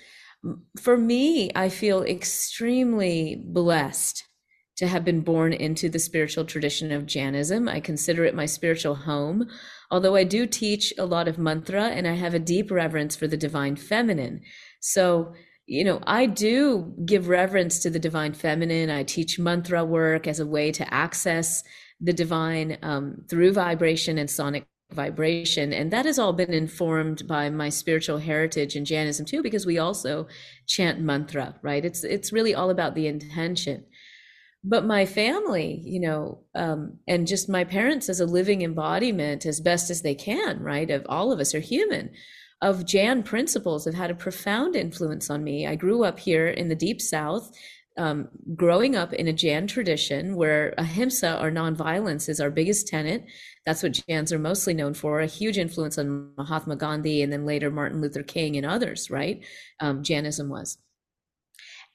for 0.79 0.97
me, 0.97 1.51
I 1.55 1.69
feel 1.69 2.03
extremely 2.03 3.43
blessed 3.45 4.23
to 4.75 4.87
have 4.87 5.05
been 5.05 5.21
born 5.21 5.53
into 5.53 5.87
the 5.87 5.99
spiritual 5.99 6.45
tradition 6.45 6.91
of 6.91 7.05
Jainism. 7.05 7.69
I 7.69 7.79
consider 7.79 8.25
it 8.25 8.35
my 8.35 8.47
spiritual 8.47 8.95
home, 8.95 9.47
although 9.91 10.15
I 10.15 10.23
do 10.23 10.47
teach 10.47 10.93
a 10.97 11.05
lot 11.05 11.27
of 11.27 11.37
mantra 11.37 11.89
and 11.89 12.07
I 12.07 12.13
have 12.13 12.33
a 12.33 12.39
deep 12.39 12.71
reverence 12.71 13.15
for 13.15 13.27
the 13.27 13.37
divine 13.37 13.75
feminine. 13.75 14.41
So, 14.79 15.33
you 15.67 15.83
know, 15.83 16.01
I 16.07 16.25
do 16.25 16.93
give 17.05 17.27
reverence 17.29 17.79
to 17.79 17.89
the 17.89 17.99
divine 17.99 18.33
feminine. 18.33 18.89
I 18.89 19.03
teach 19.03 19.39
mantra 19.39 19.85
work 19.85 20.27
as 20.27 20.39
a 20.39 20.47
way 20.47 20.71
to 20.71 20.93
access 20.93 21.63
the 22.01 22.13
divine 22.13 22.77
um, 22.81 23.23
through 23.29 23.53
vibration 23.53 24.17
and 24.17 24.29
sonic 24.29 24.65
vibration. 24.93 25.73
And 25.73 25.91
that 25.91 26.05
has 26.05 26.19
all 26.19 26.33
been 26.33 26.53
informed 26.53 27.27
by 27.27 27.49
my 27.49 27.69
spiritual 27.69 28.19
heritage 28.19 28.75
in 28.75 28.85
Jainism 28.85 29.25
too, 29.25 29.41
because 29.41 29.65
we 29.65 29.77
also 29.77 30.27
chant 30.67 30.99
mantra, 30.99 31.55
right? 31.61 31.83
It's 31.83 32.03
it's 32.03 32.33
really 32.33 32.55
all 32.55 32.69
about 32.69 32.95
the 32.95 33.07
intention. 33.07 33.85
But 34.63 34.85
my 34.85 35.05
family, 35.05 35.81
you 35.83 35.99
know, 35.99 36.39
um, 36.55 36.99
and 37.05 37.27
just 37.27 37.49
my 37.49 37.65
parents 37.65 38.07
as 38.07 38.21
a 38.21 38.25
living 38.25 38.61
embodiment 38.61 39.45
as 39.45 39.59
best 39.59 39.89
as 39.89 40.01
they 40.01 40.15
can, 40.15 40.61
right? 40.61 40.89
Of 40.89 41.05
all 41.09 41.33
of 41.33 41.39
us 41.41 41.53
are 41.53 41.59
human, 41.59 42.11
of 42.61 42.85
Jain 42.85 43.23
principles 43.23 43.83
have 43.83 43.93
had 43.93 44.09
a 44.09 44.15
profound 44.15 44.75
influence 44.75 45.29
on 45.29 45.43
me. 45.43 45.67
I 45.67 45.75
grew 45.75 46.05
up 46.05 46.17
here 46.17 46.47
in 46.47 46.69
the 46.69 46.75
deep 46.75 47.01
south 47.01 47.51
um, 47.97 48.27
growing 48.55 48.95
up 48.95 49.13
in 49.13 49.27
a 49.27 49.33
Jain 49.33 49.67
tradition 49.67 50.35
where 50.35 50.73
ahimsa 50.77 51.39
or 51.41 51.51
nonviolence 51.51 52.27
is 52.27 52.39
our 52.39 52.49
biggest 52.49 52.87
tenet. 52.87 53.25
That's 53.65 53.83
what 53.83 53.99
Jains 54.07 54.33
are 54.33 54.39
mostly 54.39 54.73
known 54.73 54.93
for, 54.93 55.21
a 55.21 55.27
huge 55.27 55.57
influence 55.57 55.97
on 55.97 56.33
Mahatma 56.37 56.75
Gandhi 56.75 57.21
and 57.21 57.31
then 57.31 57.45
later 57.45 57.69
Martin 57.69 58.01
Luther 58.01 58.23
King 58.23 58.57
and 58.57 58.65
others, 58.65 59.09
right? 59.09 59.43
Um, 59.79 60.03
Jainism 60.03 60.49
was. 60.49 60.77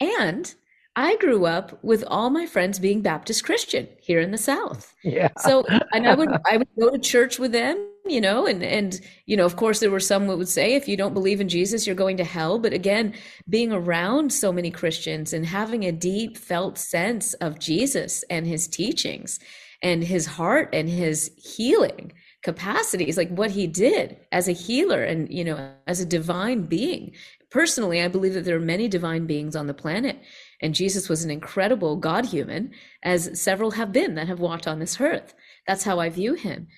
And 0.01 0.55
I 0.99 1.15
grew 1.19 1.47
up 1.47 1.79
with 1.85 2.03
all 2.09 2.29
my 2.29 2.45
friends 2.45 2.81
being 2.81 3.03
Baptist 3.03 3.45
Christian 3.45 3.87
here 4.01 4.19
in 4.19 4.33
the 4.33 4.37
South. 4.37 4.97
Yeah. 5.05 5.29
So, 5.39 5.65
and 5.93 6.09
I 6.09 6.17
would 6.17 6.29
I 6.45 6.57
would 6.57 6.67
go 6.77 6.91
to 6.91 6.99
church 6.99 7.39
with 7.39 7.53
them, 7.53 7.89
you 8.05 8.21
know, 8.21 8.49
and 8.49 8.65
and 8.65 9.01
you 9.27 9.37
know, 9.37 9.45
of 9.45 9.55
course, 9.55 9.79
there 9.79 9.93
were 9.93 10.01
some 10.01 10.27
that 10.27 10.37
would 10.37 10.49
say, 10.49 10.75
if 10.75 10.89
you 10.89 10.97
don't 10.97 11.15
believe 11.15 11.41
in 11.41 11.49
Jesus, 11.49 11.87
you're 11.87 11.95
going 11.95 12.17
to 12.17 12.25
hell. 12.25 12.59
But 12.59 12.73
again, 12.73 13.15
being 13.49 13.73
around 13.73 14.33
so 14.33 14.53
many 14.53 14.73
Christians 14.73 15.33
and 15.33 15.47
having 15.47 15.85
a 15.85 15.93
deep 15.93 16.37
felt 16.37 16.79
sense 16.79 17.33
of 17.35 17.61
Jesus 17.61 18.25
and 18.29 18.45
his 18.45 18.67
teachings 18.67 19.39
and 19.85 20.03
his 20.03 20.27
heart 20.27 20.69
and 20.73 20.89
his 20.89 21.31
healing 21.37 22.13
capacities, 22.43 23.17
like 23.17 23.31
what 23.31 23.53
he 23.53 23.69
did 23.69 24.17
as 24.33 24.49
a 24.49 24.53
healer 24.53 25.05
and 25.05 25.33
you 25.33 25.45
know, 25.45 25.71
as 25.87 26.01
a 26.01 26.05
divine 26.05 26.63
being. 26.63 27.13
Personally, 27.51 28.03
I 28.03 28.09
believe 28.09 28.35
that 28.35 28.45
there 28.45 28.57
are 28.57 28.75
many 28.75 28.89
divine 28.89 29.27
beings 29.27 29.55
on 29.55 29.69
the 29.69 29.75
planet 29.75 30.21
and 30.61 30.75
Jesus 30.75 31.09
was 31.09 31.25
an 31.25 31.31
incredible 31.31 31.97
God 31.97 32.27
human, 32.27 32.73
as 33.03 33.41
several 33.41 33.73
have 33.73 33.93
been 33.93 34.15
that 34.17 34.29
have 34.29 34.41
walked 34.41 34.67
on 34.67 34.79
this 34.79 35.01
earth. 35.01 35.35
That's 35.67 35.85
how 35.85 36.01
I 36.01 36.09
view 36.09 36.35
him. 36.35 36.69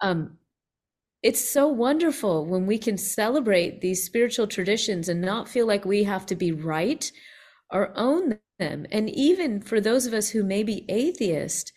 Um, 0.00 0.38
it's 1.22 1.40
so 1.48 1.68
wonderful 1.68 2.46
when 2.46 2.66
we 2.66 2.78
can 2.78 2.96
celebrate 2.98 3.80
these 3.80 4.04
spiritual 4.04 4.46
traditions 4.46 5.08
and 5.08 5.20
not 5.20 5.48
feel 5.48 5.66
like 5.66 5.84
we 5.84 6.04
have 6.04 6.26
to 6.26 6.36
be 6.36 6.52
right 6.52 7.10
or 7.72 7.92
own 7.96 8.38
them. 8.58 8.86
And 8.92 9.10
even 9.10 9.60
for 9.60 9.80
those 9.80 10.06
of 10.06 10.14
us 10.14 10.30
who 10.30 10.44
may 10.44 10.62
be 10.62 10.84
atheist, 10.88 11.72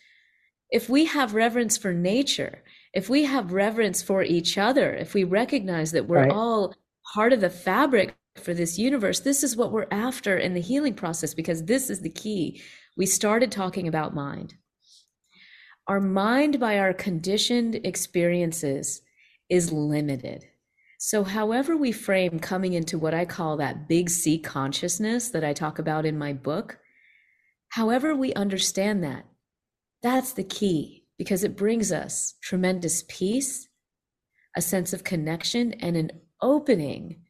if 0.69 0.89
we 0.89 1.05
have 1.05 1.33
reverence 1.33 1.77
for 1.77 1.93
nature, 1.93 2.63
if 2.93 3.09
we 3.09 3.23
have 3.25 3.53
reverence 3.53 4.01
for 4.01 4.23
each 4.23 4.57
other, 4.57 4.93
if 4.93 5.13
we 5.13 5.23
recognize 5.23 5.91
that 5.91 6.07
we're 6.07 6.27
Right. 6.27 6.31
all 6.31 6.75
part 7.13 7.33
of 7.33 7.41
the 7.41 7.49
fabric 7.49 8.15
for 8.35 8.53
this 8.53 8.79
universe, 8.79 9.19
this 9.19 9.43
is 9.43 9.55
what 9.55 9.71
we're 9.71 9.87
after 9.91 10.37
in 10.37 10.53
the 10.53 10.61
healing 10.61 10.93
process 10.93 11.33
because 11.33 11.65
this 11.65 11.89
is 11.89 12.01
the 12.01 12.09
key. 12.09 12.61
We 12.97 13.05
started 13.05 13.51
talking 13.51 13.87
about 13.87 14.15
mind. 14.15 14.55
Our 15.87 15.99
mind, 15.99 16.59
by 16.59 16.77
our 16.79 16.93
conditioned 16.93 17.75
experiences, 17.83 19.01
is 19.49 19.71
limited. 19.71 20.45
So, 20.97 21.23
however, 21.23 21.75
we 21.75 21.91
frame 21.91 22.39
coming 22.39 22.73
into 22.73 22.99
what 22.99 23.13
I 23.13 23.25
call 23.25 23.57
that 23.57 23.87
big 23.87 24.09
C 24.09 24.37
consciousness 24.37 25.29
that 25.29 25.43
I 25.43 25.51
talk 25.51 25.79
about 25.79 26.05
in 26.05 26.17
my 26.17 26.31
book, 26.31 26.77
however, 27.69 28.15
we 28.15 28.33
understand 28.33 29.03
that, 29.03 29.25
that's 30.03 30.33
the 30.33 30.43
key 30.43 31.05
because 31.17 31.43
it 31.43 31.57
brings 31.57 31.91
us 31.91 32.35
tremendous 32.41 33.03
peace, 33.07 33.67
a 34.55 34.61
sense 34.61 34.93
of 34.93 35.03
connection, 35.03 35.73
and 35.73 35.97
an 35.97 36.11
opening 36.41 37.21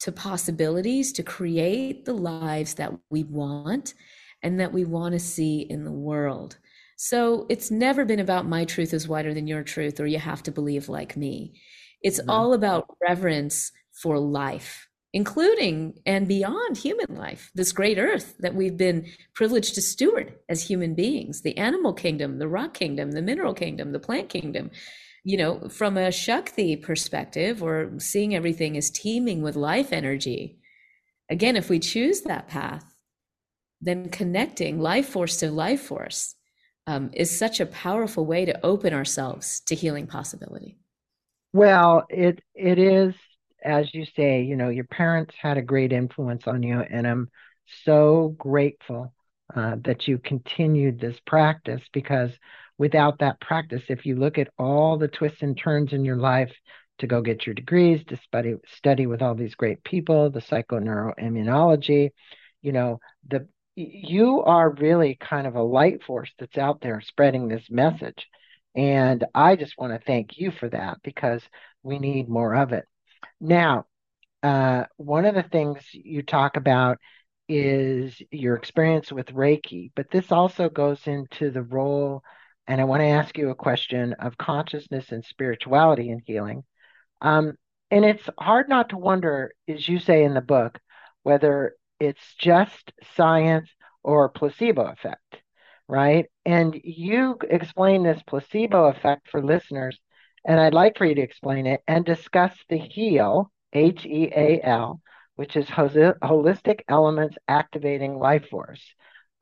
to 0.00 0.12
possibilities 0.12 1.12
to 1.12 1.22
create 1.22 2.04
the 2.04 2.12
lives 2.14 2.74
that 2.74 2.92
we 3.10 3.24
want 3.24 3.94
and 4.42 4.60
that 4.60 4.72
we 4.72 4.84
want 4.84 5.12
to 5.14 5.18
see 5.18 5.60
in 5.60 5.84
the 5.84 5.92
world. 5.92 6.58
So 6.96 7.46
it's 7.50 7.70
never 7.70 8.04
been 8.04 8.20
about 8.20 8.46
my 8.46 8.64
truth 8.64 8.94
is 8.94 9.08
wider 9.08 9.34
than 9.34 9.46
your 9.46 9.62
truth 9.62 10.00
or 10.00 10.06
you 10.06 10.18
have 10.18 10.42
to 10.44 10.52
believe 10.52 10.88
like 10.88 11.16
me. 11.16 11.60
It's 12.02 12.20
Mhm. 12.20 12.28
all 12.28 12.52
about 12.52 12.96
reverence 13.06 13.72
for 13.92 14.18
life, 14.18 14.88
including 15.12 16.00
and 16.06 16.28
beyond 16.28 16.76
human 16.76 17.16
life, 17.16 17.50
this 17.54 17.72
great 17.72 17.98
earth 17.98 18.34
that 18.38 18.54
we've 18.54 18.76
been 18.76 19.06
privileged 19.34 19.74
to 19.74 19.82
steward 19.82 20.38
as 20.48 20.62
human 20.68 20.94
beings, 20.94 21.42
the 21.42 21.56
animal 21.56 21.92
kingdom, 21.94 22.38
the 22.38 22.48
rock 22.48 22.74
kingdom, 22.74 23.12
the 23.12 23.22
mineral 23.22 23.54
kingdom, 23.54 23.92
the 23.92 24.00
plant 24.00 24.28
kingdom 24.28 24.70
you 25.26 25.36
know, 25.36 25.68
from 25.68 25.96
a 25.96 26.12
Shakti 26.12 26.76
perspective, 26.76 27.60
or 27.60 27.90
seeing 27.98 28.32
everything 28.32 28.76
as 28.76 28.90
teeming 28.90 29.42
with 29.42 29.56
life 29.56 29.92
energy, 29.92 30.60
again, 31.28 31.56
if 31.56 31.68
we 31.68 31.80
choose 31.80 32.20
that 32.20 32.46
path, 32.46 32.84
then 33.80 34.08
connecting 34.08 34.78
life 34.78 35.08
force 35.08 35.36
to 35.38 35.50
life 35.50 35.82
force 35.82 36.36
um, 36.86 37.10
is 37.12 37.36
such 37.36 37.58
a 37.58 37.66
powerful 37.66 38.24
way 38.24 38.44
to 38.44 38.64
open 38.64 38.94
ourselves 38.94 39.62
to 39.66 39.74
healing 39.74 40.06
possibility. 40.06 40.78
Well, 41.52 42.04
it 42.08 42.38
it 42.54 42.78
is, 42.78 43.12
as 43.64 43.92
you 43.92 44.06
say, 44.14 44.42
you 44.42 44.54
know, 44.54 44.68
your 44.68 44.84
parents 44.84 45.34
had 45.42 45.58
a 45.58 45.62
great 45.62 45.92
influence 45.92 46.44
on 46.46 46.62
you, 46.62 46.78
and 46.78 47.04
I'm 47.04 47.30
so 47.84 48.36
grateful 48.38 49.12
uh, 49.56 49.74
that 49.86 50.06
you 50.06 50.18
continued 50.18 51.00
this 51.00 51.16
practice 51.26 51.82
because 51.92 52.30
without 52.78 53.18
that 53.20 53.40
practice, 53.40 53.82
if 53.88 54.06
you 54.06 54.16
look 54.16 54.38
at 54.38 54.50
all 54.58 54.98
the 54.98 55.08
twists 55.08 55.42
and 55.42 55.56
turns 55.56 55.92
in 55.92 56.04
your 56.04 56.16
life 56.16 56.52
to 56.98 57.06
go 57.06 57.20
get 57.20 57.46
your 57.46 57.54
degrees, 57.54 58.04
to 58.06 58.16
study 58.16 58.54
study 58.66 59.06
with 59.06 59.22
all 59.22 59.34
these 59.34 59.54
great 59.54 59.82
people, 59.84 60.30
the 60.30 60.40
psychoneuroimmunology, 60.40 62.10
you 62.62 62.72
know, 62.72 62.98
the 63.28 63.46
you 63.76 64.42
are 64.42 64.70
really 64.70 65.16
kind 65.20 65.46
of 65.46 65.54
a 65.54 65.62
light 65.62 66.02
force 66.02 66.32
that's 66.38 66.56
out 66.56 66.80
there 66.80 67.00
spreading 67.02 67.46
this 67.46 67.70
message. 67.70 68.26
And 68.74 69.24
I 69.34 69.56
just 69.56 69.74
want 69.78 69.92
to 69.92 70.06
thank 70.06 70.38
you 70.38 70.50
for 70.50 70.68
that 70.70 70.98
because 71.02 71.42
we 71.82 71.98
need 71.98 72.28
more 72.28 72.54
of 72.54 72.72
it. 72.72 72.84
Now, 73.40 73.84
uh, 74.42 74.84
one 74.96 75.26
of 75.26 75.34
the 75.34 75.42
things 75.42 75.82
you 75.92 76.22
talk 76.22 76.56
about 76.56 76.98
is 77.48 78.20
your 78.30 78.56
experience 78.56 79.12
with 79.12 79.26
Reiki, 79.28 79.90
but 79.94 80.10
this 80.10 80.32
also 80.32 80.68
goes 80.68 81.06
into 81.06 81.50
the 81.50 81.62
role, 81.62 82.22
and 82.66 82.80
I 82.80 82.84
want 82.84 83.00
to 83.00 83.06
ask 83.06 83.36
you 83.38 83.50
a 83.50 83.54
question 83.54 84.14
of 84.14 84.38
consciousness 84.38 85.12
and 85.12 85.24
spirituality 85.24 86.10
in 86.10 86.20
healing. 86.26 86.64
Um, 87.20 87.54
and 87.90 88.04
it's 88.04 88.28
hard 88.38 88.68
not 88.68 88.90
to 88.90 88.98
wonder, 88.98 89.52
as 89.68 89.88
you 89.88 89.98
say 89.98 90.24
in 90.24 90.34
the 90.34 90.40
book, 90.40 90.78
whether 91.22 91.74
it's 92.00 92.34
just 92.38 92.92
science 93.16 93.70
or 94.02 94.28
placebo 94.28 94.86
effect. 94.86 95.42
right? 95.88 96.26
And 96.44 96.78
you 96.82 97.38
explain 97.48 98.02
this 98.02 98.22
placebo 98.26 98.86
effect 98.86 99.28
for 99.30 99.42
listeners, 99.42 99.98
and 100.44 100.60
I'd 100.60 100.74
like 100.74 100.96
for 100.96 101.04
you 101.04 101.14
to 101.16 101.22
explain 101.22 101.66
it 101.66 101.80
and 101.86 102.04
discuss 102.04 102.52
the 102.68 102.78
HEAL, 102.78 103.50
H 103.72 104.06
E 104.06 104.30
A 104.34 104.60
L, 104.62 105.00
which 105.36 105.56
is 105.56 105.66
Holistic 105.66 106.80
Elements 106.88 107.36
Activating 107.48 108.18
Life 108.18 108.48
Force. 108.48 108.82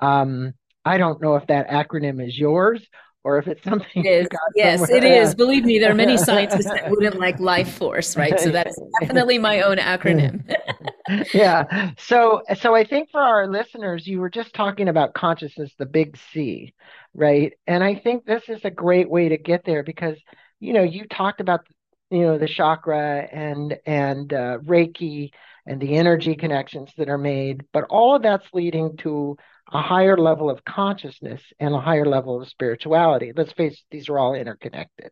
Um, 0.01 0.55
I 0.85 0.99
don't 0.99 1.23
know 1.23 1.37
if 1.37 1.47
that 1.47 1.69
acronym 1.69 2.27
is 2.27 2.39
yours 2.39 2.87
or 3.25 3.39
if 3.39 3.49
it's 3.49 3.65
something 3.71 4.05
it 4.05 4.07
is. 4.07 4.29
yes 4.55 4.81
somewhere. 4.81 4.99
it 4.99 5.05
is. 5.05 5.35
Believe 5.35 5.65
me 5.65 5.79
there 5.79 5.91
are 5.91 5.95
many 5.95 6.17
scientists 6.29 6.67
that 6.67 6.91
wouldn't 6.91 7.19
like 7.19 7.39
life 7.41 7.73
force 7.77 8.17
right? 8.17 8.39
So 8.39 8.51
that's 8.51 8.79
definitely 9.01 9.39
my 9.39 9.63
own 9.63 9.79
acronym. 9.79 10.43
Yeah. 11.35 11.91
So 11.99 12.43
so 12.59 12.75
i 12.75 12.85
think 12.85 13.11
for 13.11 13.21
our 13.21 13.47
listeners 13.47 14.07
you 14.07 14.21
were 14.21 14.31
just 14.31 14.55
talking 14.55 14.89
about 14.89 15.13
consciousness 15.15 15.73
the 15.79 15.85
big 15.87 16.17
c 16.33 16.75
right? 17.15 17.53
And 17.67 17.85
i 17.85 17.95
think 17.95 18.25
this 18.25 18.49
is 18.49 18.65
a 18.65 18.71
great 18.71 19.11
way 19.11 19.29
to 19.29 19.37
get 19.37 19.65
there 19.65 19.83
because 19.83 20.17
you 20.61 20.73
know 20.73 20.83
you 20.83 21.07
talked 21.07 21.41
about 21.43 21.67
you 22.11 22.21
know 22.23 22.39
the 22.39 22.49
chakra 22.49 23.29
and 23.31 23.77
and 23.87 24.33
uh, 24.33 24.59
reiki 24.65 25.31
and 25.67 25.81
the 25.81 25.97
energy 25.97 26.35
connections 26.37 26.91
that 26.97 27.09
are 27.11 27.19
made 27.19 27.65
but 27.73 27.85
all 27.91 28.17
of 28.17 28.23
that's 28.23 28.47
leading 28.55 28.97
to 28.99 29.37
a 29.73 29.81
higher 29.81 30.17
level 30.17 30.51
of 30.51 30.65
consciousness 30.65 31.43
and 31.59 31.75
a 31.75 31.81
higher 31.81 32.05
level 32.05 32.41
of 32.41 32.49
spirituality. 32.49 33.33
Let's 33.35 33.53
face 33.53 33.75
it, 33.75 33.85
these 33.91 34.09
are 34.09 34.19
all 34.19 34.35
interconnected. 34.35 35.11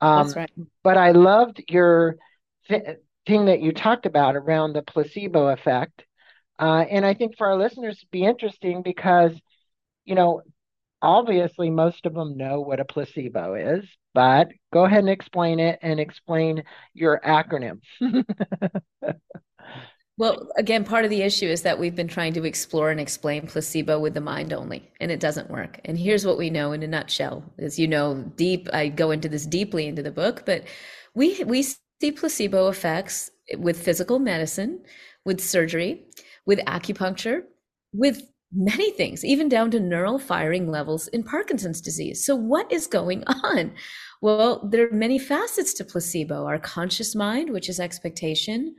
Um, 0.00 0.26
That's 0.26 0.36
right. 0.36 0.50
But 0.84 0.96
I 0.96 1.12
loved 1.12 1.62
your 1.68 2.16
th- 2.68 2.98
thing 3.26 3.46
that 3.46 3.60
you 3.60 3.72
talked 3.72 4.06
about 4.06 4.36
around 4.36 4.72
the 4.72 4.82
placebo 4.82 5.48
effect. 5.48 6.04
Uh, 6.58 6.84
and 6.90 7.04
I 7.04 7.14
think 7.14 7.36
for 7.36 7.46
our 7.46 7.56
listeners, 7.56 7.98
it'd 7.98 8.10
be 8.10 8.24
interesting 8.24 8.82
because, 8.82 9.32
you 10.04 10.14
know, 10.14 10.42
obviously 11.00 11.70
most 11.70 12.06
of 12.06 12.14
them 12.14 12.36
know 12.36 12.60
what 12.60 12.80
a 12.80 12.84
placebo 12.84 13.54
is, 13.54 13.84
but 14.14 14.48
go 14.72 14.84
ahead 14.84 15.00
and 15.00 15.08
explain 15.08 15.60
it 15.60 15.78
and 15.82 16.00
explain 16.00 16.64
your 16.94 17.20
acronym. 17.24 17.80
Well, 20.18 20.48
again, 20.56 20.84
part 20.84 21.04
of 21.04 21.10
the 21.10 21.22
issue 21.22 21.46
is 21.46 21.62
that 21.62 21.78
we've 21.78 21.94
been 21.94 22.08
trying 22.08 22.32
to 22.32 22.44
explore 22.44 22.90
and 22.90 22.98
explain 22.98 23.46
placebo 23.46 24.00
with 24.00 24.14
the 24.14 24.20
mind 24.20 24.52
only, 24.52 24.90
and 25.00 25.12
it 25.12 25.20
doesn't 25.20 25.48
work. 25.48 25.80
And 25.84 25.96
here's 25.96 26.26
what 26.26 26.36
we 26.36 26.50
know 26.50 26.72
in 26.72 26.82
a 26.82 26.88
nutshell. 26.88 27.44
As 27.60 27.78
you 27.78 27.86
know, 27.86 28.24
deep, 28.34 28.68
I 28.72 28.88
go 28.88 29.12
into 29.12 29.28
this 29.28 29.46
deeply 29.46 29.86
into 29.86 30.02
the 30.02 30.10
book, 30.10 30.42
but 30.44 30.64
we 31.14 31.44
we 31.44 31.62
see 31.62 32.10
placebo 32.10 32.68
effects 32.68 33.30
with 33.58 33.80
physical 33.80 34.18
medicine, 34.18 34.82
with 35.24 35.40
surgery, 35.40 36.04
with 36.46 36.58
acupuncture, 36.66 37.42
with 37.92 38.20
many 38.52 38.90
things, 38.92 39.24
even 39.24 39.48
down 39.48 39.70
to 39.70 39.78
neural 39.78 40.18
firing 40.18 40.68
levels 40.68 41.06
in 41.08 41.22
Parkinson's 41.22 41.80
disease. 41.80 42.26
So 42.26 42.34
what 42.34 42.72
is 42.72 42.88
going 42.88 43.22
on? 43.28 43.72
Well, 44.20 44.68
there 44.68 44.88
are 44.88 44.92
many 44.92 45.20
facets 45.20 45.74
to 45.74 45.84
placebo. 45.84 46.44
Our 46.44 46.58
conscious 46.58 47.14
mind, 47.14 47.50
which 47.50 47.68
is 47.68 47.78
expectation, 47.78 48.74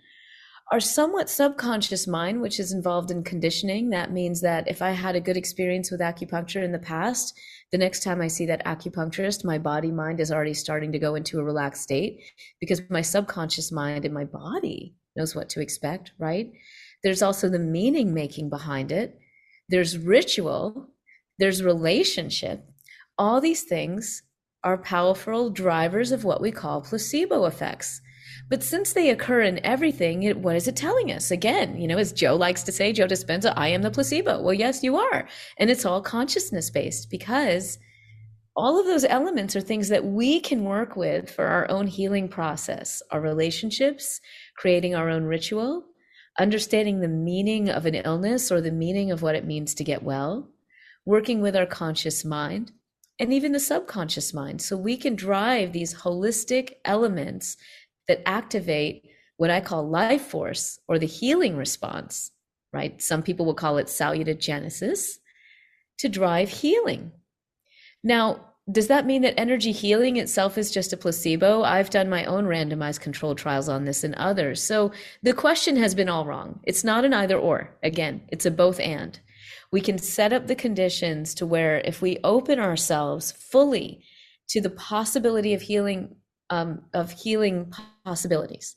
our 0.72 0.80
somewhat 0.80 1.30
subconscious 1.30 2.06
mind, 2.06 2.42
which 2.42 2.60
is 2.60 2.72
involved 2.72 3.10
in 3.10 3.24
conditioning. 3.24 3.90
That 3.90 4.12
means 4.12 4.42
that 4.42 4.68
if 4.68 4.84
I 4.84 4.92
had 4.92 5.16
a 5.16 5.22
good 5.22 5.36
experience 5.36 5.90
with 5.90 6.00
acupuncture 6.00 6.64
in 6.64 6.72
the 6.72 6.78
past, 6.78 7.36
the 7.72 7.78
next 7.78 8.04
time 8.04 8.22
I 8.22 8.28
see 8.28 8.46
that 8.46 8.66
acupuncturist, 8.66 9.44
my 9.44 9.58
body 9.58 9.90
mind 9.90 10.20
is 10.20 10.32
already 10.32 10.54
starting 10.54 10.92
to 10.92 11.00
go 11.00 11.16
into 11.16 11.40
a 11.40 11.44
relaxed 11.44 11.82
state 11.82 12.20
because 12.60 12.82
my 12.90 13.02
subconscious 13.02 13.72
mind 13.72 14.06
and 14.06 14.14
my 14.14 14.26
body 14.26 14.96
knows 15.16 15.36
what 15.36 15.50
to 15.50 15.62
expect, 15.62 16.12
right? 16.20 16.52
There's 17.04 17.24
also 17.24 17.50
the 17.50 17.60
meaning 17.60 18.14
making 18.14 18.50
behind 18.50 18.92
it. 18.92 19.18
There's 19.70 19.98
ritual, 19.98 20.90
there's 21.40 21.64
relationship. 21.64 22.64
All 23.18 23.42
these 23.42 23.64
things 23.64 24.22
are 24.64 24.78
powerful 24.78 25.50
drivers 25.50 26.12
of 26.12 26.24
what 26.24 26.42
we 26.42 26.52
call 26.52 26.82
placebo 26.82 27.46
effects. 27.46 28.02
But 28.50 28.64
since 28.64 28.94
they 28.94 29.12
occur 29.12 29.42
in 29.42 29.64
everything, 29.64 30.24
it, 30.24 30.38
what 30.40 30.56
is 30.56 30.68
it 30.68 30.76
telling 30.76 31.12
us? 31.12 31.30
Again, 31.30 31.80
you 31.80 31.88
know, 31.88 31.98
as 31.98 32.12
Joe 32.12 32.36
likes 32.36 32.64
to 32.64 32.72
say, 32.72 32.92
Joe 32.92 33.06
Dispenza, 33.06 33.54
I 33.56 33.68
am 33.70 33.84
the 33.84 33.92
placebo. 33.92 34.42
Well, 34.42 34.56
yes, 34.56 34.84
you 34.84 34.98
are. 34.98 35.28
And 35.58 35.70
it's 35.70 35.86
all 35.86 36.02
consciousness 36.02 36.72
based 36.72 37.12
because 37.12 37.78
all 38.56 38.80
of 38.80 38.88
those 38.88 39.06
elements 39.06 39.56
are 39.56 39.62
things 39.62 39.90
that 39.90 40.04
we 40.04 40.40
can 40.40 40.64
work 40.64 40.96
with 40.96 41.30
for 41.30 41.46
our 41.46 41.70
own 41.70 41.86
healing 41.86 42.28
process, 42.28 43.04
our 43.12 43.22
relationships, 43.22 44.20
creating 44.58 44.96
our 44.96 45.10
own 45.10 45.26
ritual, 45.26 45.86
understanding 46.40 47.00
the 47.00 47.08
meaning 47.08 47.70
of 47.70 47.86
an 47.86 47.96
illness 47.96 48.52
or 48.52 48.62
the 48.62 48.72
meaning 48.72 49.12
of 49.12 49.22
what 49.22 49.36
it 49.36 49.46
means 49.46 49.76
to 49.76 49.84
get 49.84 50.02
well, 50.02 50.50
working 51.06 51.40
with 51.40 51.56
our 51.56 51.68
conscious 51.68 52.26
mind, 52.26 52.72
and 53.20 53.32
even 53.34 53.52
the 53.52 53.60
subconscious 53.60 54.34
mind. 54.34 54.62
So 54.62 54.76
we 54.76 54.98
can 54.98 55.16
drive 55.16 55.72
these 55.72 55.94
holistic 55.94 56.74
elements 56.84 57.58
that 58.10 58.28
activate 58.28 59.06
what 59.38 59.50
I 59.50 59.62
call 59.62 59.88
life 59.88 60.24
force 60.24 60.80
or 60.88 61.00
the 61.00 61.06
healing 61.06 61.56
response, 61.56 62.32
right? 62.74 63.02
Some 63.02 63.24
people 63.24 63.46
will 63.46 63.54
call 63.54 63.78
it 63.78 63.88
salutogenesis 63.88 65.20
to 66.00 66.10
drive 66.10 66.50
healing. 66.50 67.14
Now, 68.04 68.48
does 68.72 68.88
that 68.88 69.06
mean 69.06 69.22
that 69.22 69.40
energy 69.40 69.72
healing 69.72 70.18
itself 70.18 70.58
is 70.58 70.72
just 70.72 70.92
a 70.92 70.98
placebo? 70.98 71.64
I've 71.64 71.90
done 71.90 72.10
my 72.10 72.26
own 72.26 72.46
randomized 72.46 73.00
controlled 73.00 73.38
trials 73.38 73.70
on 73.70 73.86
this 73.86 74.04
and 74.04 74.16
others. 74.16 74.62
So 74.62 74.92
the 75.24 75.34
question 75.34 75.76
has 75.78 75.96
been 75.96 76.10
all 76.10 76.26
wrong. 76.26 76.60
It's 76.64 76.84
not 76.84 77.06
an 77.06 77.14
either 77.14 77.38
or. 77.38 77.76
Again, 77.82 78.22
it's 78.30 78.46
a 78.46 78.52
both 78.52 78.80
and. 78.80 79.20
We 79.72 79.82
can 79.82 79.98
set 79.98 80.34
up 80.34 80.48
the 80.48 80.56
conditions 80.56 81.34
to 81.36 81.46
where 81.46 81.80
if 81.80 82.02
we 82.02 82.18
open 82.24 82.60
ourselves 82.60 83.32
fully 83.32 84.04
to 84.50 84.62
the 84.62 84.70
possibility 84.70 85.54
of 85.54 85.62
healing 85.62 86.16
um, 86.50 86.82
of 86.94 87.12
healing 87.12 87.74
possibilities 88.04 88.76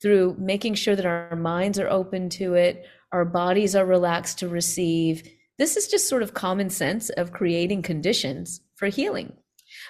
through 0.00 0.36
making 0.38 0.74
sure 0.74 0.96
that 0.96 1.06
our 1.06 1.36
minds 1.36 1.78
are 1.78 1.88
open 1.88 2.28
to 2.28 2.54
it, 2.54 2.84
our 3.12 3.24
bodies 3.24 3.76
are 3.76 3.86
relaxed 3.86 4.38
to 4.40 4.48
receive. 4.48 5.22
This 5.58 5.76
is 5.76 5.86
just 5.86 6.08
sort 6.08 6.22
of 6.22 6.34
common 6.34 6.70
sense 6.70 7.08
of 7.10 7.32
creating 7.32 7.82
conditions 7.82 8.60
for 8.74 8.88
healing. 8.88 9.34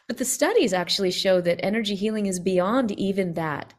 But 0.07 0.19
the 0.19 0.25
studies 0.25 0.73
actually 0.73 1.13
show 1.13 1.41
that 1.41 1.65
energy 1.65 1.95
healing 1.95 2.27
is 2.27 2.41
beyond 2.41 2.93
even 2.93 3.35
that. 3.35 3.73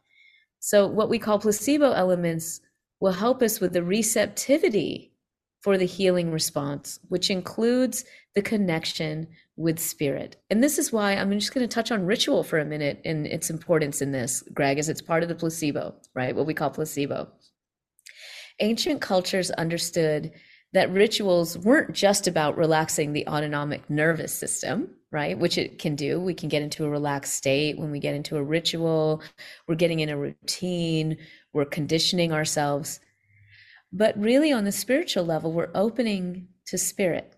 So, 0.59 0.87
what 0.87 1.09
we 1.09 1.19
call 1.19 1.39
placebo 1.39 1.91
elements 1.91 2.61
will 2.99 3.11
help 3.11 3.41
us 3.41 3.59
with 3.59 3.73
the 3.73 3.83
receptivity 3.83 5.11
for 5.61 5.77
the 5.77 5.85
healing 5.85 6.31
response, 6.31 6.99
which 7.09 7.29
includes 7.29 8.05
the 8.35 8.41
connection 8.41 9.27
with 9.55 9.79
spirit. 9.79 10.37
And 10.49 10.63
this 10.63 10.79
is 10.79 10.91
why 10.91 11.13
I'm 11.13 11.31
just 11.31 11.53
going 11.53 11.67
to 11.67 11.73
touch 11.73 11.91
on 11.91 12.05
ritual 12.05 12.43
for 12.43 12.59
a 12.59 12.65
minute 12.65 13.01
and 13.05 13.27
its 13.27 13.49
importance 13.49 14.01
in 14.01 14.11
this, 14.11 14.43
Greg, 14.53 14.79
as 14.79 14.89
it's 14.89 15.01
part 15.01 15.23
of 15.23 15.29
the 15.29 15.35
placebo, 15.35 15.93
right? 16.15 16.35
What 16.35 16.47
we 16.47 16.53
call 16.53 16.71
placebo. 16.71 17.29
Ancient 18.59 19.01
cultures 19.01 19.51
understood 19.51 20.31
that 20.73 20.91
rituals 20.91 21.57
weren't 21.59 21.93
just 21.93 22.27
about 22.27 22.57
relaxing 22.57 23.13
the 23.13 23.27
autonomic 23.27 23.87
nervous 23.89 24.33
system, 24.33 24.89
right? 25.11 25.37
Which 25.37 25.59
it 25.59 25.77
can 25.77 25.95
do. 25.95 26.19
We 26.19 26.33
can 26.33 26.49
get 26.49 26.63
into 26.63 26.85
a 26.85 26.89
relaxed 26.89 27.35
state 27.35 27.77
when 27.77 27.91
we 27.91 27.99
get 27.99 28.15
into 28.15 28.37
a 28.37 28.43
ritual, 28.43 29.21
we're 29.67 29.75
getting 29.75 29.99
in 29.99 30.09
a 30.09 30.17
routine, 30.17 31.17
we're 31.53 31.65
conditioning 31.65 32.33
ourselves. 32.33 32.99
But 33.91 34.19
really, 34.19 34.51
on 34.51 34.63
the 34.63 34.71
spiritual 34.71 35.23
level, 35.23 35.51
we're 35.51 35.69
opening 35.75 36.47
to 36.65 36.79
spirit 36.79 37.35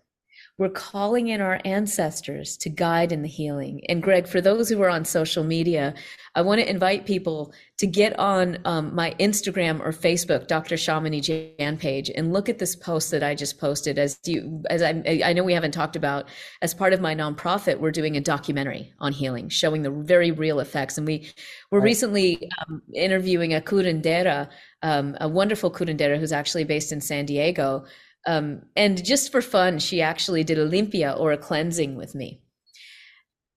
we're 0.58 0.70
calling 0.70 1.28
in 1.28 1.42
our 1.42 1.60
ancestors 1.66 2.56
to 2.56 2.70
guide 2.70 3.12
in 3.12 3.20
the 3.20 3.28
healing. 3.28 3.82
And 3.90 4.02
Greg, 4.02 4.26
for 4.26 4.40
those 4.40 4.70
who 4.70 4.80
are 4.82 4.88
on 4.88 5.04
social 5.04 5.44
media, 5.44 5.92
I 6.34 6.40
want 6.40 6.62
to 6.62 6.68
invite 6.68 7.04
people 7.04 7.52
to 7.76 7.86
get 7.86 8.18
on 8.18 8.56
um, 8.64 8.94
my 8.94 9.14
Instagram 9.20 9.80
or 9.80 9.92
Facebook, 9.92 10.46
Dr. 10.46 10.76
Shamini 10.76 11.22
Jain 11.22 11.76
page, 11.76 12.10
and 12.14 12.32
look 12.32 12.48
at 12.48 12.58
this 12.58 12.74
post 12.74 13.10
that 13.10 13.22
I 13.22 13.34
just 13.34 13.60
posted. 13.60 13.98
As 13.98 14.18
you, 14.24 14.62
as 14.70 14.80
I, 14.80 15.20
I 15.22 15.34
know 15.34 15.44
we 15.44 15.52
haven't 15.52 15.72
talked 15.72 15.94
about, 15.94 16.26
as 16.62 16.72
part 16.72 16.94
of 16.94 17.02
my 17.02 17.14
nonprofit, 17.14 17.78
we're 17.78 17.90
doing 17.90 18.16
a 18.16 18.20
documentary 18.22 18.94
on 18.98 19.12
healing, 19.12 19.50
showing 19.50 19.82
the 19.82 19.90
very 19.90 20.30
real 20.30 20.60
effects. 20.60 20.96
And 20.96 21.06
we 21.06 21.30
were 21.70 21.80
right. 21.80 21.84
recently 21.84 22.50
um, 22.66 22.80
interviewing 22.94 23.52
a 23.52 23.60
curandera, 23.60 24.48
um, 24.82 25.18
a 25.20 25.28
wonderful 25.28 25.70
curandera 25.70 26.18
who's 26.18 26.32
actually 26.32 26.64
based 26.64 26.92
in 26.92 27.02
San 27.02 27.26
Diego 27.26 27.84
um, 28.26 28.62
and 28.74 29.02
just 29.04 29.30
for 29.30 29.40
fun, 29.40 29.78
she 29.78 30.02
actually 30.02 30.42
did 30.42 30.58
a 30.58 30.68
limpia 30.68 31.18
or 31.18 31.32
a 31.32 31.38
cleansing 31.38 31.96
with 31.96 32.14
me. 32.14 32.42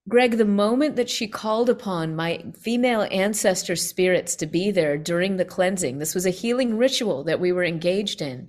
Greg, 0.08 0.38
the 0.38 0.44
moment 0.44 0.96
that 0.96 1.10
she 1.10 1.28
called 1.28 1.68
upon 1.68 2.16
my 2.16 2.42
female 2.58 3.06
ancestor 3.10 3.76
spirits 3.76 4.34
to 4.36 4.46
be 4.46 4.70
there 4.70 4.96
during 4.96 5.36
the 5.36 5.44
cleansing, 5.44 5.98
this 5.98 6.14
was 6.14 6.24
a 6.24 6.30
healing 6.30 6.76
ritual 6.76 7.24
that 7.24 7.40
we 7.40 7.52
were 7.52 7.64
engaged 7.64 8.22
in. 8.22 8.48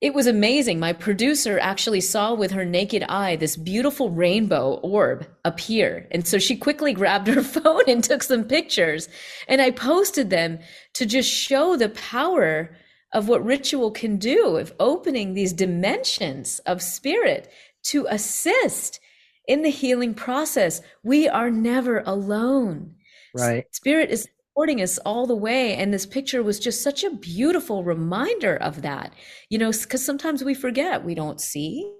It 0.00 0.14
was 0.14 0.26
amazing. 0.26 0.80
My 0.80 0.92
producer 0.92 1.60
actually 1.60 2.00
saw 2.00 2.34
with 2.34 2.50
her 2.50 2.64
naked 2.64 3.04
eye 3.04 3.36
this 3.36 3.56
beautiful 3.56 4.10
rainbow 4.10 4.74
orb 4.82 5.28
appear. 5.44 6.08
And 6.10 6.26
so 6.26 6.38
she 6.38 6.56
quickly 6.56 6.92
grabbed 7.00 7.28
her 7.28 7.42
phone 7.42 7.82
and 7.86 8.02
took 8.02 8.24
some 8.24 8.42
pictures. 8.44 9.08
And 9.46 9.62
I 9.62 9.70
posted 9.70 10.28
them 10.28 10.58
to 10.94 11.06
just 11.06 11.30
show 11.30 11.76
the 11.76 11.88
power 11.88 12.76
of 13.12 13.28
what 13.28 13.44
ritual 13.44 13.90
can 13.90 14.16
do 14.16 14.56
of 14.56 14.72
opening 14.80 15.34
these 15.34 15.52
dimensions 15.52 16.60
of 16.60 16.82
spirit 16.82 17.50
to 17.84 18.06
assist 18.10 19.00
in 19.46 19.62
the 19.62 19.70
healing 19.70 20.14
process. 20.14 20.80
We 21.02 21.28
are 21.28 21.50
never 21.50 22.02
alone. 22.06 22.94
Right. 23.34 23.66
Spirit 23.74 24.10
is 24.10 24.28
supporting 24.52 24.82
us 24.82 24.98
all 24.98 25.26
the 25.26 25.36
way. 25.36 25.74
And 25.74 25.92
this 25.92 26.06
picture 26.06 26.42
was 26.42 26.58
just 26.58 26.82
such 26.82 27.04
a 27.04 27.10
beautiful 27.10 27.84
reminder 27.84 28.56
of 28.56 28.82
that, 28.82 29.12
you 29.48 29.58
know, 29.58 29.72
because 29.72 30.04
sometimes 30.04 30.44
we 30.44 30.54
forget 30.54 31.04
we 31.04 31.14
don't 31.14 31.40
see, 31.40 31.92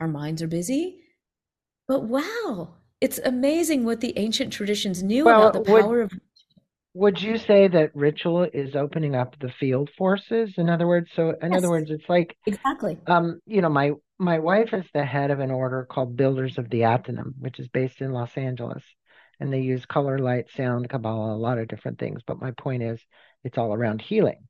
our 0.00 0.08
minds 0.08 0.42
are 0.42 0.48
busy. 0.48 1.00
But 1.88 2.04
wow, 2.04 2.74
it's 3.00 3.18
amazing 3.18 3.84
what 3.84 4.00
the 4.00 4.16
ancient 4.16 4.52
traditions 4.52 5.02
knew 5.02 5.24
well, 5.24 5.48
about 5.48 5.52
the 5.52 5.60
power 5.60 5.88
would, 5.88 6.12
of. 6.12 6.20
Would 6.94 7.22
you 7.22 7.38
say 7.38 7.68
that 7.68 7.94
ritual 7.94 8.46
is 8.52 8.76
opening 8.76 9.14
up 9.14 9.38
the 9.38 9.48
field 9.48 9.90
forces? 9.96 10.54
In 10.58 10.68
other 10.68 10.86
words, 10.86 11.10
so 11.14 11.30
in 11.40 11.52
yes. 11.52 11.58
other 11.58 11.70
words, 11.70 11.90
it's 11.90 12.08
like 12.08 12.36
exactly. 12.46 12.98
Um, 13.06 13.40
you 13.46 13.62
know, 13.62 13.70
my 13.70 13.92
my 14.18 14.38
wife 14.38 14.74
is 14.74 14.84
the 14.92 15.04
head 15.04 15.30
of 15.30 15.40
an 15.40 15.50
order 15.50 15.86
called 15.88 16.16
Builders 16.16 16.58
of 16.58 16.68
the 16.68 16.80
Adytum, 16.80 17.32
which 17.38 17.58
is 17.58 17.68
based 17.68 18.00
in 18.00 18.12
Los 18.12 18.36
Angeles 18.36 18.82
and 19.42 19.52
they 19.52 19.60
use 19.60 19.84
color, 19.84 20.20
light, 20.20 20.48
sound, 20.54 20.88
Kabbalah, 20.88 21.34
a 21.34 21.36
lot 21.36 21.58
of 21.58 21.66
different 21.66 21.98
things. 21.98 22.22
But 22.24 22.40
my 22.40 22.52
point 22.52 22.84
is, 22.84 23.00
it's 23.42 23.58
all 23.58 23.74
around 23.74 24.00
healing, 24.00 24.46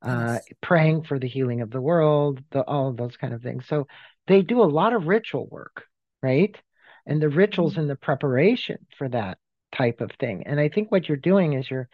uh, 0.00 0.34
yes. 0.34 0.36
uh, 0.36 0.54
praying 0.62 1.02
for 1.02 1.18
the 1.18 1.26
healing 1.26 1.60
of 1.60 1.72
the 1.72 1.80
world, 1.80 2.40
the, 2.52 2.62
all 2.62 2.88
of 2.88 2.96
those 2.96 3.16
kind 3.16 3.34
of 3.34 3.42
things. 3.42 3.66
So 3.66 3.88
they 4.28 4.42
do 4.42 4.62
a 4.62 4.64
lot 4.64 4.92
of 4.92 5.08
ritual 5.08 5.48
work, 5.50 5.86
right? 6.22 6.56
And 7.04 7.20
the 7.20 7.28
rituals 7.28 7.72
mm-hmm. 7.72 7.80
and 7.80 7.90
the 7.90 7.96
preparation 7.96 8.86
for 8.96 9.08
that 9.08 9.38
type 9.78 10.00
of 10.00 10.10
thing. 10.18 10.42
And 10.46 10.58
I 10.58 10.68
think 10.68 10.90
what 10.90 11.08
you're 11.08 11.16
doing 11.16 11.52
is 11.54 11.70
you're 11.70 11.88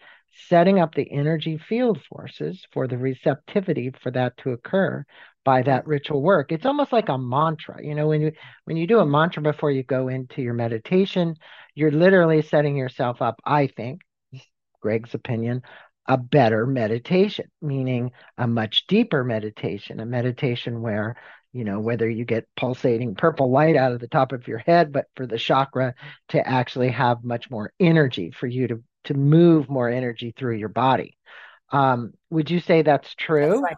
setting 0.49 0.79
up 0.79 0.95
the 0.95 1.09
energy 1.11 1.57
field 1.57 2.01
forces 2.09 2.65
for 2.73 2.87
the 2.87 2.97
receptivity 2.97 3.91
for 4.01 4.11
that 4.11 4.35
to 4.37 4.51
occur 4.51 5.05
by 5.45 5.61
that 5.61 5.81
mm-hmm. 5.81 5.91
ritual 5.91 6.21
work. 6.21 6.51
It's 6.51 6.65
almost 6.65 6.91
like 6.91 7.09
a 7.09 7.17
mantra. 7.17 7.79
You 7.81 7.95
know, 7.95 8.07
when 8.07 8.21
you 8.21 8.31
when 8.65 8.75
you 8.75 8.87
do 8.87 8.99
a 8.99 9.03
mm-hmm. 9.03 9.11
mantra 9.11 9.43
before 9.43 9.71
you 9.71 9.83
go 9.83 10.07
into 10.09 10.41
your 10.41 10.53
meditation, 10.53 11.35
you're 11.75 11.91
literally 11.91 12.41
setting 12.41 12.75
yourself 12.75 13.21
up, 13.21 13.39
I 13.45 13.67
think, 13.67 14.01
Greg's 14.81 15.13
opinion, 15.13 15.61
a 16.07 16.17
better 16.17 16.65
meditation, 16.65 17.47
meaning 17.61 18.11
a 18.37 18.47
much 18.47 18.87
deeper 18.87 19.23
meditation, 19.23 19.99
a 19.99 20.05
meditation 20.05 20.81
where, 20.81 21.15
you 21.55 21.63
know, 21.63 21.79
whether 21.79 22.09
you 22.09 22.25
get 22.25 22.49
pulsating 22.57 23.15
purple 23.15 23.49
light 23.49 23.77
out 23.77 23.93
of 23.93 24.01
the 24.01 24.09
top 24.09 24.33
of 24.33 24.45
your 24.45 24.57
head, 24.57 24.91
but 24.91 25.05
for 25.15 25.25
the 25.25 25.37
chakra 25.37 25.95
to 26.27 26.45
actually 26.45 26.89
have 26.89 27.23
much 27.23 27.49
more 27.49 27.71
energy 27.79 28.29
for 28.29 28.45
you 28.45 28.67
to 28.67 28.83
to 29.05 29.13
move 29.13 29.69
more 29.69 29.87
energy 29.87 30.33
through 30.37 30.55
your 30.57 30.67
body. 30.67 31.17
Um, 31.71 32.13
would 32.29 32.49
you 32.49 32.59
say 32.59 32.81
that's 32.81 33.15
true? 33.15 33.51
That's 33.51 33.61
right. 33.61 33.77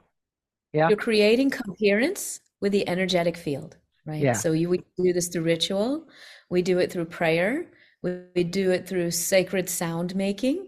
Yeah. 0.74 0.90
You're 0.90 0.98
creating 0.98 1.52
coherence 1.52 2.40
with 2.62 2.72
the 2.72 2.90
energetic 2.90 3.38
field, 3.38 3.78
right? 4.08 4.24
Yeah. 4.24 4.34
So 4.34 4.54
you 4.54 4.70
we 4.70 4.80
do 4.98 5.14
this 5.14 5.28
through 5.28 5.44
ritual, 5.44 6.08
we 6.50 6.64
do 6.64 6.80
it 6.80 6.92
through 6.92 7.06
prayer, 7.06 7.68
we, 8.02 8.22
we 8.36 8.44
do 8.44 8.72
it 8.72 8.88
through 8.88 9.12
sacred 9.12 9.70
sound 9.70 10.16
making. 10.16 10.68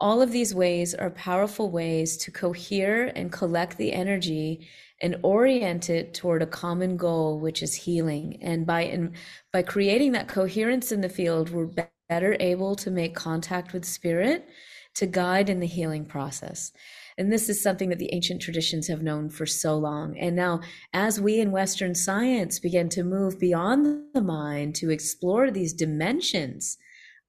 All 0.00 0.22
of 0.22 0.30
these 0.30 0.54
ways 0.54 0.94
are 0.94 1.10
powerful 1.10 1.70
ways 1.70 2.16
to 2.18 2.30
cohere 2.30 3.12
and 3.16 3.32
collect 3.32 3.76
the 3.76 3.92
energy 3.92 4.68
and 5.02 5.16
orient 5.22 5.90
it 5.90 6.14
toward 6.14 6.40
a 6.42 6.46
common 6.46 6.96
goal, 6.96 7.40
which 7.40 7.62
is 7.62 7.74
healing. 7.74 8.38
And 8.40 8.64
by 8.64 8.82
in, 8.82 9.14
by 9.52 9.62
creating 9.62 10.12
that 10.12 10.28
coherence 10.28 10.92
in 10.92 11.00
the 11.00 11.08
field, 11.08 11.50
we're 11.50 11.70
better 12.08 12.36
able 12.38 12.76
to 12.76 12.90
make 12.90 13.14
contact 13.14 13.72
with 13.72 13.84
spirit 13.84 14.48
to 14.94 15.06
guide 15.06 15.48
in 15.48 15.60
the 15.60 15.66
healing 15.66 16.04
process. 16.04 16.72
And 17.16 17.32
this 17.32 17.48
is 17.48 17.60
something 17.60 17.88
that 17.88 17.98
the 17.98 18.12
ancient 18.14 18.40
traditions 18.40 18.86
have 18.86 19.02
known 19.02 19.28
for 19.28 19.46
so 19.46 19.76
long. 19.76 20.16
And 20.16 20.36
now, 20.36 20.60
as 20.92 21.20
we 21.20 21.40
in 21.40 21.50
Western 21.50 21.96
science 21.96 22.60
begin 22.60 22.88
to 22.90 23.02
move 23.02 23.40
beyond 23.40 24.04
the 24.14 24.22
mind 24.22 24.76
to 24.76 24.90
explore 24.90 25.50
these 25.50 25.72
dimensions 25.72 26.78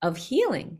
of 0.01 0.17
healing, 0.17 0.79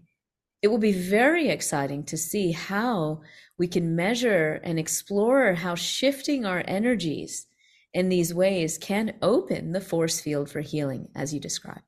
it 0.62 0.68
will 0.68 0.78
be 0.78 0.92
very 0.92 1.50
exciting 1.50 2.04
to 2.06 2.18
see 2.18 2.52
how 2.52 3.22
we 3.58 3.68
can 3.68 3.96
measure 3.96 4.60
and 4.64 4.80
explore 4.80 5.54
how 5.54 5.76
shifting 5.76 6.46
our 6.46 6.64
energies 6.68 7.46
in 7.94 8.10
these 8.10 8.34
ways 8.34 8.78
can 8.78 9.16
open 9.22 9.72
the 9.72 9.82
force 9.82 10.20
field 10.20 10.50
for 10.50 10.62
healing, 10.62 11.08
as 11.16 11.34
you 11.34 11.40
described. 11.40 11.82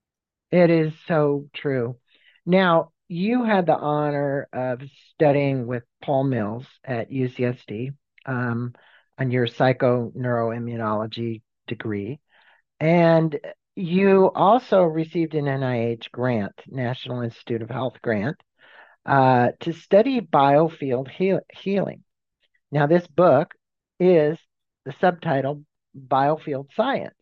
It 0.51 0.69
is 0.69 0.93
so 1.07 1.47
true. 1.53 1.97
Now, 2.45 2.91
you 3.07 3.43
had 3.43 3.65
the 3.65 3.77
honor 3.77 4.47
of 4.53 4.81
studying 5.13 5.67
with 5.67 5.83
Paul 6.01 6.23
Mills 6.23 6.65
at 6.83 7.11
UCSD 7.11 7.93
um, 8.25 8.73
on 9.17 9.31
your 9.31 9.47
psychoneuroimmunology 9.47 11.41
degree. 11.67 12.19
And 12.79 13.37
you 13.75 14.31
also 14.33 14.83
received 14.83 15.35
an 15.35 15.45
NIH 15.45 16.09
grant, 16.11 16.53
National 16.67 17.21
Institute 17.21 17.61
of 17.61 17.69
Health 17.69 17.97
grant, 18.01 18.37
uh, 19.05 19.49
to 19.61 19.73
study 19.73 20.21
biofield 20.21 21.09
heal- 21.09 21.45
healing. 21.51 22.03
Now, 22.71 22.87
this 22.87 23.05
book 23.07 23.53
is 23.99 24.37
the 24.85 24.93
subtitle 25.01 25.63
Biofield 25.95 26.67
Science. 26.75 27.13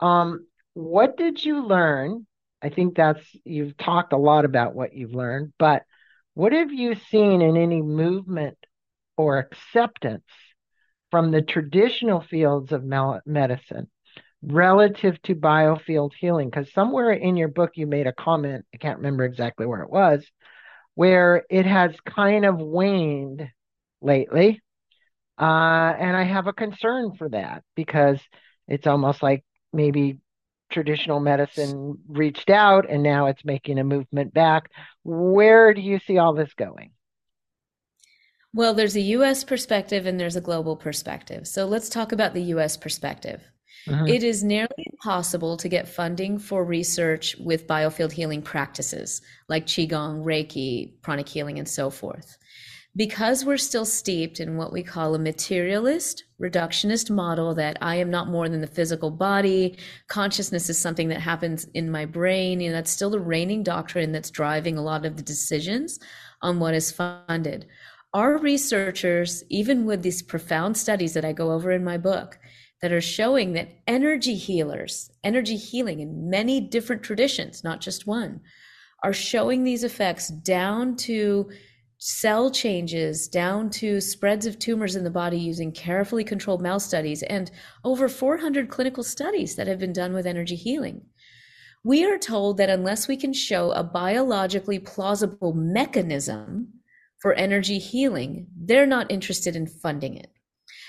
Um, 0.00 0.46
what 0.74 1.16
did 1.16 1.44
you 1.44 1.66
learn 1.66 2.26
I 2.62 2.70
think 2.70 2.96
that's 2.96 3.24
you've 3.44 3.76
talked 3.76 4.12
a 4.12 4.16
lot 4.18 4.44
about 4.44 4.74
what 4.74 4.94
you've 4.94 5.14
learned, 5.14 5.52
but 5.58 5.82
what 6.34 6.52
have 6.52 6.72
you 6.72 6.94
seen 7.10 7.40
in 7.42 7.56
any 7.56 7.82
movement 7.82 8.58
or 9.16 9.38
acceptance 9.38 10.24
from 11.10 11.30
the 11.30 11.42
traditional 11.42 12.20
fields 12.20 12.72
of 12.72 12.84
medicine 12.84 13.88
relative 14.42 15.20
to 15.22 15.34
biofield 15.34 16.12
healing? 16.18 16.48
Because 16.50 16.72
somewhere 16.72 17.12
in 17.12 17.36
your 17.36 17.48
book 17.48 17.72
you 17.74 17.86
made 17.86 18.06
a 18.06 18.12
comment, 18.12 18.64
I 18.74 18.78
can't 18.78 18.98
remember 18.98 19.24
exactly 19.24 19.66
where 19.66 19.82
it 19.82 19.90
was, 19.90 20.24
where 20.98 21.44
it 21.48 21.64
has 21.64 21.92
kind 22.12 22.44
of 22.44 22.56
waned 22.58 23.48
lately. 24.02 24.60
Uh, 25.40 25.94
and 25.96 26.16
I 26.16 26.24
have 26.24 26.48
a 26.48 26.52
concern 26.52 27.12
for 27.16 27.28
that 27.28 27.62
because 27.76 28.18
it's 28.66 28.88
almost 28.88 29.22
like 29.22 29.44
maybe 29.72 30.18
traditional 30.72 31.20
medicine 31.20 31.98
reached 32.08 32.50
out 32.50 32.90
and 32.90 33.04
now 33.04 33.26
it's 33.26 33.44
making 33.44 33.78
a 33.78 33.84
movement 33.84 34.34
back. 34.34 34.72
Where 35.04 35.72
do 35.72 35.80
you 35.80 36.00
see 36.04 36.18
all 36.18 36.34
this 36.34 36.52
going? 36.58 36.90
Well, 38.52 38.74
there's 38.74 38.96
a 38.96 39.00
US 39.00 39.44
perspective 39.44 40.04
and 40.04 40.18
there's 40.18 40.34
a 40.34 40.40
global 40.40 40.74
perspective. 40.74 41.46
So 41.46 41.64
let's 41.64 41.88
talk 41.88 42.10
about 42.10 42.34
the 42.34 42.42
US 42.54 42.76
perspective. 42.76 43.44
Mm-hmm. 43.86 44.08
It 44.08 44.22
is 44.22 44.42
nearly 44.42 44.86
impossible 44.92 45.56
to 45.56 45.68
get 45.68 45.88
funding 45.88 46.38
for 46.38 46.64
research 46.64 47.36
with 47.38 47.66
biofield 47.66 48.12
healing 48.12 48.42
practices 48.42 49.22
like 49.48 49.66
Qigong, 49.66 50.24
Reiki, 50.24 51.00
pranic 51.02 51.28
healing, 51.28 51.58
and 51.58 51.68
so 51.68 51.90
forth 51.90 52.38
because 52.98 53.44
we're 53.44 53.56
still 53.56 53.84
steeped 53.84 54.40
in 54.40 54.56
what 54.56 54.72
we 54.72 54.82
call 54.82 55.14
a 55.14 55.18
materialist, 55.20 56.24
reductionist 56.40 57.10
model 57.10 57.54
that 57.54 57.78
I 57.80 57.94
am 57.94 58.10
not 58.10 58.28
more 58.28 58.48
than 58.48 58.60
the 58.60 58.66
physical 58.66 59.12
body, 59.12 59.78
consciousness 60.08 60.68
is 60.68 60.78
something 60.80 61.06
that 61.08 61.20
happens 61.20 61.64
in 61.74 61.92
my 61.92 62.06
brain, 62.06 62.60
and 62.60 62.74
that's 62.74 62.90
still 62.90 63.10
the 63.10 63.20
reigning 63.20 63.62
doctrine 63.62 64.10
that's 64.10 64.32
driving 64.32 64.76
a 64.76 64.82
lot 64.82 65.06
of 65.06 65.16
the 65.16 65.22
decisions 65.22 66.00
on 66.42 66.58
what 66.58 66.74
is 66.74 66.90
funded. 66.90 67.66
Our 68.14 68.36
researchers, 68.36 69.44
even 69.48 69.84
with 69.84 70.02
these 70.02 70.20
profound 70.20 70.76
studies 70.76 71.14
that 71.14 71.24
I 71.24 71.32
go 71.32 71.52
over 71.52 71.70
in 71.70 71.84
my 71.84 71.98
book, 71.98 72.40
that 72.80 72.92
are 72.92 73.00
showing 73.00 73.52
that 73.52 73.70
energy 73.86 74.34
healers, 74.34 75.10
energy 75.24 75.56
healing 75.56 76.00
in 76.00 76.30
many 76.30 76.60
different 76.60 77.02
traditions, 77.02 77.64
not 77.64 77.80
just 77.80 78.06
one, 78.06 78.40
are 79.02 79.12
showing 79.12 79.64
these 79.64 79.84
effects 79.84 80.28
down 80.28 80.96
to 80.96 81.50
cell 81.98 82.50
changes 82.50 83.26
down 83.26 83.68
to 83.68 84.00
spreads 84.00 84.46
of 84.46 84.58
tumors 84.58 84.94
in 84.94 85.02
the 85.02 85.10
body 85.10 85.38
using 85.38 85.72
carefully 85.72 86.22
controlled 86.22 86.62
mouse 86.62 86.84
studies 86.84 87.24
and 87.24 87.50
over 87.84 88.08
400 88.08 88.68
clinical 88.68 89.02
studies 89.02 89.56
that 89.56 89.66
have 89.66 89.80
been 89.80 89.92
done 89.92 90.12
with 90.12 90.26
energy 90.26 90.54
healing. 90.54 91.02
We 91.84 92.04
are 92.04 92.18
told 92.18 92.56
that 92.58 92.70
unless 92.70 93.08
we 93.08 93.16
can 93.16 93.32
show 93.32 93.72
a 93.72 93.82
biologically 93.82 94.78
plausible 94.78 95.52
mechanism 95.54 96.68
for 97.20 97.34
energy 97.34 97.78
healing, 97.80 98.46
they're 98.56 98.86
not 98.86 99.10
interested 99.10 99.56
in 99.56 99.66
funding 99.66 100.16
it. 100.16 100.30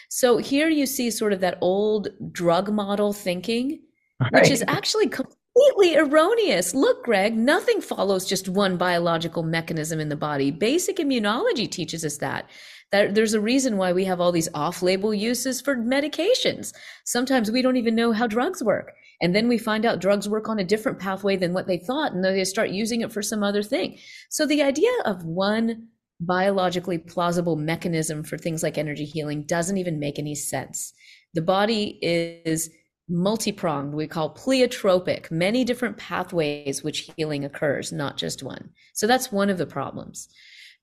So 0.10 0.38
here 0.38 0.70
you 0.70 0.86
see 0.86 1.12
sort 1.12 1.34
of 1.34 1.39
that 1.39 1.57
old 1.62 2.10
drug 2.32 2.72
model 2.72 3.14
thinking, 3.14 3.80
right. 4.20 4.34
which 4.34 4.49
is 4.49 4.64
actually 4.68 5.07
completely 5.07 5.95
erroneous. 5.95 6.74
Look, 6.74 7.05
Greg, 7.05 7.38
nothing 7.38 7.80
follows 7.80 8.28
just 8.28 8.49
one 8.49 8.76
biological 8.76 9.43
mechanism 9.43 9.99
in 9.99 10.10
the 10.10 10.16
body. 10.16 10.51
Basic 10.51 10.97
immunology 10.97 11.70
teaches 11.70 12.03
us 12.03 12.18
that. 12.18 12.49
That 12.91 13.14
there's 13.14 13.36
a 13.36 13.41
reason 13.41 13.78
why 13.78 13.93
we 13.93 14.05
have 14.05 14.20
all 14.20 14.32
these 14.32 14.49
off-label 14.55 15.14
uses 15.14 15.62
for 15.62 15.76
medications. 15.76 16.74
Sometimes 17.05 17.51
we 17.51 17.62
don't 17.62 17.78
even 17.78 17.93
know 17.93 18.12
how 18.12 18.26
drugs 18.26 18.64
work. 18.64 18.93
And 19.22 19.36
then 19.36 19.47
we 19.47 19.60
find 19.60 19.86
out 19.86 19.99
drugs 19.99 20.28
work 20.28 20.49
on 20.49 20.57
a 20.57 20.64
different 20.64 20.97
pathway 20.97 21.36
than 21.36 21.53
what 21.53 21.68
they 21.68 21.78
thought, 21.78 22.14
and 22.14 22.24
then 22.24 22.34
they 22.34 22.45
start 22.45 22.70
using 22.70 23.01
it 23.01 23.12
for 23.12 23.22
some 23.22 23.43
other 23.43 23.62
thing. 23.62 23.99
So 24.30 24.47
the 24.47 24.64
idea 24.64 24.89
of 25.05 25.24
one 25.24 25.89
biologically 26.20 26.97
plausible 26.97 27.55
mechanism 27.55 28.24
for 28.24 28.38
things 28.38 28.63
like 28.63 28.78
energy 28.78 29.05
healing 29.05 29.43
doesn't 29.43 29.78
even 29.78 29.99
make 29.99 30.20
any 30.20 30.36
sense. 30.36 30.93
The 31.34 31.41
body 31.41 31.97
is 32.01 32.70
multi-pronged, 33.07 33.93
we 33.93 34.07
call 34.07 34.36
pleiotropic, 34.36 35.32
many 35.32 35.63
different 35.63 35.97
pathways 35.97 36.84
which 36.84 37.09
healing 37.17 37.43
occurs, 37.43 37.91
not 37.91 38.17
just 38.17 38.43
one. 38.43 38.70
So 38.93 39.07
that's 39.07 39.32
one 39.32 39.49
of 39.49 39.57
the 39.57 39.65
problems. 39.65 40.28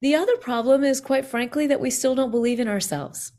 The 0.02 0.14
other 0.14 0.36
problem 0.36 0.84
is, 0.84 1.00
quite 1.00 1.24
frankly, 1.24 1.66
that 1.68 1.80
we 1.80 1.90
still 1.90 2.14
don't 2.14 2.30
believe 2.30 2.60
in 2.60 2.68
ourselves. 2.68 3.32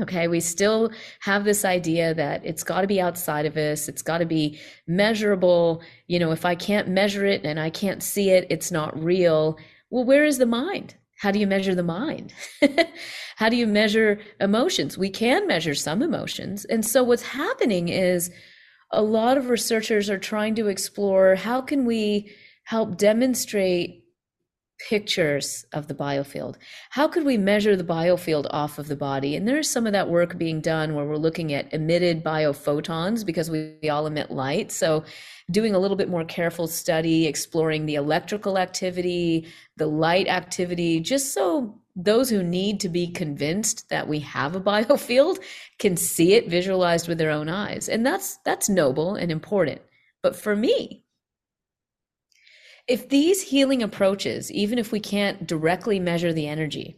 Okay, 0.00 0.26
we 0.26 0.40
still 0.40 0.90
have 1.20 1.44
this 1.44 1.66
idea 1.66 2.14
that 2.14 2.40
it's 2.44 2.64
got 2.64 2.80
to 2.80 2.86
be 2.86 3.00
outside 3.00 3.44
of 3.44 3.58
us, 3.58 3.88
it's 3.88 4.00
got 4.00 4.18
to 4.18 4.26
be 4.26 4.58
measurable. 4.86 5.82
You 6.06 6.18
know, 6.18 6.32
if 6.32 6.46
I 6.46 6.54
can't 6.54 6.88
measure 6.88 7.26
it 7.26 7.44
and 7.44 7.60
I 7.60 7.68
can't 7.68 8.02
see 8.02 8.30
it, 8.30 8.46
it's 8.48 8.72
not 8.72 8.98
real. 8.98 9.58
Well, 9.90 10.04
where 10.04 10.24
is 10.24 10.38
the 10.38 10.46
mind? 10.46 10.94
How 11.22 11.30
do 11.30 11.38
you 11.38 11.46
measure 11.46 11.72
the 11.72 11.84
mind? 11.84 12.34
How 13.36 13.48
do 13.48 13.54
you 13.54 13.68
measure 13.68 14.18
emotions? 14.40 14.98
We 14.98 15.08
can 15.08 15.46
measure 15.46 15.72
some 15.72 16.02
emotions. 16.02 16.64
And 16.64 16.84
so 16.84 17.04
what's 17.04 17.22
happening 17.22 17.86
is 17.90 18.32
a 18.90 19.02
lot 19.02 19.38
of 19.38 19.48
researchers 19.48 20.10
are 20.10 20.18
trying 20.18 20.56
to 20.56 20.66
explore 20.66 21.36
how 21.36 21.60
can 21.60 21.86
we 21.86 22.32
help 22.64 22.96
demonstrate 22.96 24.01
pictures 24.88 25.64
of 25.72 25.86
the 25.86 25.94
biofield. 25.94 26.56
How 26.90 27.06
could 27.06 27.24
we 27.24 27.36
measure 27.36 27.76
the 27.76 27.84
biofield 27.84 28.46
off 28.50 28.78
of 28.78 28.88
the 28.88 28.96
body? 28.96 29.36
And 29.36 29.46
there's 29.46 29.70
some 29.70 29.86
of 29.86 29.92
that 29.92 30.08
work 30.08 30.38
being 30.38 30.60
done 30.60 30.94
where 30.94 31.04
we're 31.04 31.16
looking 31.16 31.52
at 31.52 31.72
emitted 31.72 32.24
biophotons 32.24 33.24
because 33.24 33.50
we, 33.50 33.74
we, 33.82 33.88
all 33.88 34.06
emit 34.06 34.30
light. 34.30 34.72
So 34.72 35.04
doing 35.50 35.74
a 35.74 35.78
little 35.78 35.96
bit 35.96 36.08
more 36.08 36.24
careful 36.24 36.66
study, 36.66 37.26
exploring 37.26 37.86
the 37.86 37.94
electrical 37.94 38.58
activity, 38.58 39.46
the 39.76 39.86
light 39.86 40.28
activity, 40.28 41.00
just 41.00 41.32
so 41.32 41.78
those 41.94 42.30
who 42.30 42.42
need 42.42 42.80
to 42.80 42.88
be 42.88 43.06
convinced 43.06 43.88
that 43.90 44.08
we 44.08 44.18
have 44.20 44.56
a 44.56 44.60
biofield 44.72 45.38
can 45.78 45.96
see 45.96 46.34
it 46.34 46.48
visualized 46.48 47.08
with 47.08 47.18
their 47.18 47.30
own 47.30 47.48
eyes. 47.48 47.88
And 47.88 48.04
that's 48.04 48.38
that's 48.44 48.68
noble 48.68 49.14
and 49.14 49.30
important. 49.30 49.80
But 50.22 50.36
for 50.36 50.56
me, 50.56 51.01
if 52.88 53.08
these 53.08 53.42
healing 53.42 53.82
approaches, 53.82 54.50
even 54.50 54.78
if 54.78 54.92
we 54.92 55.00
can't 55.00 55.46
directly 55.46 55.98
measure 55.98 56.32
the 56.32 56.48
energy, 56.48 56.96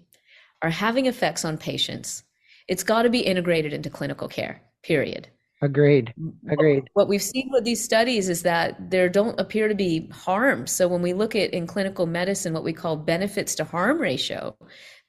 are 0.62 0.70
having 0.70 1.07
effects 1.07 1.45
on 1.45 1.59
patients, 1.59 2.24
it's 2.68 2.82
got 2.82 3.03
to 3.03 3.11
be 3.11 3.20
integrated 3.20 3.72
into 3.72 3.91
clinical 3.91 4.28
care, 4.28 4.62
period. 4.82 5.28
Agreed. 5.62 6.12
Agreed. 6.51 6.91
What 6.93 7.09
we've 7.09 7.22
seen 7.22 7.49
with 7.51 7.64
these 7.64 7.82
studies 7.82 8.28
is 8.28 8.43
that 8.43 8.91
there 8.91 9.09
don't 9.09 9.39
appear 9.41 9.66
to 9.68 9.74
be 9.74 10.09
harm. 10.12 10.66
So 10.66 10.87
when 10.89 11.01
we 11.01 11.14
look 11.14 11.35
at 11.35 11.55
in 11.55 11.66
clinical 11.66 12.07
medicine 12.07 12.53
what 12.53 12.64
we 12.64 12.72
call 12.72 12.97
benefits 12.97 13.55
to 13.57 13.64
harm 13.64 13.99
ratio, 13.99 14.57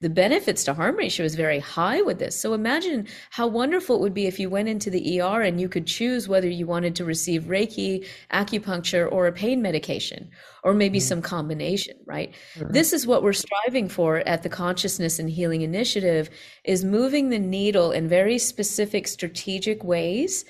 the 0.01 0.09
benefits 0.09 0.65
to 0.65 0.73
harm 0.73 0.97
ratio 0.97 1.25
is 1.25 1.35
very 1.35 1.59
high 1.59 2.01
with 2.01 2.19
this. 2.19 2.39
So 2.39 2.53
imagine 2.53 3.07
how 3.29 3.47
wonderful 3.47 3.95
it 3.95 4.01
would 4.01 4.13
be 4.13 4.27
if 4.27 4.39
you 4.39 4.49
went 4.49 4.67
into 4.67 4.89
the 4.89 5.21
ER 5.21 5.41
and 5.41 5.59
you 5.59 5.69
could 5.69 5.87
choose 5.87 6.27
whether 6.27 6.49
you 6.49 6.67
wanted 6.67 6.95
to 6.97 7.05
receive 7.05 7.45
Reiki, 7.45 8.05
acupuncture, 8.31 9.09
or 9.09 9.27
a 9.27 9.31
pain 9.31 9.61
medication, 9.61 10.29
or 10.63 10.73
maybe 10.73 10.99
mm-hmm. 10.99 11.07
some 11.07 11.21
combination, 11.21 11.95
right? 12.05 12.33
Mm-hmm. 12.55 12.73
This 12.73 12.91
is 12.91 13.07
what 13.07 13.23
we're 13.23 13.33
striving 13.33 13.87
for 13.87 14.17
at 14.27 14.43
the 14.43 14.49
Consciousness 14.49 15.17
and 15.17 15.29
Healing 15.29 15.61
Initiative 15.61 16.29
is 16.65 16.83
moving 16.83 17.29
the 17.29 17.39
needle 17.39 17.91
in 17.91 18.09
very 18.09 18.37
specific 18.37 19.07
strategic 19.07 19.83
ways 19.83 20.43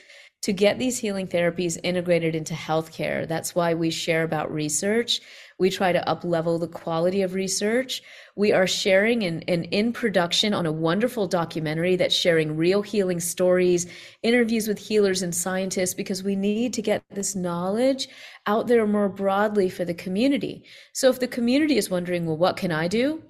to 0.45 0.53
get 0.53 0.77
these 0.77 0.99
healing 0.99 1.27
therapies 1.27 1.79
integrated 1.81 2.35
into 2.35 2.53
healthcare. 2.53 3.27
That's 3.27 3.55
why 3.55 3.73
we 3.73 3.89
share 3.89 4.21
about 4.21 4.53
research. 4.53 5.19
We 5.57 5.69
try 5.69 5.93
to 5.93 6.07
up 6.09 6.23
level 6.25 6.59
the 6.59 6.67
quality 6.67 7.21
of 7.21 7.33
research. 7.33 8.01
We 8.35 8.51
are 8.51 8.67
sharing 8.67 9.23
and, 9.23 9.43
and 9.47 9.65
in 9.65 9.93
production 9.93 10.53
on 10.53 10.65
a 10.65 10.71
wonderful 10.71 11.27
documentary 11.27 11.95
that's 11.95 12.13
sharing 12.13 12.57
real 12.57 12.81
healing 12.81 13.21
stories, 13.21 13.87
interviews 14.21 14.67
with 14.67 14.77
healers 14.77 15.21
and 15.21 15.33
scientists, 15.33 15.93
because 15.93 16.23
we 16.23 16.35
need 16.35 16.73
to 16.73 16.81
get 16.81 17.03
this 17.09 17.35
knowledge 17.35 18.09
out 18.47 18.67
there 18.67 18.85
more 18.85 19.07
broadly 19.07 19.69
for 19.69 19.85
the 19.85 19.93
community. 19.93 20.65
So 20.91 21.09
if 21.09 21.19
the 21.19 21.27
community 21.27 21.77
is 21.77 21.89
wondering, 21.89 22.25
well, 22.25 22.37
what 22.37 22.57
can 22.57 22.71
I 22.71 22.89
do? 22.89 23.23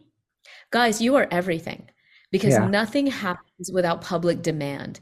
Guys, 0.72 1.02
you 1.02 1.16
are 1.16 1.28
everything 1.30 1.90
because 2.32 2.54
yeah. 2.54 2.68
nothing 2.68 3.08
happens 3.08 3.72
without 3.72 4.02
public 4.02 4.42
demand 4.42 5.00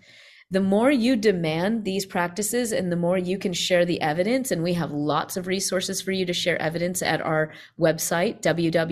the 0.54 0.62
more 0.62 0.92
you 0.92 1.16
demand 1.16 1.84
these 1.84 2.06
practices 2.06 2.72
and 2.72 2.92
the 2.92 2.96
more 2.96 3.18
you 3.18 3.40
can 3.40 3.54
share 3.54 3.86
the 3.86 4.00
evidence 4.02 4.52
and 4.52 4.62
we 4.62 4.74
have 4.74 4.92
lots 4.92 5.36
of 5.36 5.48
resources 5.48 6.00
for 6.00 6.12
you 6.12 6.28
to 6.28 6.34
share 6.34 6.62
evidence 6.62 7.02
at 7.02 7.22
our 7.22 7.52
website 7.80 8.40
www.chi.is 8.44 8.86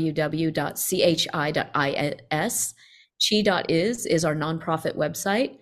chi.is 3.29 4.05
is 4.07 4.25
our 4.25 4.35
nonprofit 4.35 4.95
website. 4.95 5.57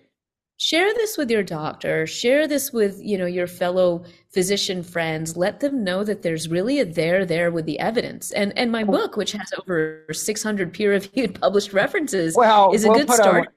Share 0.56 0.94
this 0.94 1.18
with 1.18 1.30
your 1.30 1.42
doctor 1.42 2.06
share 2.06 2.48
this 2.48 2.72
with 2.72 2.98
you 3.02 3.18
know 3.18 3.26
your 3.26 3.46
fellow 3.46 4.04
physician 4.32 4.82
friends. 4.82 5.36
Let 5.36 5.60
them 5.60 5.84
know 5.84 6.02
that 6.04 6.22
there's 6.22 6.48
really 6.48 6.80
a 6.80 6.86
there 6.86 7.26
there 7.26 7.50
with 7.50 7.66
the 7.66 7.78
evidence. 7.78 8.32
And 8.32 8.56
and 8.58 8.72
my 8.72 8.84
book 8.84 9.18
which 9.18 9.32
has 9.32 9.52
over 9.58 10.06
600 10.10 10.72
peer 10.72 10.92
reviewed 10.92 11.34
published 11.40 11.74
references 11.74 12.34
well, 12.34 12.72
is 12.72 12.84
a 12.84 12.88
we'll 12.88 13.00
good 13.00 13.10
start 13.10 13.48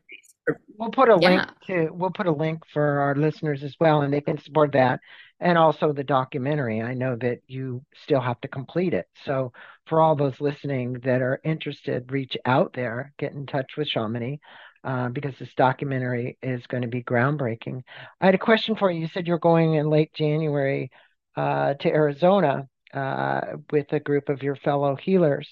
We'll 0.77 0.91
put 0.91 1.09
a 1.09 1.17
yeah. 1.21 1.29
link 1.29 1.49
to 1.67 1.89
we'll 1.93 2.11
put 2.11 2.27
a 2.27 2.31
link 2.31 2.63
for 2.73 2.99
our 2.99 3.15
listeners 3.15 3.63
as 3.63 3.75
well, 3.79 4.01
and 4.01 4.13
they 4.13 4.21
can 4.21 4.37
support 4.37 4.73
that. 4.73 4.99
And 5.39 5.57
also 5.57 5.91
the 5.91 6.03
documentary. 6.03 6.81
I 6.81 6.93
know 6.93 7.15
that 7.17 7.39
you 7.47 7.83
still 8.03 8.21
have 8.21 8.39
to 8.41 8.47
complete 8.47 8.93
it. 8.93 9.07
So 9.25 9.51
for 9.87 9.99
all 9.99 10.15
those 10.15 10.39
listening 10.39 10.93
that 11.03 11.21
are 11.21 11.41
interested, 11.43 12.11
reach 12.11 12.37
out 12.45 12.73
there, 12.73 13.13
get 13.17 13.33
in 13.33 13.45
touch 13.45 13.71
with 13.77 13.89
Shamini. 13.89 14.39
Uh, 14.85 15.07
because 15.07 15.33
this 15.39 15.53
documentary 15.55 16.37
is 16.43 16.67
going 16.67 16.81
to 16.81 16.89
be 16.89 17.01
groundbreaking. 17.01 17.81
I 18.19 18.25
had 18.25 18.35
a 18.35 18.37
question 18.37 18.75
for 18.75 18.91
you. 18.91 18.99
You 18.99 19.07
said 19.07 19.27
you're 19.27 19.39
going 19.39 19.75
in 19.75 19.89
late 19.89 20.13
January 20.13 20.91
uh, 21.37 21.75
to 21.75 21.87
Arizona 21.87 22.67
uh, 22.93 23.41
with 23.71 23.93
a 23.93 24.01
group 24.01 24.27
of 24.27 24.43
your 24.43 24.57
fellow 24.57 24.97
healers. 24.97 25.47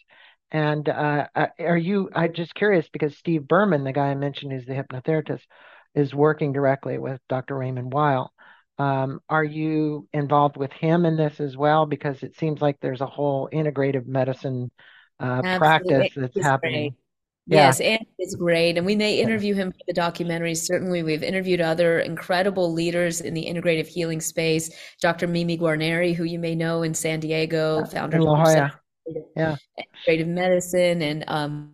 And 0.52 0.88
uh, 0.90 1.28
uh, 1.34 1.48
are 1.60 1.78
you? 1.78 2.10
I'm 2.14 2.34
just 2.34 2.54
curious 2.54 2.88
because 2.92 3.18
Steve 3.18 3.48
Berman, 3.48 3.84
the 3.84 3.94
guy 3.94 4.08
I 4.08 4.16
mentioned, 4.16 4.52
who's 4.52 4.66
the 4.66 4.74
hypnotherapist, 4.74 5.44
is 5.96 6.14
working 6.14 6.52
directly 6.52 6.98
with 6.98 7.22
Dr. 7.30 7.58
Raymond 7.58 7.94
Weil. 7.94 8.32
Um, 8.78 9.20
are 9.30 9.44
you 9.44 10.08
involved 10.12 10.58
with 10.58 10.72
him 10.74 11.06
in 11.06 11.16
this 11.16 11.40
as 11.40 11.56
well? 11.56 11.86
Because 11.86 12.24
it 12.24 12.36
seems 12.38 12.62
like 12.62 12.78
there's 12.82 13.02
a 13.02 13.06
whole 13.06 13.48
integrative 13.54 14.08
medicine 14.08 14.72
uh, 15.20 15.42
practice 15.58 16.12
that's 16.16 16.36
it's 16.36 16.46
happening. 16.46 16.90
Great. 16.90 16.94
Yeah. 17.48 17.58
Yes, 17.68 17.80
and 17.80 18.06
it's 18.18 18.36
great. 18.36 18.78
And 18.78 18.86
we 18.86 18.96
may 18.96 19.20
interview 19.20 19.56
him 19.56 19.72
for 19.72 19.80
the 19.88 19.94
documentary. 19.94 20.56
Certainly, 20.56 21.04
we've 21.04 21.24
interviewed 21.24 21.62
other 21.62 22.00
incredible 22.00 22.72
leaders 22.72 23.22
in 23.22 23.34
the 23.34 23.46
integrative 23.46 23.88
healing 23.88 24.22
space. 24.22 24.70
Dr. 25.02 25.28
Mimi 25.28 25.58
Guarneri, 25.58 26.14
who 26.14 26.24
you 26.24 26.40
may 26.40 26.56
know 26.56 26.84
in 26.84 26.94
San 26.94 27.20
Diego, 27.20 27.86
founder 27.86 28.18
of 28.18 28.81
yeah. 29.36 29.56
integrative 29.80 30.28
medicine 30.28 31.02
and 31.02 31.24
um, 31.28 31.74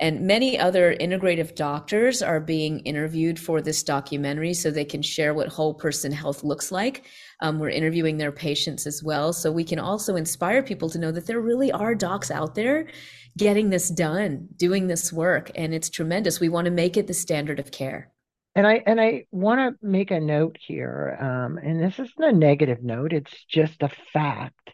and 0.00 0.20
many 0.20 0.58
other 0.58 0.94
integrative 1.00 1.54
doctors 1.54 2.22
are 2.22 2.40
being 2.40 2.80
interviewed 2.80 3.38
for 3.38 3.60
this 3.60 3.82
documentary 3.82 4.54
so 4.54 4.70
they 4.70 4.84
can 4.84 5.02
share 5.02 5.34
what 5.34 5.48
whole 5.48 5.74
person 5.74 6.12
health 6.12 6.44
looks 6.44 6.70
like 6.70 7.04
um, 7.40 7.58
we're 7.58 7.70
interviewing 7.70 8.16
their 8.16 8.32
patients 8.32 8.86
as 8.86 9.02
well 9.02 9.32
so 9.32 9.50
we 9.50 9.64
can 9.64 9.78
also 9.78 10.16
inspire 10.16 10.62
people 10.62 10.90
to 10.90 10.98
know 10.98 11.12
that 11.12 11.26
there 11.26 11.40
really 11.40 11.72
are 11.72 11.94
docs 11.94 12.30
out 12.30 12.54
there 12.54 12.88
getting 13.36 13.70
this 13.70 13.88
done 13.88 14.48
doing 14.56 14.86
this 14.86 15.12
work 15.12 15.50
and 15.54 15.74
it's 15.74 15.88
tremendous 15.88 16.40
we 16.40 16.48
want 16.48 16.64
to 16.64 16.70
make 16.70 16.96
it 16.96 17.06
the 17.06 17.14
standard 17.14 17.58
of 17.58 17.70
care 17.70 18.12
and 18.54 18.66
I 18.66 18.82
and 18.86 19.00
I 19.00 19.26
want 19.30 19.60
to 19.60 19.86
make 19.86 20.10
a 20.10 20.18
note 20.18 20.56
here, 20.58 21.16
um, 21.20 21.58
and 21.58 21.80
this 21.80 21.96
isn't 22.00 22.24
a 22.24 22.32
negative 22.32 22.82
note; 22.82 23.12
it's 23.12 23.32
just 23.44 23.84
a 23.84 23.90
fact. 24.12 24.72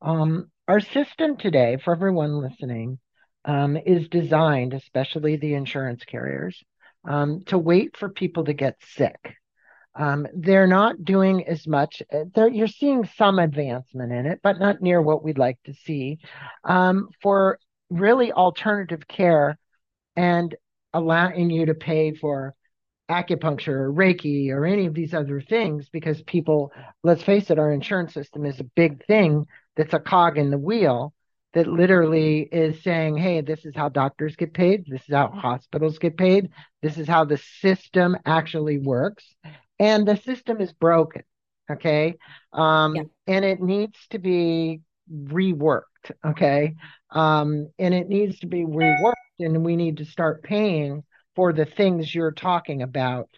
Um, 0.00 0.52
our 0.68 0.80
system 0.80 1.36
today, 1.36 1.78
for 1.84 1.94
everyone 1.94 2.40
listening, 2.40 2.98
um, 3.44 3.76
is 3.76 4.08
designed, 4.08 4.72
especially 4.72 5.36
the 5.36 5.54
insurance 5.54 6.04
carriers, 6.04 6.62
um, 7.06 7.42
to 7.46 7.58
wait 7.58 7.96
for 7.96 8.08
people 8.08 8.44
to 8.44 8.54
get 8.54 8.76
sick. 8.80 9.36
Um, 9.96 10.26
they're 10.34 10.66
not 10.66 11.04
doing 11.04 11.46
as 11.46 11.66
much. 11.66 12.02
Uh, 12.12 12.46
you're 12.46 12.66
seeing 12.66 13.04
some 13.16 13.38
advancement 13.38 14.12
in 14.12 14.26
it, 14.26 14.40
but 14.42 14.58
not 14.58 14.80
near 14.80 15.00
what 15.00 15.22
we'd 15.22 15.38
like 15.38 15.58
to 15.64 15.74
see 15.74 16.18
um, 16.64 17.08
for 17.22 17.58
really 17.90 18.32
alternative 18.32 19.06
care 19.06 19.58
and 20.16 20.54
allowing 20.92 21.50
you 21.50 21.66
to 21.66 21.74
pay 21.74 22.14
for 22.14 22.54
acupuncture 23.10 23.68
or 23.68 23.92
Reiki 23.92 24.48
or 24.48 24.64
any 24.64 24.86
of 24.86 24.94
these 24.94 25.12
other 25.12 25.40
things 25.40 25.88
because 25.92 26.22
people, 26.22 26.72
let's 27.02 27.22
face 27.22 27.50
it, 27.50 27.58
our 27.58 27.70
insurance 27.70 28.14
system 28.14 28.46
is 28.46 28.58
a 28.58 28.64
big 28.64 29.04
thing 29.06 29.46
that's 29.76 29.94
a 29.94 29.98
cog 29.98 30.38
in 30.38 30.50
the 30.50 30.58
wheel 30.58 31.12
that 31.54 31.66
literally 31.66 32.40
is 32.40 32.82
saying, 32.82 33.16
hey, 33.16 33.40
this 33.40 33.64
is 33.64 33.74
how 33.74 33.88
doctors 33.88 34.36
get 34.36 34.52
paid. 34.52 34.84
This 34.86 35.02
is 35.08 35.14
how 35.14 35.28
hospitals 35.28 35.98
get 35.98 36.16
paid. 36.16 36.50
This 36.82 36.98
is 36.98 37.06
how 37.06 37.24
the 37.24 37.38
system 37.60 38.16
actually 38.26 38.78
works. 38.78 39.24
And 39.78 40.06
the 40.06 40.16
system 40.16 40.60
is 40.60 40.72
broken. 40.72 41.22
Okay. 41.70 42.16
Um, 42.52 42.96
yeah. 42.96 43.02
And 43.28 43.44
it 43.44 43.60
needs 43.60 43.98
to 44.10 44.18
be 44.18 44.80
reworked. 45.12 45.82
Okay. 46.24 46.74
Um, 47.10 47.68
and 47.78 47.94
it 47.94 48.08
needs 48.08 48.40
to 48.40 48.46
be 48.46 48.64
reworked. 48.64 49.14
And 49.38 49.64
we 49.64 49.76
need 49.76 49.98
to 49.98 50.04
start 50.04 50.42
paying 50.42 51.04
for 51.36 51.52
the 51.52 51.64
things 51.64 52.14
you're 52.14 52.32
talking 52.32 52.82
about 52.82 53.28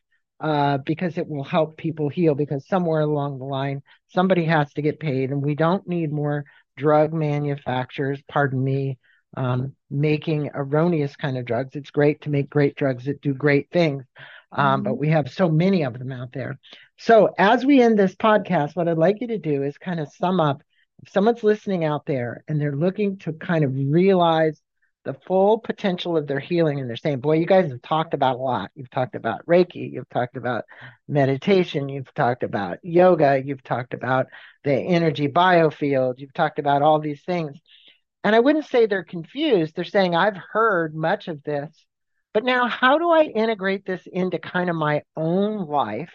uh, 0.40 0.78
because 0.78 1.18
it 1.18 1.28
will 1.28 1.44
help 1.44 1.76
people 1.76 2.08
heal. 2.08 2.34
Because 2.34 2.66
somewhere 2.66 3.00
along 3.00 3.38
the 3.38 3.44
line, 3.44 3.82
somebody 4.08 4.44
has 4.44 4.72
to 4.74 4.82
get 4.82 5.00
paid, 5.00 5.30
and 5.30 5.42
we 5.42 5.54
don't 5.54 5.86
need 5.86 6.12
more 6.12 6.44
drug 6.76 7.12
manufacturers, 7.12 8.20
pardon 8.28 8.62
me, 8.62 8.98
um, 9.36 9.74
making 9.90 10.50
erroneous 10.54 11.16
kind 11.16 11.38
of 11.38 11.44
drugs. 11.44 11.74
It's 11.74 11.90
great 11.90 12.22
to 12.22 12.30
make 12.30 12.50
great 12.50 12.76
drugs 12.76 13.04
that 13.04 13.20
do 13.20 13.34
great 13.34 13.70
things, 13.70 14.04
um, 14.52 14.80
mm-hmm. 14.80 14.82
but 14.84 14.98
we 14.98 15.08
have 15.08 15.30
so 15.30 15.48
many 15.48 15.82
of 15.82 15.98
them 15.98 16.12
out 16.12 16.32
there. 16.32 16.58
So, 16.98 17.30
as 17.38 17.64
we 17.64 17.82
end 17.82 17.98
this 17.98 18.14
podcast, 18.14 18.74
what 18.74 18.88
I'd 18.88 18.98
like 18.98 19.20
you 19.20 19.28
to 19.28 19.38
do 19.38 19.62
is 19.62 19.78
kind 19.78 20.00
of 20.00 20.12
sum 20.12 20.40
up 20.40 20.62
if 21.02 21.10
someone's 21.10 21.42
listening 21.42 21.84
out 21.84 22.06
there 22.06 22.42
and 22.48 22.60
they're 22.60 22.76
looking 22.76 23.18
to 23.18 23.32
kind 23.34 23.64
of 23.64 23.72
realize 23.74 24.60
the 25.06 25.14
full 25.24 25.58
potential 25.60 26.16
of 26.16 26.26
their 26.26 26.40
healing 26.40 26.80
and 26.80 26.90
they're 26.90 26.96
saying, 26.96 27.20
boy, 27.20 27.36
you 27.36 27.46
guys 27.46 27.70
have 27.70 27.80
talked 27.80 28.12
about 28.12 28.34
a 28.34 28.38
lot. 28.38 28.72
You've 28.74 28.90
talked 28.90 29.14
about 29.14 29.46
Reiki, 29.46 29.92
you've 29.92 30.08
talked 30.08 30.36
about 30.36 30.64
meditation, 31.06 31.88
you've 31.88 32.12
talked 32.12 32.42
about 32.42 32.78
yoga, 32.82 33.40
you've 33.42 33.62
talked 33.62 33.94
about 33.94 34.26
the 34.64 34.74
energy 34.74 35.28
biofield, 35.28 36.18
you've 36.18 36.34
talked 36.34 36.58
about 36.58 36.82
all 36.82 36.98
these 36.98 37.22
things. 37.22 37.56
And 38.24 38.34
I 38.34 38.40
wouldn't 38.40 38.66
say 38.66 38.86
they're 38.86 39.04
confused. 39.04 39.76
They're 39.76 39.84
saying, 39.84 40.16
I've 40.16 40.36
heard 40.52 40.92
much 40.92 41.28
of 41.28 41.44
this, 41.44 41.70
but 42.34 42.42
now 42.42 42.66
how 42.66 42.98
do 42.98 43.08
I 43.08 43.22
integrate 43.22 43.86
this 43.86 44.02
into 44.12 44.40
kind 44.40 44.68
of 44.68 44.74
my 44.74 45.02
own 45.16 45.68
life 45.68 46.12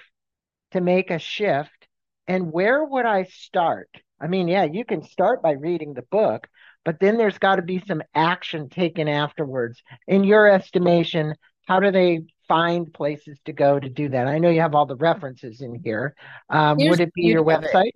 to 0.71 0.81
make 0.81 1.11
a 1.11 1.17
shift? 1.19 1.87
And 2.27 2.51
where 2.51 2.83
would 2.83 3.05
I 3.05 3.23
start? 3.23 3.89
I 4.19 4.27
mean, 4.27 4.49
yeah, 4.49 4.65
you 4.65 4.83
can 4.83 5.01
start 5.01 5.41
by 5.41 5.51
reading 5.51 5.93
the 5.93 6.01
book, 6.01 6.49
but 6.85 6.99
then 6.99 7.17
there's 7.17 7.37
got 7.37 7.55
to 7.55 7.61
be 7.61 7.83
some 7.87 8.01
action 8.15 8.69
taken 8.69 9.07
afterwards. 9.07 9.81
In 10.07 10.23
your 10.23 10.47
estimation, 10.47 11.35
how 11.67 11.79
do 11.79 11.91
they 11.91 12.21
find 12.47 12.91
places 12.91 13.39
to 13.45 13.53
go 13.53 13.79
to 13.79 13.89
do 13.89 14.09
that? 14.09 14.27
I 14.27 14.39
know 14.39 14.49
you 14.49 14.61
have 14.61 14.75
all 14.75 14.85
the 14.85 14.95
references 14.95 15.61
in 15.61 15.81
here. 15.83 16.15
Um, 16.49 16.77
would 16.79 16.99
it 16.99 17.13
be 17.13 17.23
your 17.23 17.43
website? 17.43 17.91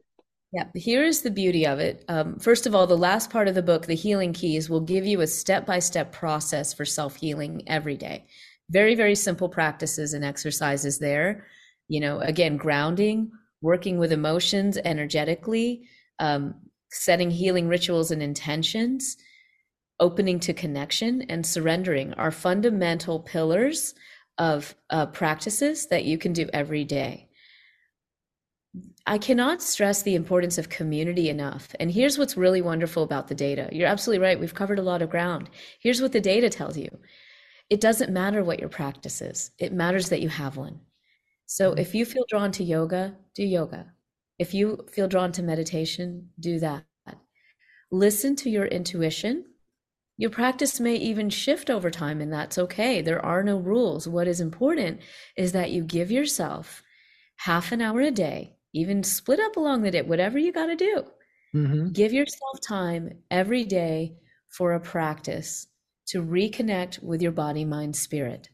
Yeah, 0.54 0.68
here 0.74 1.04
is 1.04 1.22
the 1.22 1.32
beauty 1.32 1.68
of 1.68 1.80
it. 1.80 2.06
Um, 2.08 2.40
first 2.40 2.66
of 2.66 2.74
all, 2.74 2.88
the 2.88 2.98
last 2.98 3.30
part 3.30 3.50
of 3.50 3.56
the 3.56 3.62
book, 3.62 3.86
The 3.86 3.96
Healing 3.96 4.32
Keys, 4.32 4.70
will 4.70 4.80
give 4.80 5.06
you 5.06 5.20
a 5.20 5.28
step 5.28 5.66
by 5.66 5.80
step 5.80 6.14
process 6.14 6.74
for 6.74 6.86
self 6.86 7.18
healing 7.18 7.64
every 7.68 7.98
day. 7.98 8.26
Very, 8.70 8.96
very 8.96 9.16
simple 9.16 9.50
practices 9.50 10.14
and 10.14 10.24
exercises 10.24 10.98
there. 10.98 11.46
You 11.90 12.00
know, 12.00 12.20
again, 12.20 12.56
grounding, 12.56 13.32
working 13.62 13.98
with 13.98 14.14
emotions 14.14 14.78
energetically, 14.78 15.90
um, 16.20 16.56
setting 16.96 17.30
healing 17.30 17.68
rituals 17.68 18.10
and 18.12 18.24
intentions, 18.24 19.18
opening 20.00 20.40
to 20.40 20.54
connection, 20.54 21.22
and 21.24 21.46
surrendering 21.46 22.14
are 22.14 22.32
fundamental 22.32 23.20
pillars 23.20 23.94
of 24.38 24.76
uh, 24.90 25.06
practices 25.08 25.88
that 25.88 26.06
you 26.06 26.18
can 26.18 26.34
do 26.34 26.50
every 26.54 26.84
day. 26.84 27.28
I 29.08 29.18
cannot 29.18 29.62
stress 29.62 30.02
the 30.02 30.16
importance 30.16 30.58
of 30.58 30.70
community 30.70 31.30
enough. 31.30 31.76
And 31.80 31.92
here's 31.92 32.18
what's 32.18 32.36
really 32.36 32.62
wonderful 32.62 33.04
about 33.04 33.28
the 33.28 33.36
data. 33.36 33.70
You're 33.72 33.88
absolutely 33.88 34.26
right. 34.26 34.40
We've 34.40 34.54
covered 34.54 34.80
a 34.80 34.84
lot 34.84 35.02
of 35.02 35.10
ground. 35.10 35.50
Here's 35.80 36.02
what 36.02 36.12
the 36.12 36.22
data 36.22 36.50
tells 36.50 36.78
you 36.78 36.90
it 37.70 37.82
doesn't 37.82 38.14
matter 38.14 38.44
what 38.44 38.60
your 38.60 38.70
practice 38.70 39.22
is, 39.22 39.52
it 39.60 39.74
matters 39.74 40.10
that 40.10 40.22
you 40.22 40.30
have 40.30 40.58
one. 40.58 40.80
So 41.46 41.72
mm-hmm. 41.72 41.80
if 41.80 41.96
you 41.96 42.06
feel 42.06 42.26
drawn 42.30 42.52
to 42.54 42.64
yoga, 42.64 43.16
do 43.34 43.44
yoga. 43.44 43.95
If 44.38 44.54
you 44.54 44.86
feel 44.92 45.08
drawn 45.08 45.32
to 45.34 45.44
meditation, 45.44 46.30
do 46.40 46.60
that. 46.60 46.86
Listen 47.92 48.36
to 48.38 48.50
your 48.50 48.66
intuition. 48.66 49.46
Your 50.18 50.30
practice 50.30 50.80
may 50.80 50.96
even 50.96 51.30
shift 51.30 51.70
over 51.70 51.92
time, 51.92 52.22
and 52.22 52.32
that's 52.32 52.58
okay. 52.58 53.02
There 53.02 53.24
are 53.24 53.44
no 53.44 53.58
rules. 53.58 54.08
What 54.08 54.28
is 54.28 54.42
important 54.42 55.02
is 55.38 55.52
that 55.52 55.72
you 55.72 55.84
give 55.84 56.12
yourself 56.12 56.84
half 57.38 57.72
an 57.72 57.82
hour 57.82 58.02
a 58.02 58.12
day, 58.12 58.56
even 58.74 59.04
split 59.04 59.40
up 59.40 59.58
along 59.58 59.82
the 59.82 59.92
day, 59.92 60.02
whatever 60.02 60.38
you 60.38 60.52
got 60.52 60.68
to 60.68 60.76
do. 60.76 61.06
Mm-hmm. 61.54 61.92
Give 61.92 62.12
yourself 62.12 62.60
time 62.66 63.20
every 63.30 63.64
day 63.64 64.16
for 64.50 64.74
a 64.74 64.80
practice 64.80 65.68
to 66.08 66.24
reconnect 66.24 67.02
with 67.04 67.22
your 67.22 67.32
body, 67.32 67.66
mind, 67.66 67.96
spirit. 67.96 68.50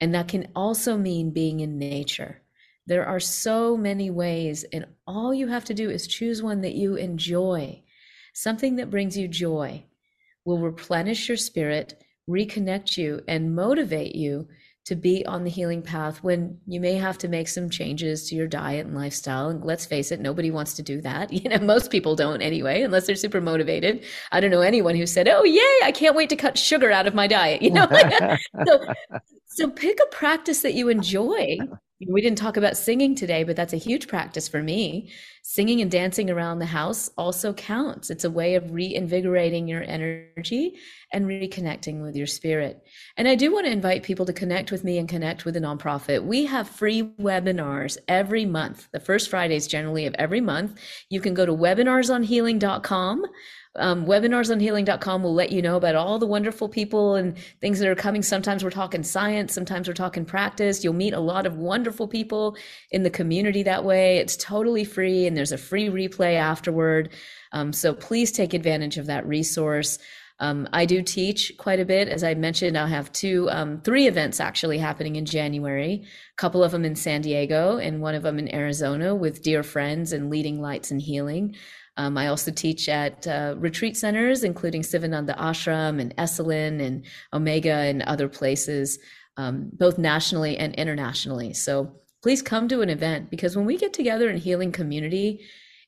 And 0.00 0.14
that 0.14 0.28
can 0.28 0.48
also 0.54 0.96
mean 0.96 1.30
being 1.30 1.60
in 1.60 1.78
nature. 1.78 2.42
There 2.86 3.04
are 3.04 3.20
so 3.20 3.76
many 3.76 4.10
ways, 4.10 4.64
and 4.72 4.86
all 5.06 5.34
you 5.34 5.48
have 5.48 5.64
to 5.66 5.74
do 5.74 5.90
is 5.90 6.06
choose 6.06 6.42
one 6.42 6.60
that 6.60 6.74
you 6.74 6.94
enjoy. 6.94 7.82
Something 8.32 8.76
that 8.76 8.90
brings 8.90 9.16
you 9.16 9.26
joy 9.26 9.84
will 10.44 10.58
replenish 10.58 11.28
your 11.28 11.36
spirit, 11.36 12.02
reconnect 12.30 12.96
you, 12.96 13.22
and 13.26 13.56
motivate 13.56 14.14
you 14.14 14.46
to 14.84 14.94
be 14.94 15.26
on 15.26 15.42
the 15.42 15.50
healing 15.50 15.82
path 15.82 16.22
when 16.22 16.60
you 16.64 16.78
may 16.78 16.94
have 16.94 17.18
to 17.18 17.26
make 17.26 17.48
some 17.48 17.68
changes 17.68 18.28
to 18.28 18.36
your 18.36 18.46
diet 18.46 18.86
and 18.86 18.94
lifestyle. 18.94 19.48
And 19.48 19.64
let's 19.64 19.84
face 19.84 20.12
it, 20.12 20.20
nobody 20.20 20.52
wants 20.52 20.74
to 20.74 20.82
do 20.82 21.00
that. 21.00 21.32
You 21.36 21.50
know, 21.50 21.58
most 21.58 21.90
people 21.90 22.14
don't 22.14 22.40
anyway, 22.40 22.82
unless 22.82 23.06
they're 23.06 23.16
super 23.16 23.40
motivated. 23.40 24.04
I 24.32 24.40
don't 24.40 24.50
know 24.50 24.62
anyone 24.62 24.94
who 24.96 25.06
said, 25.06 25.28
"Oh, 25.28 25.44
yay! 25.44 25.80
I 25.84 25.92
can't 25.92 26.16
wait 26.16 26.28
to 26.30 26.36
cut 26.36 26.56
sugar 26.56 26.90
out 26.90 27.06
of 27.06 27.14
my 27.14 27.26
diet." 27.26 27.62
You 27.66 27.72
know, 27.72 27.88
so 28.66 28.86
so 29.46 29.70
pick 29.70 29.98
a 30.00 30.06
practice 30.14 30.62
that 30.62 30.74
you 30.74 30.88
enjoy 30.88 31.58
we 32.08 32.20
didn't 32.20 32.36
talk 32.36 32.58
about 32.58 32.76
singing 32.76 33.14
today, 33.14 33.42
but 33.42 33.56
that's 33.56 33.72
a 33.72 33.78
huge 33.78 34.06
practice 34.06 34.48
for 34.48 34.62
me. 34.62 35.10
Singing 35.42 35.80
and 35.80 35.90
dancing 35.90 36.28
around 36.28 36.58
the 36.58 36.66
house 36.66 37.08
also 37.16 37.54
counts. 37.54 38.10
It's 38.10 38.24
a 38.24 38.30
way 38.30 38.54
of 38.54 38.70
reinvigorating 38.72 39.66
your 39.66 39.82
energy 39.82 40.74
and 41.12 41.24
reconnecting 41.24 42.02
with 42.02 42.14
your 42.14 42.26
spirit. 42.26 42.82
And 43.16 43.26
I 43.26 43.34
do 43.34 43.50
want 43.50 43.64
to 43.64 43.72
invite 43.72 44.02
people 44.02 44.26
to 44.26 44.34
connect 44.34 44.70
with 44.70 44.84
me 44.84 44.98
and 44.98 45.08
connect 45.08 45.46
with 45.46 45.54
the 45.54 45.60
nonprofit. 45.60 46.22
We 46.22 46.44
have 46.44 46.68
free 46.68 47.02
webinars 47.18 47.96
every 48.08 48.44
month, 48.44 48.88
the 48.92 49.00
first 49.00 49.30
Fridays 49.30 49.66
generally 49.66 50.04
of 50.04 50.14
every 50.18 50.42
month. 50.42 50.78
You 51.08 51.22
can 51.22 51.32
go 51.32 51.46
to 51.46 51.52
webinarsonhealing.com 51.52 53.24
um, 53.78 54.06
webinarsonhealing.com 54.06 55.22
will 55.22 55.34
let 55.34 55.52
you 55.52 55.62
know 55.62 55.76
about 55.76 55.94
all 55.94 56.18
the 56.18 56.26
wonderful 56.26 56.68
people 56.68 57.14
and 57.14 57.36
things 57.60 57.78
that 57.78 57.88
are 57.88 57.94
coming. 57.94 58.22
Sometimes 58.22 58.64
we're 58.64 58.70
talking 58.70 59.02
science, 59.02 59.52
sometimes 59.52 59.88
we're 59.88 59.94
talking 59.94 60.24
practice. 60.24 60.82
You'll 60.82 60.94
meet 60.94 61.14
a 61.14 61.20
lot 61.20 61.46
of 61.46 61.56
wonderful 61.56 62.08
people 62.08 62.56
in 62.90 63.02
the 63.02 63.10
community 63.10 63.62
that 63.62 63.84
way. 63.84 64.18
It's 64.18 64.36
totally 64.36 64.84
free 64.84 65.26
and 65.26 65.36
there's 65.36 65.52
a 65.52 65.58
free 65.58 65.88
replay 65.88 66.34
afterward. 66.34 67.12
Um, 67.52 67.72
so 67.72 67.94
please 67.94 68.32
take 68.32 68.54
advantage 68.54 68.98
of 68.98 69.06
that 69.06 69.26
resource. 69.26 69.98
Um, 70.38 70.68
I 70.72 70.84
do 70.84 71.02
teach 71.02 71.52
quite 71.56 71.80
a 71.80 71.84
bit. 71.84 72.08
As 72.08 72.22
I 72.22 72.34
mentioned, 72.34 72.76
I'll 72.76 72.86
have 72.86 73.12
two, 73.12 73.48
um, 73.50 73.80
three 73.80 74.06
events 74.06 74.38
actually 74.38 74.78
happening 74.78 75.16
in 75.16 75.24
January, 75.24 76.04
a 76.04 76.36
couple 76.36 76.62
of 76.62 76.72
them 76.72 76.84
in 76.84 76.94
San 76.94 77.22
Diego 77.22 77.78
and 77.78 78.02
one 78.02 78.14
of 78.14 78.22
them 78.22 78.38
in 78.38 78.54
Arizona 78.54 79.14
with 79.14 79.42
dear 79.42 79.62
friends 79.62 80.12
and 80.12 80.28
leading 80.28 80.60
lights 80.60 80.90
and 80.90 81.00
healing. 81.00 81.56
Um, 81.96 82.18
I 82.18 82.26
also 82.26 82.50
teach 82.50 82.88
at 82.88 83.26
uh, 83.26 83.54
retreat 83.56 83.96
centers, 83.96 84.44
including 84.44 84.82
Sivananda 84.82 85.36
Ashram 85.38 86.00
and 86.00 86.14
Esalen 86.16 86.84
and 86.84 87.06
Omega 87.32 87.72
and 87.72 88.02
other 88.02 88.28
places, 88.28 88.98
um, 89.38 89.70
both 89.72 89.96
nationally 89.96 90.58
and 90.58 90.74
internationally. 90.74 91.54
So 91.54 92.00
please 92.22 92.42
come 92.42 92.68
to 92.68 92.82
an 92.82 92.90
event 92.90 93.30
because 93.30 93.56
when 93.56 93.64
we 93.64 93.78
get 93.78 93.94
together 93.94 94.28
in 94.28 94.36
healing 94.36 94.72
community, 94.72 95.40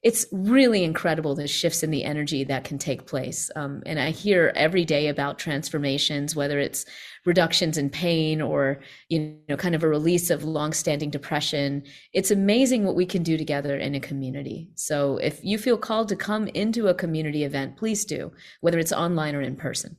it's 0.03 0.27
really 0.31 0.85
incredible 0.85 1.35
the 1.35 1.49
shifts 1.49 1.83
in 1.83 1.91
the 1.91 2.05
energy 2.05 2.45
that 2.45 2.63
can 2.63 2.79
take 2.79 3.07
place. 3.07 3.51
Um, 3.57 3.83
and 3.85 3.99
I 3.99 4.11
hear 4.11 4.53
every 4.55 4.85
day 4.85 5.09
about 5.09 5.41
transformations, 5.41 6.37
whether 6.37 6.61
it's 6.61 6.87
reductions 7.27 7.77
in 7.77 7.91
pain 7.91 8.41
or 8.41 8.81
you 9.09 9.37
know 9.49 9.57
kind 9.57 9.75
of 9.75 9.83
a 9.83 9.89
release 9.89 10.31
of 10.31 10.45
long-standing 10.45 11.11
depression. 11.11 11.83
It's 12.13 12.31
amazing 12.31 12.85
what 12.85 12.95
we 12.95 13.07
can 13.07 13.25
do 13.25 13.37
together 13.37 13.77
in 13.77 13.97
a 13.97 14.01
community. 14.01 14.71
So 14.77 15.17
if 15.17 15.41
you 15.43 15.59
feel 15.59 15.77
called 15.77 16.09
to 16.11 16.17
come 16.17 16.47
into 16.49 16.89
a 16.89 16.95
community 16.95 17.43
event, 17.43 17.77
please 17.77 18.05
do, 18.05 18.33
whether 18.61 18.79
it's 18.79 18.93
online 18.93 19.35
or 19.35 19.43
in 19.43 19.57
person. 19.57 19.97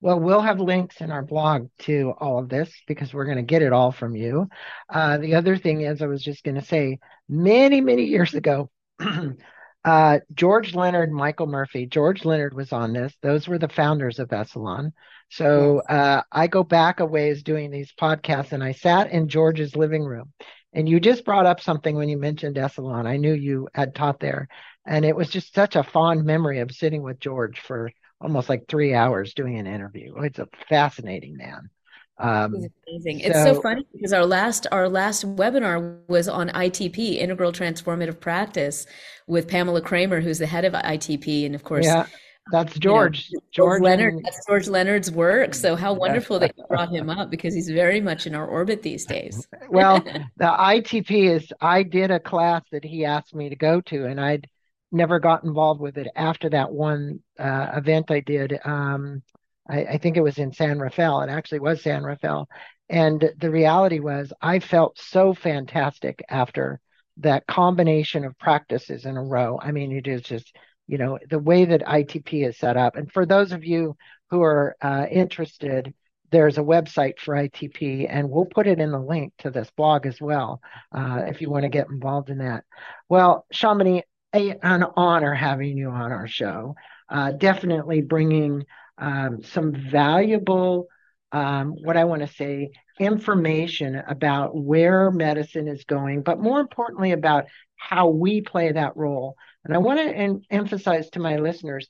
Well, 0.00 0.20
we'll 0.20 0.40
have 0.40 0.60
links 0.60 1.00
in 1.00 1.10
our 1.10 1.22
blog 1.22 1.70
to 1.80 2.14
all 2.18 2.38
of 2.38 2.48
this 2.48 2.72
because 2.86 3.12
we're 3.12 3.24
going 3.24 3.38
to 3.38 3.42
get 3.42 3.62
it 3.62 3.72
all 3.72 3.90
from 3.90 4.14
you. 4.14 4.48
Uh, 4.88 5.18
the 5.18 5.34
other 5.34 5.56
thing 5.56 5.80
is, 5.80 6.02
I 6.02 6.06
was 6.06 6.22
just 6.22 6.44
going 6.44 6.54
to 6.54 6.64
say, 6.64 7.00
many, 7.28 7.80
many 7.80 8.04
years 8.04 8.34
ago, 8.34 8.70
uh, 9.84 10.18
George 10.34 10.74
Leonard, 10.74 11.12
Michael 11.12 11.46
Murphy. 11.46 11.86
George 11.86 12.24
Leonard 12.24 12.54
was 12.54 12.72
on 12.72 12.92
this. 12.92 13.14
Those 13.22 13.48
were 13.48 13.58
the 13.58 13.68
founders 13.68 14.18
of 14.18 14.28
Esalen. 14.28 14.92
So 15.30 15.80
uh, 15.88 16.22
I 16.32 16.46
go 16.46 16.64
back 16.64 17.00
a 17.00 17.06
ways 17.06 17.42
doing 17.42 17.70
these 17.70 17.92
podcasts, 17.92 18.52
and 18.52 18.62
I 18.62 18.72
sat 18.72 19.10
in 19.10 19.28
George's 19.28 19.76
living 19.76 20.04
room. 20.04 20.32
And 20.72 20.88
you 20.88 21.00
just 21.00 21.24
brought 21.24 21.46
up 21.46 21.60
something 21.60 21.96
when 21.96 22.08
you 22.08 22.18
mentioned 22.18 22.56
Esalen. 22.56 23.06
I 23.06 23.16
knew 23.16 23.32
you 23.32 23.68
had 23.74 23.94
taught 23.94 24.20
there, 24.20 24.48
and 24.86 25.04
it 25.04 25.16
was 25.16 25.30
just 25.30 25.54
such 25.54 25.76
a 25.76 25.82
fond 25.82 26.24
memory 26.24 26.60
of 26.60 26.72
sitting 26.72 27.02
with 27.02 27.20
George 27.20 27.60
for 27.60 27.90
almost 28.20 28.48
like 28.48 28.68
three 28.68 28.94
hours 28.94 29.34
doing 29.34 29.58
an 29.58 29.66
interview. 29.66 30.14
It's 30.18 30.38
a 30.38 30.48
fascinating 30.68 31.36
man. 31.36 31.70
Um, 32.18 32.54
it's 32.56 32.74
amazing. 32.88 33.20
So, 33.20 33.26
it's 33.28 33.42
so 33.42 33.60
funny 33.60 33.86
because 33.92 34.12
our 34.12 34.26
last 34.26 34.66
our 34.72 34.88
last 34.88 35.24
webinar 35.36 36.00
was 36.08 36.28
on 36.28 36.48
ITP, 36.50 37.16
Integral 37.16 37.52
Transformative 37.52 38.18
Practice, 38.18 38.86
with 39.26 39.48
Pamela 39.48 39.80
Kramer, 39.80 40.20
who's 40.20 40.38
the 40.38 40.46
head 40.46 40.64
of 40.64 40.72
ITP, 40.72 41.46
and 41.46 41.54
of 41.54 41.62
course. 41.64 41.86
Yeah. 41.86 42.06
that's 42.50 42.76
George. 42.78 43.28
You 43.30 43.38
know, 43.38 43.44
George 43.52 43.82
Leonard. 43.82 44.14
and, 44.14 44.24
That's 44.24 44.44
George 44.46 44.68
Leonard's 44.68 45.10
work. 45.10 45.54
So 45.54 45.76
how 45.76 45.92
wonderful 45.92 46.38
that 46.40 46.54
you 46.56 46.64
brought 46.68 46.90
him 46.90 47.08
up 47.10 47.30
because 47.30 47.54
he's 47.54 47.68
very 47.68 48.00
much 48.00 48.26
in 48.26 48.34
our 48.34 48.46
orbit 48.46 48.82
these 48.82 49.04
days. 49.04 49.46
well, 49.68 50.00
the 50.00 50.44
ITP 50.44 51.30
is. 51.30 51.52
I 51.60 51.82
did 51.82 52.10
a 52.10 52.18
class 52.18 52.62
that 52.72 52.84
he 52.84 53.04
asked 53.04 53.34
me 53.34 53.48
to 53.48 53.56
go 53.56 53.80
to, 53.82 54.06
and 54.06 54.20
I'd 54.20 54.48
never 54.90 55.20
got 55.20 55.44
involved 55.44 55.80
with 55.80 55.98
it 55.98 56.08
after 56.16 56.48
that 56.50 56.72
one 56.72 57.20
uh, 57.38 57.72
event 57.76 58.10
I 58.10 58.20
did. 58.20 58.58
Um, 58.64 59.22
I, 59.68 59.84
I 59.84 59.98
think 59.98 60.16
it 60.16 60.22
was 60.22 60.38
in 60.38 60.52
San 60.52 60.78
Rafael. 60.78 61.20
It 61.22 61.30
actually 61.30 61.60
was 61.60 61.82
San 61.82 62.02
Rafael, 62.02 62.48
and 62.88 63.30
the 63.38 63.50
reality 63.50 64.00
was 64.00 64.32
I 64.40 64.60
felt 64.60 64.98
so 64.98 65.34
fantastic 65.34 66.22
after 66.28 66.80
that 67.18 67.46
combination 67.46 68.24
of 68.24 68.38
practices 68.38 69.04
in 69.04 69.16
a 69.16 69.22
row. 69.22 69.58
I 69.60 69.72
mean, 69.72 69.92
it 69.92 70.06
is 70.06 70.22
just 70.22 70.54
you 70.86 70.98
know 70.98 71.18
the 71.28 71.38
way 71.38 71.64
that 71.64 71.82
ITP 71.82 72.48
is 72.48 72.58
set 72.58 72.76
up. 72.76 72.96
And 72.96 73.10
for 73.12 73.26
those 73.26 73.52
of 73.52 73.64
you 73.64 73.96
who 74.30 74.42
are 74.42 74.76
uh, 74.80 75.06
interested, 75.10 75.94
there's 76.30 76.58
a 76.58 76.62
website 76.62 77.18
for 77.18 77.34
ITP, 77.34 78.06
and 78.08 78.30
we'll 78.30 78.46
put 78.46 78.66
it 78.66 78.80
in 78.80 78.92
the 78.92 79.00
link 79.00 79.32
to 79.38 79.50
this 79.50 79.70
blog 79.76 80.06
as 80.06 80.20
well 80.20 80.60
uh, 80.92 81.22
if 81.26 81.40
you 81.40 81.50
want 81.50 81.62
to 81.62 81.68
get 81.68 81.88
involved 81.88 82.30
in 82.30 82.38
that. 82.38 82.64
Well, 83.08 83.46
Shamini, 83.52 84.02
an 84.32 84.84
honor 84.96 85.34
having 85.34 85.76
you 85.76 85.90
on 85.90 86.12
our 86.12 86.28
show. 86.28 86.74
Uh, 87.08 87.32
definitely 87.32 88.02
bringing 88.02 88.64
um, 88.98 89.42
some 89.42 89.72
valuable, 89.72 90.86
um, 91.32 91.74
what 91.82 91.96
I 91.96 92.04
want 92.04 92.22
to 92.22 92.28
say, 92.34 92.70
information 92.98 94.02
about 94.08 94.56
where 94.56 95.10
medicine 95.10 95.68
is 95.68 95.84
going, 95.84 96.22
but 96.22 96.40
more 96.40 96.60
importantly, 96.60 97.12
about 97.12 97.46
how 97.76 98.08
we 98.08 98.40
play 98.40 98.72
that 98.72 98.96
role. 98.96 99.36
And 99.64 99.74
I 99.74 99.78
want 99.78 100.00
to 100.00 100.06
en- 100.06 100.42
emphasize 100.50 101.10
to 101.10 101.20
my 101.20 101.36
listeners 101.36 101.88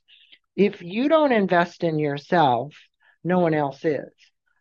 if 0.55 0.81
you 0.81 1.07
don't 1.07 1.31
invest 1.31 1.83
in 1.83 1.99
yourself, 1.99 2.73
no 3.23 3.39
one 3.39 3.53
else 3.53 3.85
is. 3.85 4.11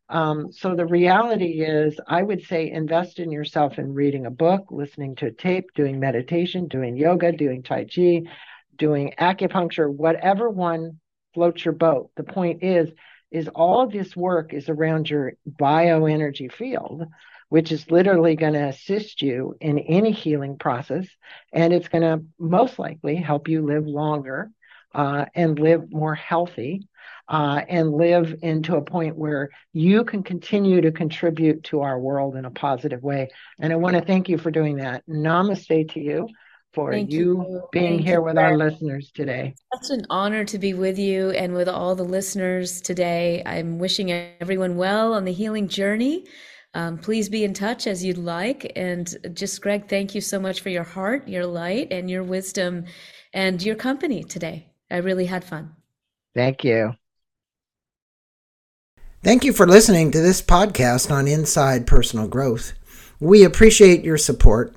Um, 0.09 0.53
so 0.53 0.75
the 0.75 0.87
reality 0.87 1.61
is, 1.61 1.99
I 2.07 2.23
would 2.23 2.43
say 2.45 2.71
invest 2.71 3.19
in 3.19 3.31
yourself 3.31 3.79
in 3.79 3.93
reading 3.93 4.25
a 4.25 4.31
book, 4.31 4.67
listening 4.71 5.17
to 5.17 5.27
a 5.27 5.33
tape, 5.33 5.67
doing 5.75 6.01
meditation, 6.01 6.67
doing 6.69 6.97
yoga, 6.97 7.33
doing 7.33 7.63
Tai 7.63 7.85
Chi, 7.85 8.23
doing 8.77 9.13
acupuncture, 9.19 9.93
whatever 9.93 10.49
one 10.49 11.01
floats 11.39 11.65
your 11.65 11.75
boat. 11.75 12.11
The 12.17 12.25
point 12.25 12.65
is, 12.65 12.91
is 13.31 13.47
all 13.55 13.83
of 13.83 13.93
this 13.93 14.17
work 14.17 14.53
is 14.53 14.69
around 14.69 15.09
your 15.09 15.35
bioenergy 15.49 16.51
field, 16.51 17.07
which 17.49 17.71
is 17.71 17.93
literally 17.93 18.35
going 18.35 18.55
to 18.55 18.69
assist 18.69 19.23
you 19.23 19.57
in 19.61 19.79
any 19.79 20.11
healing 20.11 20.59
process. 20.59 21.07
And 21.53 21.73
it's 21.73 21.87
going 21.87 22.03
to 22.03 22.25
most 22.41 22.77
likely 22.77 23.15
help 23.15 23.47
you 23.47 23.65
live 23.65 23.87
longer 23.87 24.51
uh, 24.93 25.27
and 25.33 25.57
live 25.61 25.93
more 25.93 26.17
healthy 26.17 26.89
uh, 27.29 27.63
and 27.69 27.93
live 27.93 28.35
into 28.43 28.75
a 28.75 28.83
point 28.83 29.15
where 29.17 29.51
you 29.73 30.03
can 30.03 30.25
continue 30.25 30.81
to 30.81 30.91
contribute 30.91 31.63
to 31.65 31.83
our 31.83 32.01
world 32.01 32.35
in 32.35 32.47
a 32.47 32.51
positive 32.51 33.05
way. 33.05 33.29
And 33.61 33.73
I 33.73 33.77
want 33.77 33.95
to 33.95 34.05
thank 34.05 34.29
you 34.29 34.39
for 34.39 34.51
doing 34.51 34.79
that. 34.79 35.05
Namaste 35.07 35.93
to 35.93 36.01
you 36.01 36.29
for 36.73 36.95
you, 36.95 37.07
you, 37.09 37.63
being 37.73 37.97
thank 37.97 38.07
here 38.07 38.19
you, 38.19 38.25
with 38.25 38.39
our 38.39 38.57
listeners 38.57 39.11
today. 39.15 39.55
Such 39.75 39.99
an 39.99 40.07
honor 40.11 40.45
to 40.45 40.59
be 40.59 40.75
with 40.75 40.99
you 40.99 41.31
and 41.31 41.55
with 41.55 41.69
all 41.69 41.95
the 41.95 42.05
listeners 42.05 42.81
today. 42.81 43.43
I'm 43.45 43.79
wishing 43.79 44.11
everyone 44.13 44.77
well 44.77 45.15
on 45.15 45.25
the 45.25 45.33
healing 45.33 45.69
journey. 45.69 46.27
Um, 46.75 46.99
please 46.99 47.29
be 47.29 47.45
in 47.45 47.55
touch 47.55 47.87
as 47.87 48.05
you'd 48.05 48.19
like. 48.19 48.73
And 48.77 49.15
just, 49.33 49.61
Greg, 49.63 49.89
thank 49.89 50.15
you 50.15 50.21
so 50.21 50.39
much 50.39 50.61
for 50.61 50.69
your 50.69 50.85
heart, 50.85 51.27
your 51.27 51.47
light, 51.47 51.89
and 51.91 52.11
your 52.11 52.23
wisdom 52.23 52.85
and 53.33 53.63
your 53.63 53.75
company 53.75 54.23
today. 54.23 54.69
I 54.91 54.99
really 54.99 55.27
had 55.27 55.45
fun. 55.45 55.75
Thank 56.35 56.65
you. 56.65 56.95
Thank 59.25 59.45
you 59.45 59.53
for 59.53 59.67
listening 59.67 60.13
to 60.13 60.21
this 60.21 60.41
podcast 60.41 61.11
on 61.11 61.27
Inside 61.27 61.87
Personal 61.87 62.29
Growth. 62.29 62.75
We 63.19 63.43
appreciate 63.43 64.05
your 64.05 64.17
support. 64.17 64.77